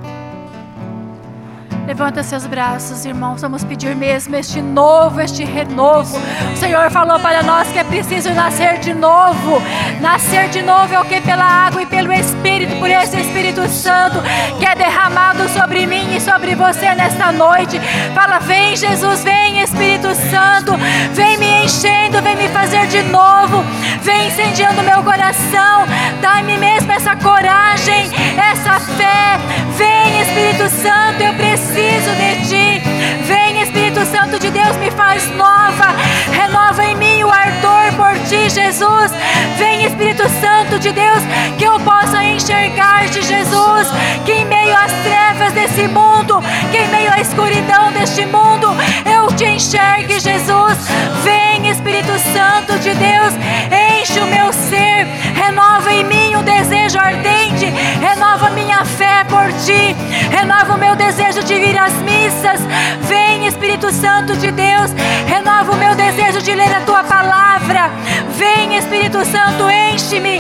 Levanta 1.87 2.21
seus 2.21 2.45
braços, 2.45 3.05
irmãos. 3.05 3.41
Vamos 3.41 3.63
pedir 3.63 3.95
mesmo 3.95 4.35
este 4.35 4.61
novo, 4.61 5.19
este 5.19 5.43
renovo. 5.43 6.17
O 6.53 6.57
Senhor 6.57 6.91
falou 6.91 7.19
para 7.19 7.41
nós 7.41 7.67
que 7.69 7.79
é 7.79 7.83
preciso 7.83 8.31
nascer 8.33 8.77
de 8.79 8.93
novo. 8.93 9.61
Nascer 9.99 10.47
de 10.49 10.61
novo 10.61 10.93
é 10.93 10.99
o 10.99 11.05
que? 11.05 11.19
Pela 11.21 11.43
água 11.43 11.81
e 11.81 11.85
pelo 11.85 12.13
Espírito, 12.13 12.75
por 12.77 12.89
esse 12.89 13.19
Espírito 13.19 13.67
Santo 13.67 14.19
que 14.59 14.65
é 14.65 14.75
derramado 14.75 15.49
sobre 15.49 15.85
mim 15.87 16.15
e 16.15 16.21
sobre 16.21 16.55
você 16.55 16.93
nesta 16.93 17.31
noite. 17.31 17.79
Fala, 18.13 18.39
vem 18.39 18.75
Jesus, 18.75 19.23
vem 19.23 19.61
Espírito 19.61 20.13
Santo, 20.29 20.73
vem 21.13 21.37
me 21.37 21.65
enchendo, 21.65 22.21
vem 22.21 22.35
me 22.35 22.47
fazer 22.49 22.85
de 22.87 23.01
novo, 23.03 23.63
vem 24.01 24.27
incendiando 24.27 24.83
meu 24.83 25.03
coração. 25.03 25.85
Dá-me 26.21 26.57
mesmo 26.57 26.91
essa 26.91 27.15
coragem, 27.15 28.11
essa 28.37 28.79
fé. 28.79 29.39
Vem 29.77 30.21
Espírito 30.21 30.69
Santo, 30.69 31.23
eu 31.23 31.33
preciso 31.33 31.70
preciso 31.71 32.11
de 32.15 32.47
ti. 32.47 32.81
Vem, 33.23 33.61
Espírito 33.61 34.05
Santo 34.05 34.37
de 34.39 34.51
Deus, 34.51 34.75
me 34.77 34.91
faz 34.91 35.25
nova. 35.35 35.95
Renova 36.31 36.83
em 36.83 36.95
mim 36.95 37.23
o 37.23 37.29
ardor 37.29 37.93
por 37.95 38.13
ti, 38.27 38.49
Jesus. 38.49 39.11
Vem, 39.57 39.85
Espírito 39.85 40.23
Santo 40.41 40.79
de 40.79 40.91
Deus, 40.91 41.23
que 41.57 41.63
eu 41.63 41.79
possa 41.79 42.23
enxergar-te, 42.23 43.21
Jesus. 43.21 43.87
Que 44.25 44.33
em 44.33 44.45
meio 44.45 44.75
às 44.75 44.91
trevas 45.03 45.53
desse 45.53 45.87
mundo, 45.87 46.41
que 46.71 46.77
em 46.77 46.87
meio 46.89 47.11
à 47.11 47.21
escuridão 47.21 47.91
deste 47.93 48.25
mundo, 48.25 48.67
eu 49.05 49.31
te 49.35 49.45
enxergue, 49.45 50.19
Jesus. 50.19 50.77
Vem, 51.23 51.69
Espírito 51.69 52.11
Santo 52.33 52.77
de 52.79 52.93
Deus, 52.93 53.33
enche 53.71 54.19
o 54.19 54.27
meu 54.27 54.51
ser. 54.51 55.07
Renova 55.35 55.93
em 55.93 56.03
mim 56.03 56.35
o 56.35 56.43
desejo 56.43 56.99
ardente. 56.99 57.65
Renova 57.99 58.49
minha 58.51 58.83
fé 58.83 59.23
por 59.25 59.51
ti. 59.63 59.95
Renova 60.29 60.75
o 60.75 60.77
meu 60.77 60.95
desejo 60.95 61.30
de 61.59 61.65
ir 61.65 61.77
às 61.77 61.93
missas. 61.93 62.61
Vem, 63.01 63.45
Espírito 63.45 63.91
Santo 63.91 64.37
de 64.37 64.51
Deus, 64.51 64.91
renova 65.27 65.73
o 65.73 65.75
meu 65.75 65.93
desejo 65.95 66.41
de 66.41 66.53
ler 66.55 66.73
a 66.73 66.81
tua 66.81 67.03
palavra. 67.03 67.89
Vem, 68.37 68.77
Espírito 68.77 69.25
Santo, 69.25 69.69
enche-me, 69.69 70.39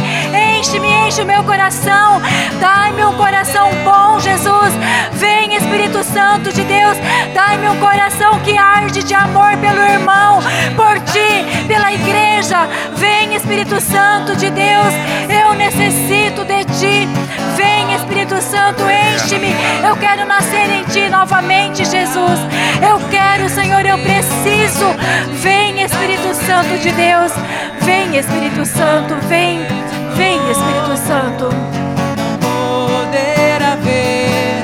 enche-me, 0.57 0.87
enche 1.07 1.21
o 1.21 1.25
meu 1.25 1.43
coração. 1.43 2.21
Dá-me 2.59 3.03
um 3.03 3.13
coração 3.17 3.69
bom, 3.83 4.19
Jesus. 4.19 4.73
Vem, 5.13 5.55
Espírito 5.55 6.01
Santo 6.03 6.53
de 6.53 6.63
Deus, 6.63 6.97
dá-me 7.33 7.67
um 7.67 7.79
coração 7.79 8.39
que 8.39 8.57
arde 8.57 9.03
de 9.03 9.13
amor 9.13 9.57
pelo 9.57 9.81
irmão, 9.81 10.39
por 10.77 10.97
ti, 11.11 11.67
pela 11.67 11.91
igreja. 11.91 12.69
Vem, 12.95 13.35
Espírito 13.35 13.81
Santo 13.81 14.35
de 14.37 14.49
Deus, 14.49 14.93
eu 15.29 15.53
necessito 15.55 16.45
de 16.45 16.63
ti. 16.79 17.30
Espírito 17.95 18.41
Santo, 18.41 18.83
enche-me. 18.89 19.53
Eu 19.85 19.95
quero 19.97 20.25
nascer 20.25 20.69
em 20.69 20.83
Ti 20.85 21.09
novamente, 21.09 21.85
Jesus. 21.85 22.39
Eu 22.81 22.99
quero, 23.09 23.49
Senhor, 23.49 23.85
eu 23.85 23.97
preciso. 23.97 24.85
Vem, 25.41 25.81
Espírito 25.83 26.33
Santo 26.33 26.77
de 26.79 26.91
Deus. 26.91 27.31
Vem, 27.81 28.17
Espírito 28.17 28.65
Santo, 28.65 29.15
vem. 29.27 29.59
Vem, 30.15 30.37
Espírito 30.51 30.97
Santo. 31.07 31.49
Poder. 32.39 33.41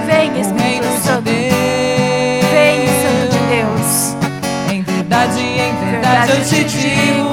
Vem, 0.05 0.39
Espírito 0.39 0.87
Santo. 1.03 1.29
Vem, 1.29 2.87
Santo 3.01 3.31
de 3.31 3.39
Deus. 3.55 4.15
Em 4.71 4.81
verdade, 4.81 5.39
em 5.41 5.91
verdade, 5.91 6.31
eu 6.31 6.43
te 6.45 6.63
digo. 6.63 7.26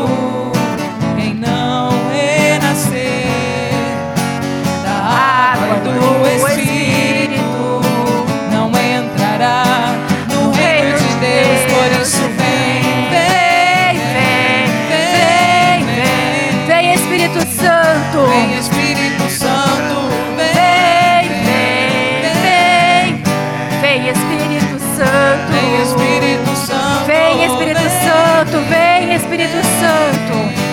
Santo. 17.65 18.27
Vem 18.27 18.59
Espírito 18.59 19.31
Santo. 19.31 20.09
Vem, 20.37 21.29
vem, 21.45 22.33
vem. 22.43 23.23
Vem 23.81 24.09
Espírito 24.11 24.79
Santo. 24.97 25.53
Vem 25.53 25.83
Espírito 25.83 26.57
Santo. 26.57 27.07
Vem 27.07 27.45
Espírito 27.45 27.81
Santo. 27.81 28.61
Vem 28.69 29.15
Espírito 29.15 29.63
Santo. 29.81 30.64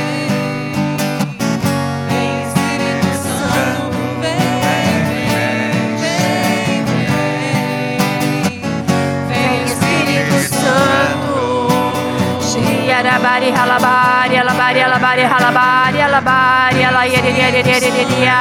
alabari 13.31 14.35
alabari 14.35 14.35
alabari 14.35 14.81
alabari 14.83 15.23
alabari 15.23 16.01
alabari 16.03 16.83
alayeria 16.83 18.39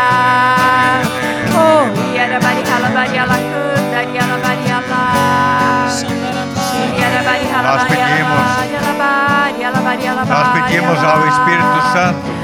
oh 1.55 1.87
alabari 2.19 2.63
alabari 2.75 3.17
alakudari 3.23 4.19
alabari 4.19 4.67
nós 7.63 7.83
pedimos 7.87 8.49
nós 10.29 10.49
pedimos 10.59 10.99
ao 11.05 11.29
Espírito 11.29 11.79
Santo 11.93 12.41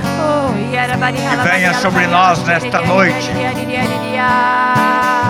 que 0.71 1.49
venha 1.49 1.75
sobre 1.75 2.07
nós 2.07 2.43
nesta 2.45 2.81
noite 2.83 3.31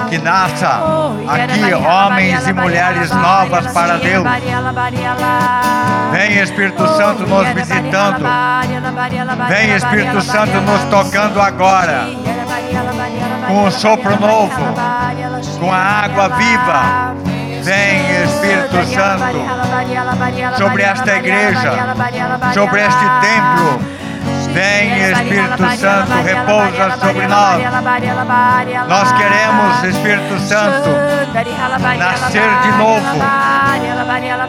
que 0.09 0.19
nasça 0.19 0.81
aqui 1.29 1.75
homens 1.75 2.47
e 2.47 2.53
mulheres 2.53 3.11
novas 3.11 3.73
para 3.73 3.99
Deus. 3.99 4.25
Vem 6.13 6.39
Espírito 6.39 6.87
Santo 6.97 7.27
nos 7.27 7.49
visitando. 7.49 8.25
Vem 9.49 9.75
Espírito 9.75 10.21
Santo 10.23 10.61
nos 10.61 10.83
tocando 10.85 11.41
agora. 11.41 12.07
Com 13.49 13.65
um 13.65 13.71
sopro 13.71 14.21
novo, 14.21 14.75
com 15.59 15.73
a 15.73 15.79
água 15.79 16.29
viva. 16.31 17.15
Vem 17.63 18.23
Espírito 18.23 18.85
Santo 18.95 20.57
sobre 20.57 20.83
esta 20.83 21.17
igreja, 21.17 21.73
sobre 22.55 22.81
este 22.81 23.05
templo 23.21 24.06
Vem 24.57 25.13
Espírito 25.13 25.69
Santo, 25.77 26.13
repousa 26.25 26.97
sobre 26.99 27.27
nós. 27.27 27.63
Nós 28.89 29.13
queremos, 29.13 29.85
Espírito 29.85 30.39
Santo, 30.41 30.89
nascer 31.99 32.63
de 32.63 32.73
novo. 32.79 33.19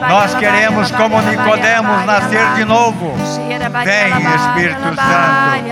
Nós 0.08 0.34
queremos, 0.36 0.92
como 0.92 1.22
Nicodemos, 1.24 2.06
nascer 2.06 2.54
de 2.56 2.64
novo. 2.64 3.18
Vem 3.84 4.14
Espírito 4.34 4.96
Santo. 4.96 5.68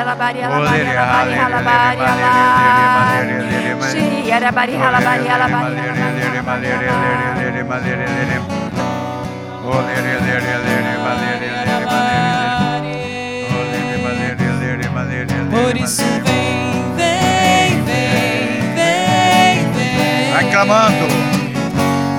clamando. 20.55 21.05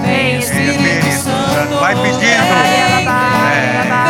Vem 0.04 0.38
Espírito 0.40 1.10
Santo. 1.22 1.80
Vai 1.80 1.94
pedindo. 1.94 2.22
É. 2.22 4.05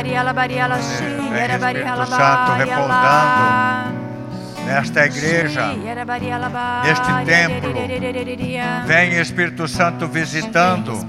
Vem 0.00 0.16
é, 0.16 1.44
é 1.44 1.56
Espírito 1.56 2.06
Santo 2.06 2.52
repousando 2.52 4.00
nesta 4.66 5.06
igreja, 5.06 5.74
neste 6.84 7.24
templo. 7.24 7.74
Vem 8.86 9.18
Espírito 9.20 9.68
Santo 9.68 10.06
visitando 10.06 11.06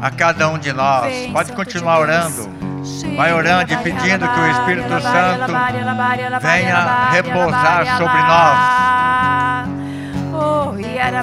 a 0.00 0.10
cada 0.10 0.48
um 0.48 0.58
de 0.58 0.72
nós. 0.72 1.26
Pode 1.32 1.52
continuar 1.52 2.00
orando. 2.00 2.66
Vai 3.16 3.32
orando 3.32 3.72
e 3.72 3.76
pedindo 3.78 4.28
que 4.28 4.40
o 4.40 4.50
Espírito 4.50 5.00
Santo 5.00 5.52
venha 6.40 7.10
repousar 7.10 7.96
sobre 7.98 8.22
nós. 8.22 9.05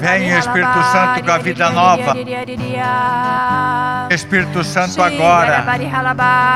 Venha, 0.00 0.38
Espírito 0.38 0.82
Santo, 0.92 1.24
com 1.24 1.30
a 1.30 1.38
vida 1.38 1.70
nova. 1.70 2.14
Espírito 4.10 4.64
Santo, 4.64 5.02
agora, 5.02 5.64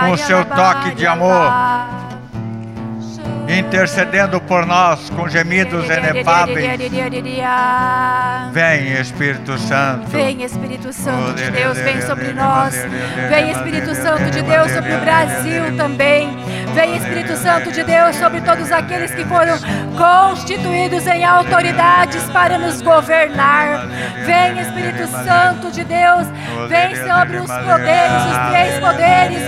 com 0.06 0.12
o 0.12 0.18
seu 0.18 0.44
toque 0.44 0.94
de 0.94 1.06
amor. 1.06 1.52
Intercedendo 3.48 4.40
por 4.40 4.66
nós 4.66 5.08
com 5.10 5.28
gemidos 5.28 5.84
inefáveis. 5.86 6.64
Vem, 8.52 8.92
Espírito 9.00 9.58
Santo. 9.58 10.08
Vem, 10.08 10.42
Espírito 10.42 10.92
Santo 10.92 11.34
de 11.34 11.50
Deus, 11.50 11.78
vem 11.78 12.02
sobre 12.02 12.32
nós. 12.34 12.74
Vem, 13.28 13.50
Espírito 13.50 13.94
Santo 13.94 14.30
de 14.30 14.42
Deus, 14.42 14.70
sobre 14.70 14.94
o 14.94 15.00
Brasil 15.00 15.76
também. 15.76 16.36
Vem, 16.74 16.96
Espírito 16.96 17.36
Santo 17.36 17.72
de 17.72 17.82
Deus, 17.82 18.16
sobre 18.16 18.40
todos 18.42 18.70
aqueles 18.70 19.14
que 19.14 19.24
foram 19.24 19.56
constituídos 19.96 21.06
em 21.06 21.24
autoridades 21.24 22.22
para 22.24 22.58
nos 22.58 22.82
governar. 22.82 23.86
Vem, 24.26 24.60
Espírito 24.60 25.06
Santo 25.08 25.70
de 25.72 25.84
Deus, 25.84 26.26
vem 26.68 26.94
sobre 26.96 27.38
os 27.38 27.50
poderes, 27.50 28.22
os 28.30 28.50
três 28.50 28.78
poderes. 28.78 29.38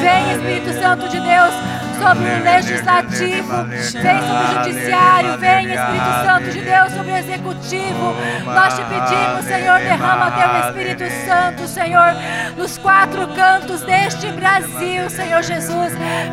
Vem, 0.00 0.32
Espírito 0.32 0.80
Santo 0.80 1.08
de 1.08 1.20
Deus 1.20 1.79
sobre 2.00 2.28
o 2.28 2.42
legislativo, 2.42 3.64
vem 3.64 3.82
sobre 3.82 4.32
o 4.32 4.64
judiciário, 4.64 5.38
vem 5.38 5.66
Espírito 5.66 6.24
Santo 6.24 6.50
de 6.50 6.60
Deus 6.62 6.92
sobre 6.92 7.12
o 7.12 7.16
executivo. 7.16 8.16
Nós 8.44 8.74
te 8.74 8.82
pedimos, 8.84 9.44
Senhor, 9.44 9.78
derrama 9.78 10.30
teu 10.30 10.68
Espírito 10.68 11.04
Santo, 11.26 11.68
Senhor, 11.68 12.14
nos 12.56 12.78
quatro 12.78 13.28
cantos 13.28 13.82
deste 13.82 14.26
Brasil, 14.32 15.10
Senhor 15.10 15.42
Jesus. 15.42 15.92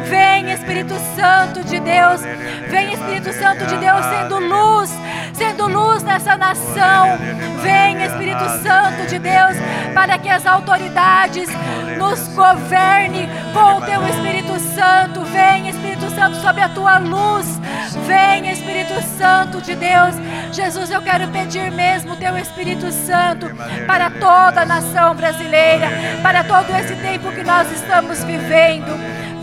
Vem 0.09 0.51
Espírito 0.51 0.95
Santo 1.15 1.63
de 1.63 1.79
Deus, 1.79 2.21
vem 2.69 2.93
Espírito 2.93 3.33
Santo 3.33 3.65
de 3.65 3.77
Deus 3.77 4.05
sendo 4.05 4.39
luz, 4.39 4.89
sendo 5.33 5.67
luz 5.67 6.03
nessa 6.03 6.37
nação. 6.37 7.17
Vem 7.61 8.03
Espírito 8.03 8.43
Santo 8.63 9.07
de 9.07 9.19
Deus 9.19 9.57
para 9.93 10.17
que 10.17 10.29
as 10.29 10.45
autoridades 10.45 11.49
nos 11.97 12.27
governe 12.29 13.29
com 13.53 13.77
o 13.77 13.81
teu 13.81 14.07
Espírito 14.07 14.59
Santo. 14.59 15.23
Vem 15.25 15.56
Vem, 15.57 15.69
Espírito 15.69 16.09
Santo, 16.11 16.37
sob 16.39 16.61
a 16.61 16.69
tua 16.69 16.99
luz. 16.99 17.59
Vem, 18.05 18.51
Espírito 18.51 18.93
Santo 19.17 19.59
de 19.59 19.75
Deus. 19.75 20.15
Jesus, 20.53 20.91
eu 20.91 21.01
quero 21.01 21.27
pedir 21.29 21.71
mesmo 21.71 22.13
o 22.13 22.15
teu 22.15 22.37
Espírito 22.37 22.91
Santo 22.91 23.47
para 23.87 24.11
toda 24.11 24.61
a 24.61 24.65
nação 24.65 25.15
brasileira, 25.15 25.87
para 26.21 26.43
todo 26.43 26.69
esse 26.75 26.95
tempo 26.97 27.31
que 27.31 27.43
nós 27.43 27.71
estamos 27.71 28.23
vivendo. 28.23 28.91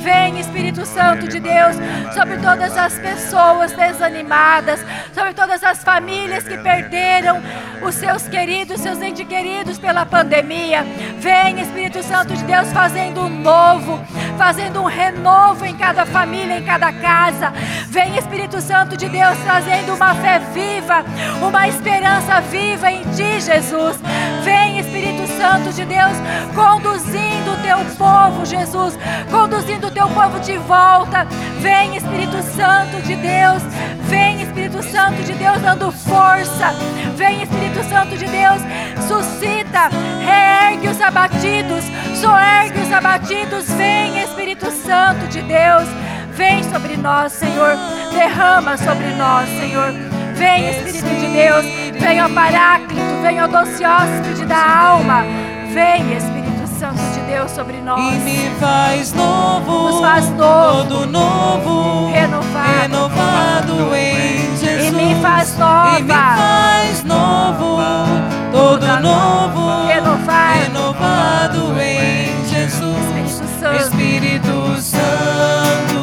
Vem, 0.04 0.38
Espírito 0.38 0.84
Santo 0.84 1.26
de 1.26 1.40
Deus, 1.40 1.76
sobre 2.12 2.36
todas 2.36 2.76
as 2.76 2.98
pessoas 2.98 3.72
desanimadas, 3.72 4.84
sobre 5.14 5.32
todas 5.32 5.64
as 5.64 5.82
famílias 5.82 6.44
que 6.44 6.58
perderam 6.58 7.42
os 7.80 7.94
seus 7.94 8.28
queridos, 8.28 8.82
seus 8.82 9.00
entes 9.00 9.26
queridos 9.26 9.78
pela 9.78 10.04
pandemia. 10.04 10.84
Vem, 11.20 11.58
Espírito 11.58 12.02
Santo 12.02 12.34
de 12.34 12.44
Deus, 12.44 12.70
fazendo 12.70 13.22
um 13.22 13.30
novo, 13.30 13.98
fazendo 14.36 14.82
um 14.82 14.84
renovo 14.84 15.64
em 15.64 15.74
cada 15.74 16.04
família, 16.04 16.58
em 16.58 16.64
cada 16.64 16.92
casa. 16.92 17.50
Vem, 17.88 18.18
Espírito 18.18 18.60
Santo 18.60 18.98
de 18.98 19.08
Deus, 19.08 19.38
trazendo 19.38 19.94
uma 19.94 20.14
fé 20.16 20.38
viva, 20.52 21.02
uma 21.40 21.66
esperança 21.66 22.42
viva 22.42 22.90
em 22.90 23.02
Ti, 23.04 23.40
Jesus. 23.40 23.98
Vem, 24.42 24.78
Espírito 24.80 25.26
Santo 25.38 25.72
de 25.72 25.86
Deus, 25.86 26.12
conduzindo 26.54 27.52
o 27.52 27.62
Teu 27.62 27.78
povo, 27.96 28.44
Jesus, 28.44 28.98
conduzindo 29.30 29.93
teu 29.94 30.08
povo 30.08 30.40
de 30.40 30.58
volta. 30.58 31.26
Vem, 31.60 31.96
Espírito 31.96 32.42
Santo 32.42 33.00
de 33.02 33.14
Deus. 33.14 33.62
Vem, 34.02 34.42
Espírito 34.42 34.82
Santo 34.82 35.22
de 35.22 35.32
Deus, 35.32 35.60
dando 35.62 35.90
força. 35.92 36.74
Vem, 37.16 37.42
Espírito 37.42 37.82
Santo 37.88 38.16
de 38.16 38.26
Deus, 38.26 38.60
suscita, 39.06 39.88
reergue 40.24 40.88
os 40.88 41.00
abatidos, 41.00 41.84
soergue 42.20 42.80
os 42.80 42.92
abatidos. 42.92 43.70
Vem, 43.72 44.20
Espírito 44.20 44.70
Santo 44.70 45.26
de 45.28 45.40
Deus. 45.42 45.88
Vem 46.32 46.64
sobre 46.64 46.96
nós, 46.96 47.32
Senhor. 47.32 47.76
Derrama 48.12 48.76
sobre 48.76 49.14
nós, 49.14 49.48
Senhor. 49.48 49.92
Vem, 50.34 50.70
Espírito 50.70 51.20
de 51.20 51.28
Deus. 51.28 51.64
Vem, 52.00 52.20
ó 52.20 52.28
Paráclito. 52.28 53.22
Vem, 53.22 53.40
ó 53.40 53.46
doce 53.46 53.84
hóspede 53.84 54.44
da 54.44 54.88
alma. 54.88 55.22
Vem, 55.72 56.16
Espírito. 56.16 56.44
Santo 56.78 57.13
Deus 57.34 57.50
sobre 57.50 57.78
nós. 57.80 57.98
E 57.98 58.18
me 58.18 58.50
faz 58.60 59.12
novo, 59.12 59.90
nos 59.90 60.00
faz 60.00 60.30
novo, 60.30 60.88
todo 60.88 61.06
novo, 61.08 62.12
renovado, 62.12 62.80
renovado 62.80 63.96
em 63.96 64.56
Jesus. 64.56 64.86
E 64.86 64.90
me 64.92 65.20
faz 65.20 65.58
nova, 65.58 65.98
e 65.98 66.02
me 66.04 66.12
faz 66.12 67.02
novo, 67.02 67.78
todo 68.52 68.86
novo, 69.00 69.86
renovado, 69.88 70.60
renovado 70.60 71.80
em 71.80 72.46
Jesus. 72.46 72.94
Espírito 73.24 73.48
Santo. 73.58 73.82
Espírito 73.82 74.80
Santo 74.80 75.93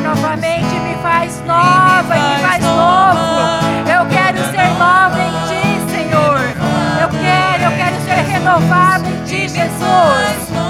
novamente. 0.00 0.74
Me 0.80 0.94
faz 1.02 1.42
nova, 1.46 2.14
me 2.14 2.36
faz 2.38 2.64
novo. 2.64 3.90
Eu 3.90 4.06
quero 4.06 4.38
ser 4.50 4.68
nova 4.78 5.18
em 5.20 5.32
ti, 5.48 5.92
Senhor. 5.92 6.40
Eu 7.00 7.08
quero, 7.08 7.64
eu 7.64 7.72
quero 7.76 8.00
ser 8.04 8.32
renovado 8.32 9.08
em 9.08 9.24
ti, 9.24 9.48
Jesus. 9.48 10.61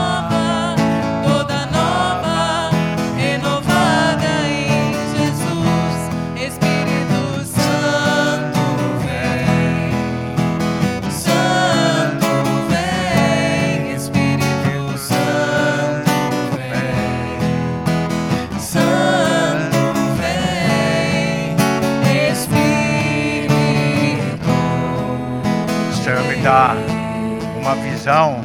Visão 28.03 28.45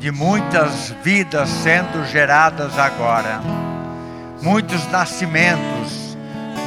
de 0.00 0.10
muitas 0.10 0.92
vidas 1.04 1.48
sendo 1.48 2.04
geradas 2.06 2.76
agora. 2.76 3.40
Muitos 4.42 4.84
nascimentos, 4.90 6.18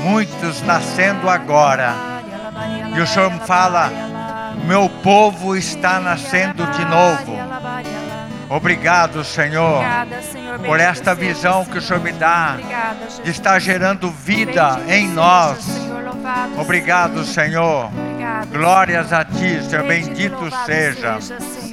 muitos 0.06 0.62
nascendo 0.62 1.30
agora. 1.30 1.94
E 2.96 3.02
o 3.02 3.06
Senhor 3.06 3.30
fala: 3.46 3.92
meu 4.66 4.90
povo 5.04 5.54
está 5.54 6.00
nascendo 6.00 6.66
de 6.68 6.86
novo. 6.86 7.38
Obrigado, 8.50 9.26
Senhor, 9.26 9.84
por 10.66 10.80
esta 10.80 11.14
visão 11.14 11.66
que 11.66 11.80
o 11.80 11.82
Senhor 11.82 12.02
me 12.02 12.14
dá 12.14 12.56
de 13.22 13.30
estar 13.30 13.60
gerando 13.60 14.10
vida 14.10 14.80
em 14.88 15.10
nós. 15.10 15.68
Obrigado, 16.58 17.26
Senhor. 17.26 17.92
Glórias 18.50 19.12
a 19.12 19.26
Ti, 19.26 19.62
Senhor. 19.62 19.86
Bendito, 19.86 20.50
seja. 20.66 21.20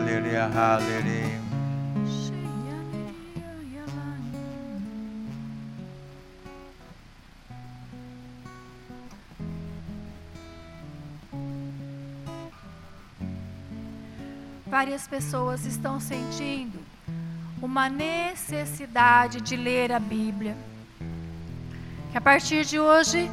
lere, 0.00 0.38
ma, 0.38 0.38
lere, 0.38 0.38
ah, 0.38 0.76
lere. 0.78 1.40
Várias 14.66 15.06
pessoas 15.08 15.66
estão 15.66 15.98
sentindo 15.98 16.78
uma 17.60 17.88
necessidade 17.88 19.40
de 19.40 19.56
ler 19.56 19.92
a 19.92 19.98
Bíblia. 19.98 20.56
Que 22.10 22.16
a 22.16 22.20
partir 22.20 22.64
de 22.64 22.78
hoje 22.78 23.28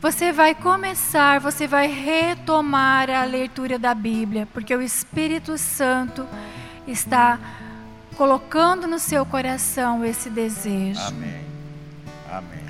você 0.00 0.32
vai 0.32 0.54
começar, 0.54 1.40
você 1.40 1.66
vai 1.66 1.86
retomar 1.86 3.10
a 3.10 3.24
leitura 3.24 3.78
da 3.78 3.94
Bíblia, 3.94 4.46
porque 4.52 4.74
o 4.74 4.82
Espírito 4.82 5.56
Santo 5.58 6.26
está 6.86 7.38
colocando 8.16 8.86
no 8.86 8.98
seu 8.98 9.26
coração 9.26 10.04
esse 10.04 10.30
desejo. 10.30 11.00
Amém. 11.00 11.44
Amém. 12.30 12.66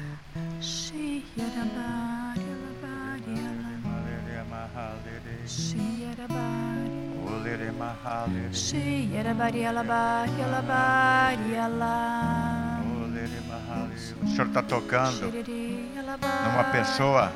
O 14.22 14.28
Senhor 14.28 14.46
está 14.46 14.62
tocando 14.62 15.32
numa 15.32 16.64
pessoa 16.72 17.32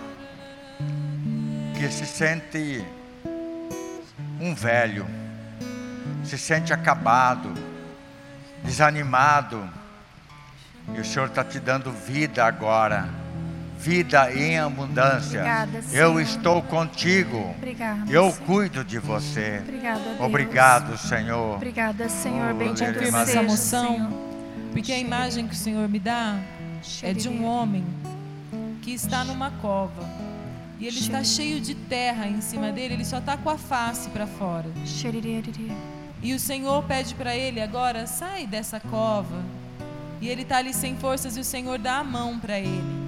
que 1.76 1.88
se 1.91 2.07
sente 2.07 2.84
um 4.41 4.55
velho, 4.55 5.07
se 6.24 6.38
sente 6.38 6.72
acabado, 6.72 7.53
desanimado, 8.64 9.68
e 10.95 11.01
o 11.01 11.05
Senhor 11.05 11.26
está 11.26 11.45
te 11.45 11.59
dando 11.61 11.93
vida 11.93 12.45
agora. 12.45 13.09
Vida 13.78 14.30
em 14.34 14.59
abundância. 14.59 15.41
Obrigada, 15.41 15.80
Eu 15.91 16.20
estou 16.20 16.62
contigo. 16.62 17.55
Obrigada, 17.57 18.12
Eu 18.12 18.30
cuido 18.45 18.84
de 18.84 18.99
você. 18.99 19.62
Obrigada. 19.62 20.01
Obrigado, 20.20 20.99
Senhor. 20.99 21.57
Obrigada, 21.57 22.09
Senhor. 22.11 22.51
Oh, 22.51 22.59
Bendito 22.59 22.99
seja, 22.99 23.18
essa 23.18 23.43
moção, 23.43 23.86
Senhor. 23.97 24.29
Porque 24.72 24.92
a 24.92 24.98
imagem 24.98 25.46
que 25.46 25.54
o 25.54 25.56
Senhor 25.56 25.88
me 25.88 25.98
dá 25.98 26.40
é 27.02 27.12
de 27.12 27.28
um 27.28 27.44
homem 27.44 27.84
que 28.82 28.92
está 28.92 29.24
numa 29.24 29.50
cova. 29.50 30.08
E 30.78 30.86
ele 30.86 30.98
está 30.98 31.22
cheio 31.22 31.60
de 31.60 31.74
terra 31.74 32.26
em 32.26 32.40
cima 32.40 32.72
dele, 32.72 32.94
ele 32.94 33.04
só 33.04 33.18
está 33.18 33.36
com 33.36 33.50
a 33.50 33.58
face 33.58 34.08
para 34.10 34.26
fora. 34.26 34.66
E 36.22 36.32
o 36.32 36.38
Senhor 36.38 36.82
pede 36.84 37.14
para 37.14 37.36
ele 37.36 37.60
agora, 37.60 38.06
sai 38.06 38.46
dessa 38.46 38.80
cova. 38.80 39.42
E 40.20 40.28
ele 40.28 40.42
está 40.42 40.58
ali 40.58 40.72
sem 40.72 40.96
forças 40.96 41.36
e 41.36 41.40
o 41.40 41.44
Senhor 41.44 41.78
dá 41.78 41.98
a 41.98 42.04
mão 42.04 42.38
para 42.38 42.58
ele. 42.58 43.00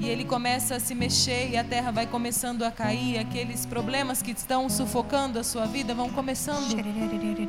E 0.00 0.08
ele 0.08 0.24
começa 0.24 0.76
a 0.76 0.80
se 0.80 0.96
mexer 0.96 1.50
e 1.50 1.56
a 1.56 1.62
terra 1.62 1.92
vai 1.92 2.08
começando 2.08 2.64
a 2.64 2.72
cair, 2.72 3.18
aqueles 3.18 3.64
problemas 3.64 4.20
que 4.20 4.32
estão 4.32 4.68
sufocando 4.68 5.38
a 5.38 5.44
sua 5.44 5.64
vida 5.66 5.94
vão 5.94 6.10
começando 6.10 6.74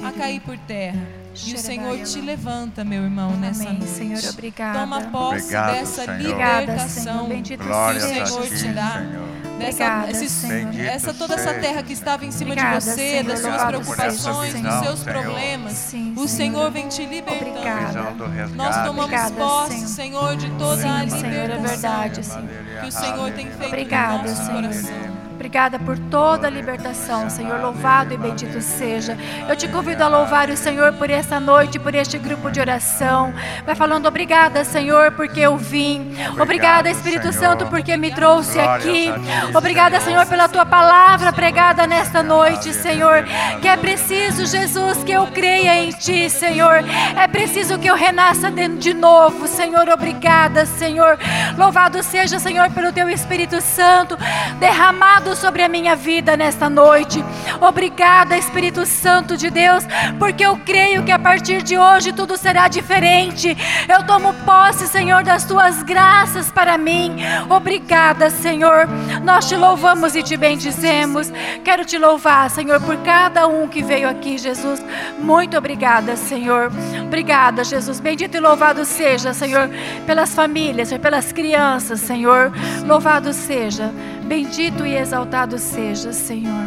a 0.06 0.12
cair 0.12 0.40
por 0.42 0.58
terra. 0.60 1.23
E 1.46 1.54
o 1.56 1.58
Senhor 1.58 1.98
te 2.04 2.22
levanta, 2.22 2.84
meu 2.84 3.04
irmão, 3.04 3.32
nessa 3.38 3.64
Amém, 3.64 3.80
noite. 3.80 3.92
Senhor, 3.94 4.22
obrigada. 4.30 4.80
Toma 4.80 5.02
posse 5.02 5.38
Obrigado, 5.42 5.72
dessa 5.74 6.06
Senhor. 6.06 6.12
Obrigada, 6.20 6.60
libertação. 6.62 7.04
Senhor. 7.04 7.28
Bendito 7.28 7.64
Glórias 7.64 8.06
que 8.06 8.20
o 8.20 8.22
a 8.22 8.26
Senhor 8.26 8.44
ti, 8.48 8.58
te 8.58 8.68
dá. 8.70 8.92
Senhor. 8.92 9.34
Dessa, 9.54 9.66
Obrigada, 9.84 10.12
esses- 10.12 10.32
Senhor. 10.32 10.80
Essa, 10.80 11.14
toda 11.14 11.36
essa 11.36 11.54
terra 11.56 11.84
que 11.84 11.94
estava 11.94 12.26
em 12.26 12.32
cima 12.32 12.52
Obrigada, 12.52 12.80
de 12.80 12.86
você, 12.86 12.96
Senhor. 12.96 13.24
das 13.24 13.40
suas 13.40 13.64
preocupações, 13.64 14.52
seja, 14.52 14.64
dos 14.64 14.72
Senhor. 14.72 14.84
seus 14.84 15.00
Senhor. 15.00 15.22
problemas, 15.24 15.74
Sim, 15.74 16.12
o 16.16 16.28
Senhor. 16.28 16.28
Senhor 16.28 16.72
vem 16.72 16.88
te 16.88 17.06
libertando. 17.06 17.50
Obrigada. 17.50 17.88
Visão. 17.88 18.56
Nós 18.56 18.76
tomamos 18.78 19.04
Obrigada, 19.06 19.36
posse, 19.36 19.88
Senhor. 19.88 19.88
Senhor, 19.88 20.36
de 20.38 20.50
toda 20.52 20.82
Sim, 20.82 20.88
a 20.88 21.10
Senhor, 21.10 21.50
é 21.50 21.58
verdade, 21.58 22.24
Senhor. 22.26 22.48
que 22.82 22.88
o 22.88 22.92
Senhor 22.92 23.32
tem 23.32 23.46
feito 23.48 23.66
Obrigada, 23.68 24.18
no 24.18 24.30
nosso 24.30 24.46
Senhor. 24.46 24.62
coração. 24.62 25.13
Obrigada 25.36 25.80
por 25.80 25.98
toda 25.98 26.48
a 26.48 26.50
libertação, 26.50 27.30
Senhor. 27.30 27.60
Louvado 27.60 28.14
e 28.14 28.18
bendito 28.18 28.62
seja. 28.62 29.18
Eu 29.48 29.56
te 29.56 29.68
convido 29.68 30.04
a 30.04 30.08
louvar 30.08 30.50
o 30.50 30.58
Senhor 30.58 30.94
por 30.94 31.10
essa 31.10 31.40
noite, 31.40 31.80
por 31.80 31.94
este 31.96 32.18
grupo 32.18 32.50
de 32.50 32.60
oração. 32.60 33.34
Vai 33.66 33.76
falando 33.76 34.08
obrigada, 34.08 34.64
Senhor, 34.64 35.12
porque 35.12 35.40
eu 35.40 35.58
vim. 35.58 36.16
Obrigada, 36.40 36.90
Espírito. 36.90 37.32
Santo, 37.34 37.66
porque 37.68 37.96
me 37.98 38.12
trouxe 38.12 38.60
aqui. 38.60 39.12
Obrigada, 39.56 40.00
Senhor. 40.00 40.26
Pela 40.26 40.48
tua 40.48 40.66
palavra 40.66 41.32
pregada 41.34 41.88
nesta 41.88 42.22
noite, 42.22 42.74
Senhor. 42.74 43.24
Que 43.62 43.68
é 43.68 43.78
preciso, 43.78 44.46
Jesus, 44.46 45.04
que 45.04 45.12
eu 45.12 45.28
creia 45.28 45.84
em 45.84 45.90
ti, 45.90 46.30
Senhor. 46.30 46.84
É 47.18 47.28
preciso 47.28 47.80
que 47.80 47.88
eu 47.88 47.96
renasça 47.96 48.52
de 48.52 48.68
de 48.68 48.94
novo, 48.94 49.48
Senhor. 49.48 49.90
Obrigada, 49.90 50.66
Senhor. 50.66 51.18
Louvado 51.58 52.02
seja, 52.04 52.40
Senhor, 52.40 52.70
pelo 52.72 52.92
teu 52.94 53.10
Espírito 53.10 53.60
Santo 53.62 54.18
derramado 54.60 55.23
sobre 55.36 55.64
a 55.64 55.70
minha 55.70 55.96
vida 55.96 56.36
nesta 56.36 56.70
noite. 56.70 57.24
Obrigada, 57.62 58.38
Espírito 58.38 58.86
Santo 58.86 59.38
de 59.38 59.50
Deus, 59.50 59.84
porque 60.20 60.46
eu 60.46 60.58
creio 60.58 61.04
que 61.04 61.12
a 61.12 61.18
partir 61.18 61.62
de 61.62 61.78
hoje 61.78 62.12
tudo 62.12 62.38
será 62.38 62.68
diferente. 62.68 63.56
Eu 63.88 64.06
tomo 64.06 64.34
posse, 64.46 64.88
Senhor, 64.88 65.24
das 65.24 65.46
tuas 65.46 65.82
graças 65.84 66.52
para 66.52 66.78
mim. 66.78 67.18
Obrigada, 67.50 68.30
Senhor. 68.30 68.88
Nós 69.24 69.48
te 69.48 69.56
louvamos 69.56 70.16
e 70.16 70.22
te 70.22 70.36
bendizemos. 70.36 71.32
Quero 71.64 71.86
te 71.86 71.98
louvar, 71.98 72.50
Senhor, 72.50 72.82
por 72.82 72.98
cada 72.98 73.48
um 73.48 73.68
que 73.68 73.82
veio 73.82 74.10
aqui, 74.10 74.38
Jesus. 74.38 74.84
Muito 75.18 75.58
obrigada, 75.58 76.16
Senhor. 76.16 76.72
Obrigada, 77.06 77.64
Jesus. 77.64 78.00
Bendito 78.00 78.36
e 78.36 78.40
louvado 78.40 78.84
seja, 78.86 79.34
Senhor, 79.34 79.70
pelas 80.06 80.36
famílias, 80.36 80.92
pelas 80.98 81.32
crianças, 81.32 82.02
Senhor. 82.02 82.52
Louvado 82.86 83.34
seja. 83.34 83.92
Bendito 84.26 84.86
e 84.86 84.96
exaltado 84.96 85.58
seja, 85.58 86.12
Senhor. 86.14 86.66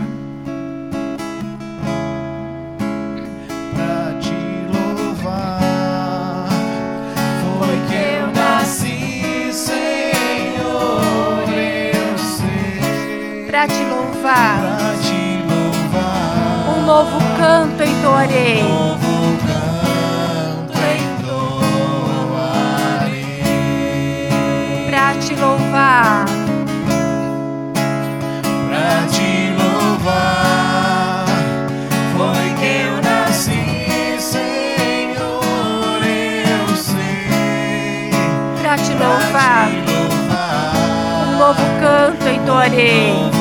pra 3.75 4.15
te 4.21 4.35
louvar. 4.73 6.49
Foi 7.41 7.77
que 7.89 8.01
eu 8.21 8.27
nasci, 8.35 9.53
Senhor, 9.53 11.43
eu 11.49 12.19
sei. 12.19 13.47
Para 13.47 13.67
te 13.69 13.85
louvar, 13.85 14.61
Pra 14.61 14.95
te 15.03 15.43
louvar, 15.49 16.79
um 16.79 16.83
novo 16.85 17.19
canto 17.39 17.83
entoarei. 17.83 18.63
novo 18.63 19.06
canto 42.47 43.36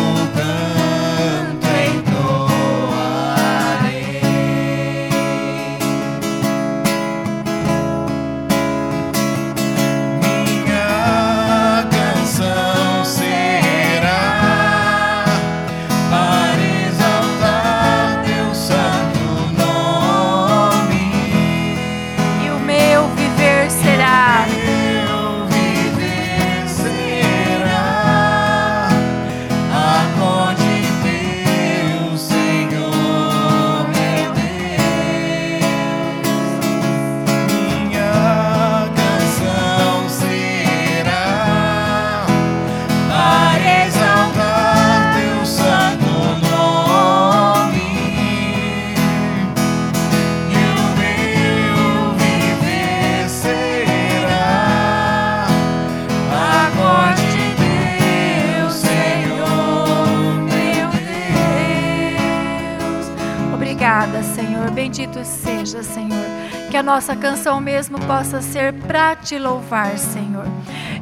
Que 66.76 66.80
a 66.80 66.84
nossa 66.84 67.16
canção 67.16 67.62
mesmo 67.62 67.98
possa 68.02 68.42
ser 68.42 68.74
para 68.74 69.16
te 69.16 69.40
louvar, 69.40 69.98
Senhor. 69.98 70.44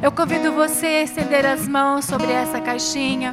Eu 0.00 0.12
convido 0.12 0.52
você 0.52 0.86
a 0.86 1.02
estender 1.02 1.44
as 1.44 1.66
mãos 1.66 2.04
sobre 2.04 2.30
essa 2.30 2.60
caixinha, 2.60 3.32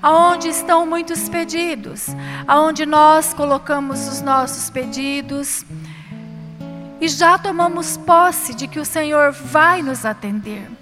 aonde 0.00 0.46
estão 0.46 0.86
muitos 0.86 1.28
pedidos, 1.28 2.06
aonde 2.46 2.86
nós 2.86 3.34
colocamos 3.34 4.06
os 4.06 4.22
nossos 4.22 4.70
pedidos 4.70 5.64
e 7.00 7.08
já 7.08 7.36
tomamos 7.36 7.96
posse 7.96 8.54
de 8.54 8.68
que 8.68 8.78
o 8.78 8.84
Senhor 8.84 9.32
vai 9.32 9.82
nos 9.82 10.04
atender. 10.04 10.79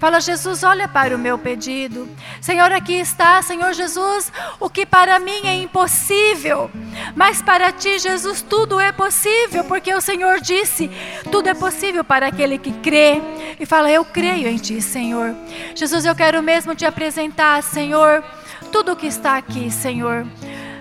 Fala, 0.00 0.18
Jesus, 0.18 0.64
olha 0.64 0.88
para 0.88 1.14
o 1.14 1.18
meu 1.18 1.36
pedido. 1.36 2.08
Senhor, 2.40 2.72
aqui 2.72 2.94
está, 2.94 3.42
Senhor 3.42 3.74
Jesus, 3.74 4.32
o 4.58 4.70
que 4.70 4.86
para 4.86 5.18
mim 5.18 5.42
é 5.44 5.54
impossível, 5.56 6.70
mas 7.14 7.42
para 7.42 7.70
ti, 7.70 7.98
Jesus, 7.98 8.40
tudo 8.40 8.80
é 8.80 8.92
possível, 8.92 9.62
porque 9.64 9.92
o 9.92 10.00
Senhor 10.00 10.40
disse: 10.40 10.90
tudo 11.30 11.50
é 11.50 11.54
possível 11.54 12.02
para 12.02 12.28
aquele 12.28 12.56
que 12.56 12.72
crê. 12.72 13.20
E 13.60 13.66
fala, 13.66 13.90
eu 13.90 14.02
creio 14.02 14.48
em 14.48 14.56
ti, 14.56 14.80
Senhor. 14.80 15.34
Jesus, 15.74 16.06
eu 16.06 16.14
quero 16.14 16.42
mesmo 16.42 16.74
te 16.74 16.86
apresentar, 16.86 17.62
Senhor, 17.62 18.24
tudo 18.72 18.92
o 18.92 18.96
que 18.96 19.06
está 19.06 19.36
aqui, 19.36 19.70
Senhor 19.70 20.26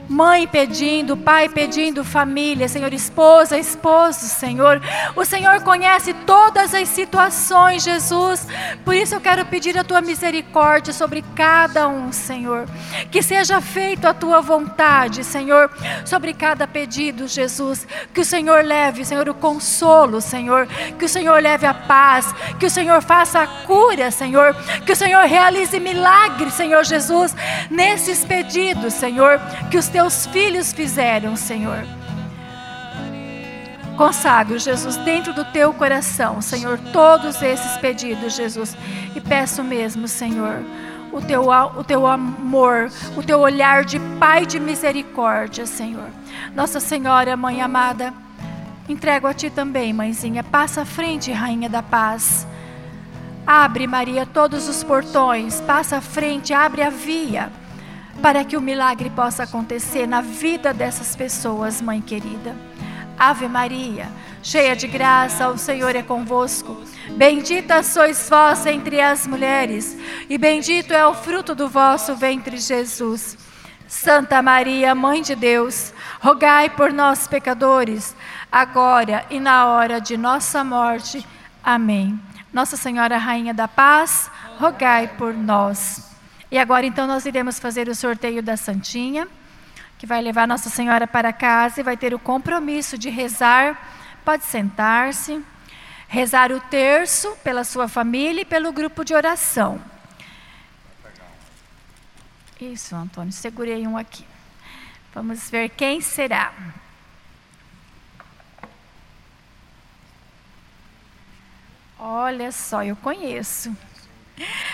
mãe 0.09 0.47
pedindo, 0.47 1.15
pai 1.15 1.47
pedindo, 1.47 2.03
família, 2.03 2.67
Senhor, 2.67 2.91
esposa, 2.91 3.59
esposo, 3.59 4.21
Senhor. 4.21 4.81
O 5.15 5.23
Senhor 5.23 5.61
conhece 5.61 6.13
todas 6.25 6.73
as 6.73 6.89
situações, 6.89 7.83
Jesus. 7.83 8.47
Por 8.83 8.95
isso 8.95 9.13
eu 9.13 9.21
quero 9.21 9.45
pedir 9.45 9.77
a 9.77 9.83
tua 9.83 10.01
misericórdia 10.01 10.91
sobre 10.91 11.23
cada 11.35 11.87
um, 11.87 12.11
Senhor. 12.11 12.65
Que 13.11 13.21
seja 13.21 13.61
feito 13.61 14.07
a 14.07 14.13
tua 14.13 14.41
vontade, 14.41 15.23
Senhor, 15.23 15.69
sobre 16.03 16.33
cada 16.33 16.65
pedido, 16.65 17.27
Jesus. 17.27 17.87
Que 18.11 18.21
o 18.21 18.25
Senhor 18.25 18.65
leve, 18.65 19.05
Senhor, 19.05 19.29
o 19.29 19.33
consolo, 19.35 20.19
Senhor. 20.19 20.67
Que 20.97 21.05
o 21.05 21.09
Senhor 21.09 21.39
leve 21.39 21.67
a 21.67 21.73
paz. 21.73 22.33
Que 22.59 22.65
o 22.65 22.69
Senhor 22.69 23.01
faça 23.03 23.41
a 23.41 23.47
cura, 23.47 24.09
Senhor. 24.09 24.55
Que 24.85 24.93
o 24.93 24.95
Senhor 24.95 25.25
realize 25.25 25.79
milagres, 25.79 26.53
Senhor 26.53 26.83
Jesus, 26.83 27.35
nesses 27.69 28.25
pedidos, 28.25 28.95
Senhor. 28.95 29.39
Que 29.69 29.77
os 29.77 29.87
teus 29.87 29.98
teus 29.99 30.25
filhos 30.27 30.71
fizeram, 30.71 31.35
Senhor. 31.35 31.83
Consagro, 33.97 34.57
Jesus, 34.57 34.95
dentro 34.95 35.33
do 35.33 35.43
teu 35.43 35.73
coração, 35.73 36.41
Senhor, 36.41 36.79
todos 36.93 37.41
esses 37.41 37.75
pedidos, 37.79 38.33
Jesus. 38.33 38.77
E 39.13 39.19
peço 39.19 39.61
mesmo, 39.61 40.07
Senhor, 40.07 40.63
o 41.11 41.19
teu, 41.19 41.49
o 41.49 41.83
teu 41.83 42.07
amor, 42.07 42.89
o 43.17 43.21
teu 43.21 43.41
olhar 43.41 43.83
de 43.83 43.99
Pai 44.17 44.45
de 44.45 44.57
misericórdia, 44.57 45.65
Senhor. 45.65 46.07
Nossa 46.55 46.79
Senhora, 46.79 47.35
Mãe 47.35 47.61
amada, 47.61 48.13
entrego 48.87 49.27
a 49.27 49.33
Ti 49.33 49.49
também, 49.49 49.91
Mãezinha. 49.91 50.45
Passa 50.45 50.83
à 50.83 50.85
frente, 50.85 51.29
Rainha 51.29 51.67
da 51.67 51.83
Paz. 51.83 52.47
Abre, 53.45 53.85
Maria, 53.85 54.25
todos 54.25 54.69
os 54.69 54.81
portões. 54.81 55.59
Passa 55.59 55.97
à 55.97 56.01
frente, 56.01 56.53
abre 56.53 56.83
a 56.83 56.89
via 56.89 57.51
para 58.21 58.43
que 58.43 58.57
o 58.57 58.61
milagre 58.61 59.09
possa 59.09 59.43
acontecer 59.43 60.05
na 60.05 60.21
vida 60.21 60.73
dessas 60.73 61.15
pessoas, 61.15 61.81
mãe 61.81 62.01
querida. 62.01 62.55
Ave 63.17 63.47
Maria, 63.47 64.07
cheia 64.43 64.75
de 64.75 64.87
graça, 64.87 65.49
o 65.49 65.57
Senhor 65.57 65.95
é 65.95 66.01
convosco. 66.01 66.77
Bendita 67.11 67.81
sois 67.81 68.29
vós 68.29 68.65
entre 68.65 68.99
as 68.99 69.25
mulheres, 69.25 69.97
e 70.29 70.37
bendito 70.37 70.93
é 70.93 71.05
o 71.05 71.13
fruto 71.13 71.55
do 71.55 71.67
vosso 71.67 72.15
ventre, 72.15 72.57
Jesus. 72.57 73.37
Santa 73.87 74.41
Maria, 74.41 74.93
Mãe 74.93 75.21
de 75.21 75.35
Deus, 75.35 75.93
rogai 76.21 76.69
por 76.69 76.93
nós, 76.93 77.27
pecadores, 77.27 78.15
agora 78.51 79.25
e 79.29 79.39
na 79.39 79.65
hora 79.67 79.99
de 79.99 80.15
nossa 80.15 80.63
morte. 80.63 81.25
Amém. 81.63 82.19
Nossa 82.53 82.77
Senhora, 82.77 83.17
Rainha 83.17 83.53
da 83.53 83.67
Paz, 83.67 84.29
rogai 84.59 85.07
por 85.07 85.33
nós. 85.33 86.08
E 86.51 86.57
agora 86.57 86.85
então 86.85 87.05
nós 87.05 87.25
iremos 87.25 87.59
fazer 87.59 87.87
o 87.87 87.95
sorteio 87.95 88.41
da 88.41 88.57
Santinha, 88.57 89.27
que 89.97 90.07
vai 90.07 90.21
levar 90.21 90.47
Nossa 90.47 90.69
Senhora 90.69 91.05
para 91.05 91.31
casa 91.31 91.79
e 91.79 91.83
vai 91.83 91.95
ter 91.95 92.13
o 92.13 92.19
compromisso 92.19 92.97
de 92.97 93.09
rezar. 93.09 94.19
Pode 94.25 94.43
sentar-se, 94.45 95.43
rezar 96.07 96.51
o 96.51 96.59
terço 96.59 97.35
pela 97.43 97.63
sua 97.63 97.87
família 97.87 98.41
e 98.41 98.45
pelo 98.45 98.71
grupo 98.71 99.05
de 99.05 99.13
oração. 99.13 99.79
Isso, 102.59 102.95
Antônio, 102.95 103.31
segurei 103.31 103.87
um 103.87 103.95
aqui. 103.95 104.25
Vamos 105.13 105.49
ver 105.49 105.69
quem 105.69 106.01
será. 106.01 106.51
Olha 111.97 112.51
só, 112.51 112.83
eu 112.83 112.95
conheço. 112.95 113.75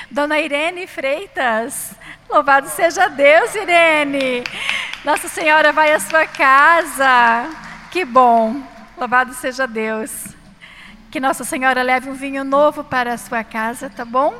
Dona 0.09 0.39
Irene 0.39 0.87
Freitas. 0.87 1.95
Louvado 2.29 2.69
seja 2.69 3.07
Deus, 3.07 3.53
Irene. 3.55 4.43
Nossa 5.03 5.27
Senhora 5.27 5.71
vai 5.71 5.91
à 5.93 5.99
sua 5.99 6.25
casa. 6.25 7.49
Que 7.91 8.03
bom. 8.03 8.61
Louvado 8.97 9.33
seja 9.33 9.67
Deus. 9.67 10.27
Que 11.11 11.19
Nossa 11.19 11.43
Senhora 11.43 11.81
leve 11.81 12.09
um 12.09 12.13
vinho 12.13 12.43
novo 12.43 12.83
para 12.83 13.13
a 13.13 13.17
sua 13.17 13.43
casa, 13.43 13.89
tá 13.89 14.03
bom? 14.03 14.33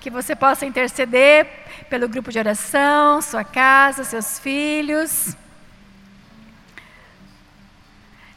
Que 0.00 0.10
você 0.10 0.36
possa 0.36 0.66
interceder 0.66 1.46
pelo 1.88 2.08
grupo 2.08 2.30
de 2.30 2.38
oração, 2.38 3.20
sua 3.22 3.42
casa, 3.42 4.04
seus 4.04 4.38
filhos. 4.38 5.36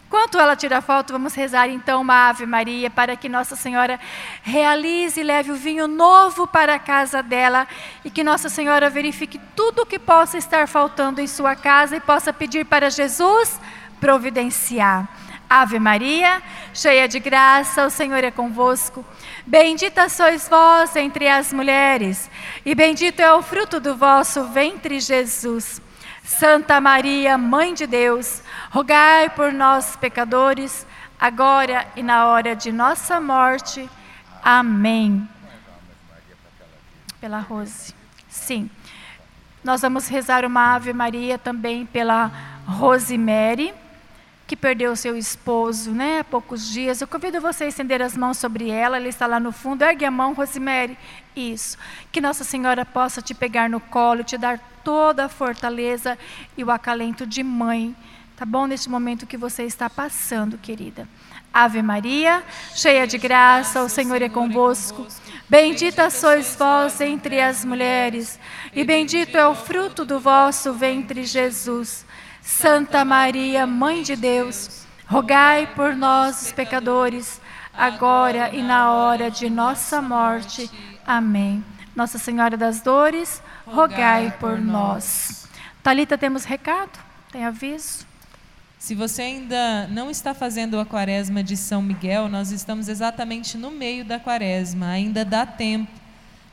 Enquanto 0.09 0.39
ela 0.39 0.55
tira 0.55 0.81
foto, 0.81 1.13
vamos 1.13 1.35
rezar 1.35 1.69
então 1.69 2.01
uma 2.01 2.29
Ave 2.29 2.43
Maria 2.43 2.89
para 2.89 3.15
que 3.15 3.29
Nossa 3.29 3.55
Senhora 3.55 3.99
realize 4.41 5.19
e 5.19 5.23
leve 5.23 5.51
o 5.51 5.55
vinho 5.55 5.87
novo 5.87 6.47
para 6.47 6.73
a 6.73 6.79
casa 6.79 7.21
dela 7.21 7.67
e 8.03 8.09
que 8.09 8.23
Nossa 8.23 8.49
Senhora 8.49 8.89
verifique 8.89 9.39
tudo 9.55 9.83
o 9.83 9.85
que 9.85 9.99
possa 9.99 10.35
estar 10.35 10.67
faltando 10.67 11.21
em 11.21 11.27
sua 11.27 11.55
casa 11.55 11.95
e 11.95 11.99
possa 11.99 12.33
pedir 12.33 12.65
para 12.65 12.89
Jesus 12.89 13.61
providenciar. 14.01 15.07
Ave 15.47 15.77
Maria, 15.77 16.41
cheia 16.73 17.07
de 17.07 17.19
graça, 17.19 17.85
o 17.85 17.91
Senhor 17.91 18.23
é 18.23 18.31
convosco. 18.31 19.05
Bendita 19.45 20.09
sois 20.09 20.49
vós 20.49 20.95
entre 20.95 21.27
as 21.27 21.53
mulheres, 21.53 22.31
e 22.65 22.73
bendito 22.73 23.19
é 23.19 23.31
o 23.31 23.43
fruto 23.43 23.79
do 23.79 23.95
vosso 23.95 24.45
ventre, 24.45 24.99
Jesus. 24.99 25.79
Santa 26.29 26.79
Maria, 26.79 27.39
Mãe 27.39 27.73
de 27.73 27.87
Deus, 27.87 28.43
rogai 28.69 29.31
por 29.31 29.51
nós, 29.51 29.95
pecadores, 29.95 30.85
agora 31.19 31.87
e 31.95 32.03
na 32.03 32.27
hora 32.27 32.55
de 32.55 32.71
nossa 32.71 33.19
morte. 33.19 33.89
Amém. 34.43 35.27
Pela 37.19 37.39
Rose. 37.39 37.95
Sim. 38.29 38.69
Nós 39.63 39.81
vamos 39.81 40.07
rezar 40.07 40.45
uma 40.45 40.75
Ave 40.75 40.93
Maria 40.93 41.39
também 41.39 41.83
pela 41.87 42.31
Rosemary 42.67 43.73
que 44.49 44.55
perdeu 44.55 44.95
seu 44.95 45.15
esposo 45.15 45.91
né, 45.91 46.21
há 46.21 46.23
poucos 46.23 46.67
dias. 46.67 46.99
Eu 46.99 47.07
convido 47.07 47.39
você 47.39 47.65
a 47.65 47.67
estender 47.67 48.01
as 48.01 48.17
mãos 48.17 48.39
sobre 48.39 48.67
ela, 48.71 48.97
ela 48.97 49.07
está 49.07 49.27
lá 49.27 49.39
no 49.39 49.51
fundo. 49.51 49.83
Ergue 49.83 50.05
a 50.05 50.09
mão, 50.09 50.33
Rosemary. 50.33 50.97
Isso. 51.35 51.77
Que 52.11 52.19
Nossa 52.19 52.43
Senhora 52.43 52.83
possa 52.83 53.21
te 53.21 53.35
pegar 53.35 53.69
no 53.69 53.79
colo, 53.79 54.23
te 54.23 54.39
dar 54.39 54.57
toda 54.83 55.25
a 55.25 55.29
fortaleza 55.29 56.17
e 56.57 56.63
o 56.63 56.71
acalento 56.71 57.27
de 57.27 57.43
mãe. 57.43 57.95
Tá 58.35 58.43
bom? 58.43 58.65
Neste 58.65 58.89
momento 58.89 59.27
que 59.27 59.37
você 59.37 59.65
está 59.65 59.87
passando, 59.87 60.57
querida. 60.57 61.07
Ave 61.53 61.83
Maria, 61.83 62.43
cheia 62.73 63.05
de 63.05 63.19
graça, 63.19 63.83
o 63.83 63.89
Senhor 63.89 64.19
é 64.19 64.29
convosco. 64.29 65.05
Bendita 65.47 66.09
sois 66.09 66.55
vós 66.55 66.99
entre 67.01 67.39
as 67.39 67.63
mulheres, 67.63 68.39
e 68.73 68.83
bendito 68.83 69.35
é 69.35 69.47
o 69.47 69.53
fruto 69.53 70.05
do 70.05 70.19
vosso 70.19 70.73
ventre, 70.73 71.23
Jesus. 71.23 72.05
Santa 72.49 73.05
Maria, 73.05 73.65
Mãe 73.67 74.01
de 74.01 74.15
Deus, 74.15 74.81
rogai 75.05 75.67
por 75.67 75.95
nós, 75.95 76.41
os 76.41 76.51
pecadores, 76.51 77.39
agora 77.71 78.53
e 78.53 78.61
na 78.63 78.91
hora 78.91 79.29
de 79.29 79.49
nossa 79.49 80.01
morte. 80.01 80.69
Amém. 81.05 81.63
Nossa 81.95 82.17
Senhora 82.17 82.57
das 82.57 82.81
Dores, 82.81 83.41
rogai 83.65 84.35
por 84.39 84.59
nós. 84.59 85.47
Talita, 85.81 86.17
temos 86.17 86.43
recado? 86.43 86.99
Tem 87.31 87.45
aviso? 87.45 88.05
Se 88.79 88.95
você 88.95 89.21
ainda 89.21 89.87
não 89.87 90.09
está 90.09 90.33
fazendo 90.33 90.79
a 90.79 90.85
quaresma 90.85 91.43
de 91.43 91.55
São 91.55 91.83
Miguel, 91.83 92.27
nós 92.27 92.51
estamos 92.51 92.89
exatamente 92.89 93.57
no 93.57 93.69
meio 93.69 94.03
da 94.03 94.19
quaresma, 94.19 94.87
ainda 94.87 95.23
dá 95.23 95.45
tempo. 95.45 95.91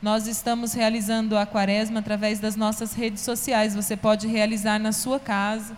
Nós 0.00 0.26
estamos 0.28 0.74
realizando 0.74 1.38
a 1.38 1.46
quaresma 1.46 2.00
através 2.00 2.38
das 2.38 2.54
nossas 2.54 2.92
redes 2.92 3.22
sociais. 3.22 3.74
Você 3.74 3.96
pode 3.96 4.28
realizar 4.28 4.78
na 4.78 4.92
sua 4.92 5.18
casa 5.18 5.74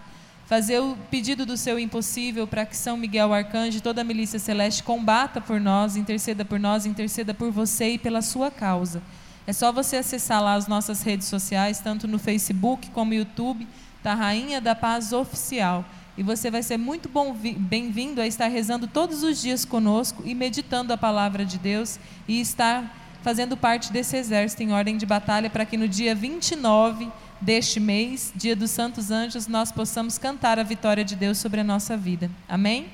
fazer 0.48 0.80
o 0.80 0.96
pedido 1.10 1.44
do 1.44 1.58
seu 1.58 1.78
impossível 1.78 2.46
para 2.46 2.64
que 2.64 2.74
São 2.74 2.96
Miguel 2.96 3.34
Arcanjo 3.34 3.76
e 3.76 3.82
toda 3.82 4.00
a 4.00 4.04
milícia 4.04 4.38
celeste 4.38 4.82
combata 4.82 5.42
por 5.42 5.60
nós, 5.60 5.94
interceda 5.94 6.42
por 6.42 6.58
nós, 6.58 6.86
interceda 6.86 7.34
por 7.34 7.52
você 7.52 7.90
e 7.90 7.98
pela 7.98 8.22
sua 8.22 8.50
causa. 8.50 9.02
É 9.46 9.52
só 9.52 9.70
você 9.70 9.96
acessar 9.96 10.42
lá 10.42 10.54
as 10.54 10.66
nossas 10.66 11.02
redes 11.02 11.28
sociais, 11.28 11.80
tanto 11.80 12.08
no 12.08 12.18
Facebook 12.18 12.90
como 12.92 13.10
no 13.10 13.16
YouTube, 13.18 13.68
da 14.02 14.14
Rainha 14.14 14.58
da 14.58 14.74
Paz 14.74 15.12
Oficial. 15.12 15.84
E 16.16 16.22
você 16.22 16.50
vai 16.50 16.62
ser 16.62 16.78
muito 16.78 17.10
bem-vindo 17.58 18.18
a 18.18 18.26
estar 18.26 18.48
rezando 18.48 18.86
todos 18.86 19.22
os 19.22 19.42
dias 19.42 19.66
conosco 19.66 20.22
e 20.24 20.34
meditando 20.34 20.94
a 20.94 20.96
palavra 20.96 21.44
de 21.44 21.58
Deus 21.58 22.00
e 22.26 22.40
estar 22.40 22.96
fazendo 23.22 23.54
parte 23.54 23.92
desse 23.92 24.16
exército 24.16 24.62
em 24.62 24.72
ordem 24.72 24.96
de 24.96 25.04
batalha 25.04 25.50
para 25.50 25.66
que 25.66 25.76
no 25.76 25.86
dia 25.86 26.14
29 26.14 27.12
deste 27.40 27.78
mês, 27.78 28.32
dia 28.34 28.56
dos 28.56 28.70
Santos 28.70 29.10
Anjos, 29.10 29.46
nós 29.46 29.70
possamos 29.70 30.18
cantar 30.18 30.58
a 30.58 30.62
vitória 30.62 31.04
de 31.04 31.14
Deus 31.14 31.38
sobre 31.38 31.60
a 31.60 31.64
nossa 31.64 31.96
vida. 31.96 32.30
Amém? 32.48 32.88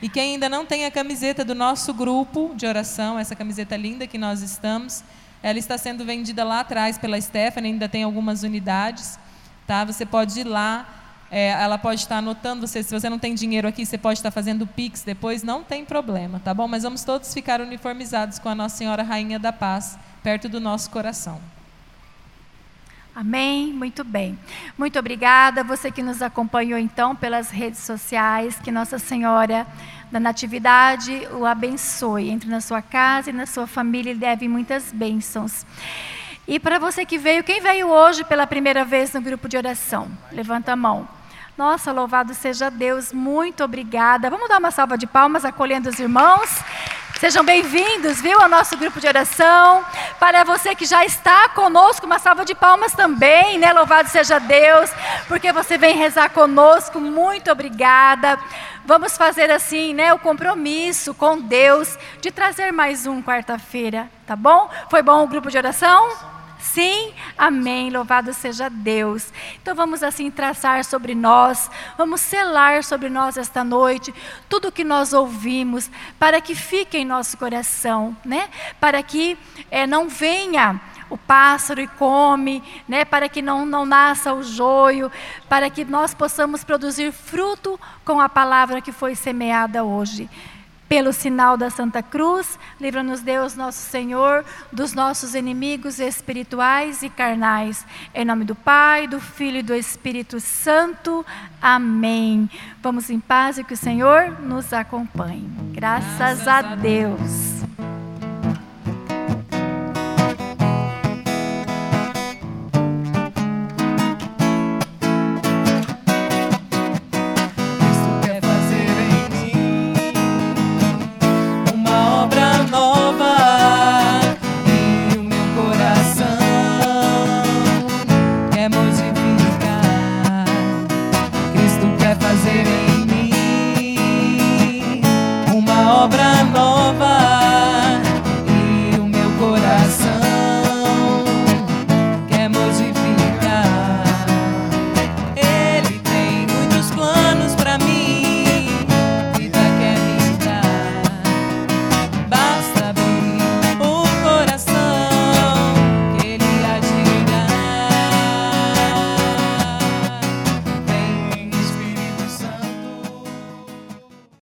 E 0.00 0.08
quem 0.08 0.34
ainda 0.34 0.48
não 0.48 0.66
tem 0.66 0.84
a 0.84 0.90
camiseta 0.90 1.44
do 1.44 1.54
nosso 1.54 1.94
grupo 1.94 2.52
de 2.56 2.66
oração, 2.66 3.18
essa 3.18 3.34
camiseta 3.34 3.76
linda 3.76 4.06
que 4.06 4.18
nós 4.18 4.42
estamos, 4.42 5.02
ela 5.42 5.58
está 5.58 5.76
sendo 5.78 6.04
vendida 6.04 6.44
lá 6.44 6.60
atrás 6.60 6.98
pela 6.98 7.20
Stephanie, 7.20 7.72
ainda 7.72 7.88
tem 7.88 8.02
algumas 8.02 8.42
unidades. 8.42 9.18
Tá? 9.66 9.84
Você 9.84 10.04
pode 10.04 10.40
ir 10.40 10.44
lá, 10.44 10.86
é, 11.30 11.48
ela 11.48 11.78
pode 11.78 12.00
estar 12.00 12.18
anotando 12.18 12.66
você. 12.66 12.82
Se 12.82 12.98
você 12.98 13.08
não 13.08 13.18
tem 13.18 13.34
dinheiro 13.34 13.68
aqui, 13.68 13.84
você 13.84 13.98
pode 13.98 14.18
estar 14.18 14.30
fazendo 14.30 14.66
Pix 14.66 15.02
depois, 15.02 15.42
não 15.42 15.62
tem 15.62 15.84
problema, 15.84 16.40
tá 16.40 16.52
bom? 16.52 16.68
Mas 16.68 16.82
vamos 16.82 17.04
todos 17.04 17.32
ficar 17.32 17.60
uniformizados 17.60 18.38
com 18.38 18.48
a 18.48 18.54
Nossa 18.54 18.76
Senhora 18.76 19.02
Rainha 19.02 19.38
da 19.38 19.52
Paz, 19.52 19.98
perto 20.22 20.48
do 20.48 20.60
nosso 20.60 20.90
coração. 20.90 21.40
Amém? 23.14 23.72
Muito 23.72 24.02
bem. 24.02 24.36
Muito 24.76 24.98
obrigada. 24.98 25.62
Você 25.62 25.90
que 25.90 26.02
nos 26.02 26.20
acompanhou 26.20 26.78
então 26.78 27.14
pelas 27.14 27.48
redes 27.48 27.80
sociais, 27.80 28.58
que 28.58 28.72
Nossa 28.72 28.98
Senhora 28.98 29.66
da 30.10 30.18
Natividade 30.18 31.26
o 31.32 31.46
abençoe. 31.46 32.30
Entre 32.30 32.50
na 32.50 32.60
sua 32.60 32.82
casa 32.82 33.30
e 33.30 33.32
na 33.32 33.46
sua 33.46 33.68
família 33.68 34.10
e 34.10 34.14
leve 34.14 34.48
muitas 34.48 34.92
bênçãos. 34.92 35.64
E 36.46 36.58
para 36.58 36.78
você 36.78 37.06
que 37.06 37.16
veio, 37.16 37.44
quem 37.44 37.60
veio 37.60 37.88
hoje 37.88 38.24
pela 38.24 38.46
primeira 38.46 38.84
vez 38.84 39.12
no 39.12 39.20
grupo 39.20 39.48
de 39.48 39.56
oração? 39.56 40.08
Levanta 40.32 40.72
a 40.72 40.76
mão. 40.76 41.08
Nossa, 41.56 41.92
louvado 41.92 42.34
seja 42.34 42.68
Deus, 42.68 43.12
muito 43.12 43.62
obrigada. 43.62 44.28
Vamos 44.28 44.48
dar 44.48 44.58
uma 44.58 44.72
salva 44.72 44.98
de 44.98 45.06
palmas 45.06 45.44
acolhendo 45.44 45.88
os 45.88 46.00
irmãos. 46.00 46.50
Sejam 47.24 47.42
bem-vindos, 47.42 48.20
viu, 48.20 48.38
ao 48.38 48.50
nosso 48.50 48.76
grupo 48.76 49.00
de 49.00 49.06
oração. 49.06 49.82
Para 50.20 50.44
você 50.44 50.74
que 50.74 50.84
já 50.84 51.06
está 51.06 51.48
conosco, 51.48 52.04
uma 52.04 52.18
salva 52.18 52.44
de 52.44 52.54
palmas 52.54 52.92
também, 52.92 53.56
né? 53.56 53.72
Louvado 53.72 54.10
seja 54.10 54.38
Deus, 54.38 54.90
porque 55.26 55.50
você 55.50 55.78
vem 55.78 55.96
rezar 55.96 56.28
conosco. 56.28 57.00
Muito 57.00 57.50
obrigada. 57.50 58.38
Vamos 58.84 59.16
fazer 59.16 59.50
assim, 59.50 59.94
né, 59.94 60.12
o 60.12 60.18
compromisso 60.18 61.14
com 61.14 61.40
Deus 61.40 61.98
de 62.20 62.30
trazer 62.30 62.74
mais 62.74 63.06
um 63.06 63.22
quarta-feira, 63.22 64.06
tá 64.26 64.36
bom? 64.36 64.68
Foi 64.90 65.00
bom 65.00 65.24
o 65.24 65.26
grupo 65.26 65.50
de 65.50 65.56
oração? 65.56 66.33
Sim, 66.64 67.12
amém. 67.36 67.90
Louvado 67.90 68.32
seja 68.32 68.70
Deus. 68.70 69.30
Então 69.60 69.74
vamos 69.74 70.02
assim 70.02 70.30
traçar 70.30 70.82
sobre 70.82 71.14
nós, 71.14 71.70
vamos 71.96 72.22
selar 72.22 72.82
sobre 72.82 73.10
nós 73.10 73.36
esta 73.36 73.62
noite 73.62 74.12
tudo 74.48 74.68
o 74.68 74.72
que 74.72 74.82
nós 74.82 75.12
ouvimos, 75.12 75.90
para 76.18 76.40
que 76.40 76.54
fique 76.54 76.96
em 76.96 77.04
nosso 77.04 77.36
coração, 77.36 78.16
né? 78.24 78.48
Para 78.80 79.02
que 79.02 79.36
é, 79.70 79.86
não 79.86 80.08
venha 80.08 80.80
o 81.10 81.18
pássaro 81.18 81.82
e 81.82 81.86
come, 81.86 82.62
né, 82.88 83.04
para 83.04 83.28
que 83.28 83.42
não, 83.42 83.66
não 83.66 83.84
nasça 83.84 84.32
o 84.32 84.42
joio, 84.42 85.12
para 85.48 85.68
que 85.68 85.84
nós 85.84 86.14
possamos 86.14 86.64
produzir 86.64 87.12
fruto 87.12 87.78
com 88.04 88.20
a 88.20 88.28
palavra 88.28 88.80
que 88.80 88.90
foi 88.90 89.14
semeada 89.14 89.84
hoje. 89.84 90.30
Pelo 90.88 91.12
sinal 91.12 91.56
da 91.56 91.70
Santa 91.70 92.02
Cruz, 92.02 92.58
livra-nos 92.80 93.20
Deus, 93.20 93.56
nosso 93.56 93.78
Senhor, 93.78 94.44
dos 94.70 94.92
nossos 94.92 95.34
inimigos 95.34 95.98
espirituais 95.98 97.02
e 97.02 97.08
carnais. 97.08 97.86
Em 98.14 98.24
nome 98.24 98.44
do 98.44 98.54
Pai, 98.54 99.06
do 99.06 99.20
Filho 99.20 99.58
e 99.58 99.62
do 99.62 99.74
Espírito 99.74 100.38
Santo. 100.40 101.24
Amém. 101.60 102.48
Vamos 102.82 103.10
em 103.10 103.18
paz 103.18 103.58
e 103.58 103.64
que 103.64 103.74
o 103.74 103.76
Senhor 103.76 104.40
nos 104.40 104.72
acompanhe. 104.72 105.48
Graças, 105.72 106.42
Graças 106.42 106.48
a 106.48 106.62
Deus. 106.74 107.18
Deus. 107.18 107.53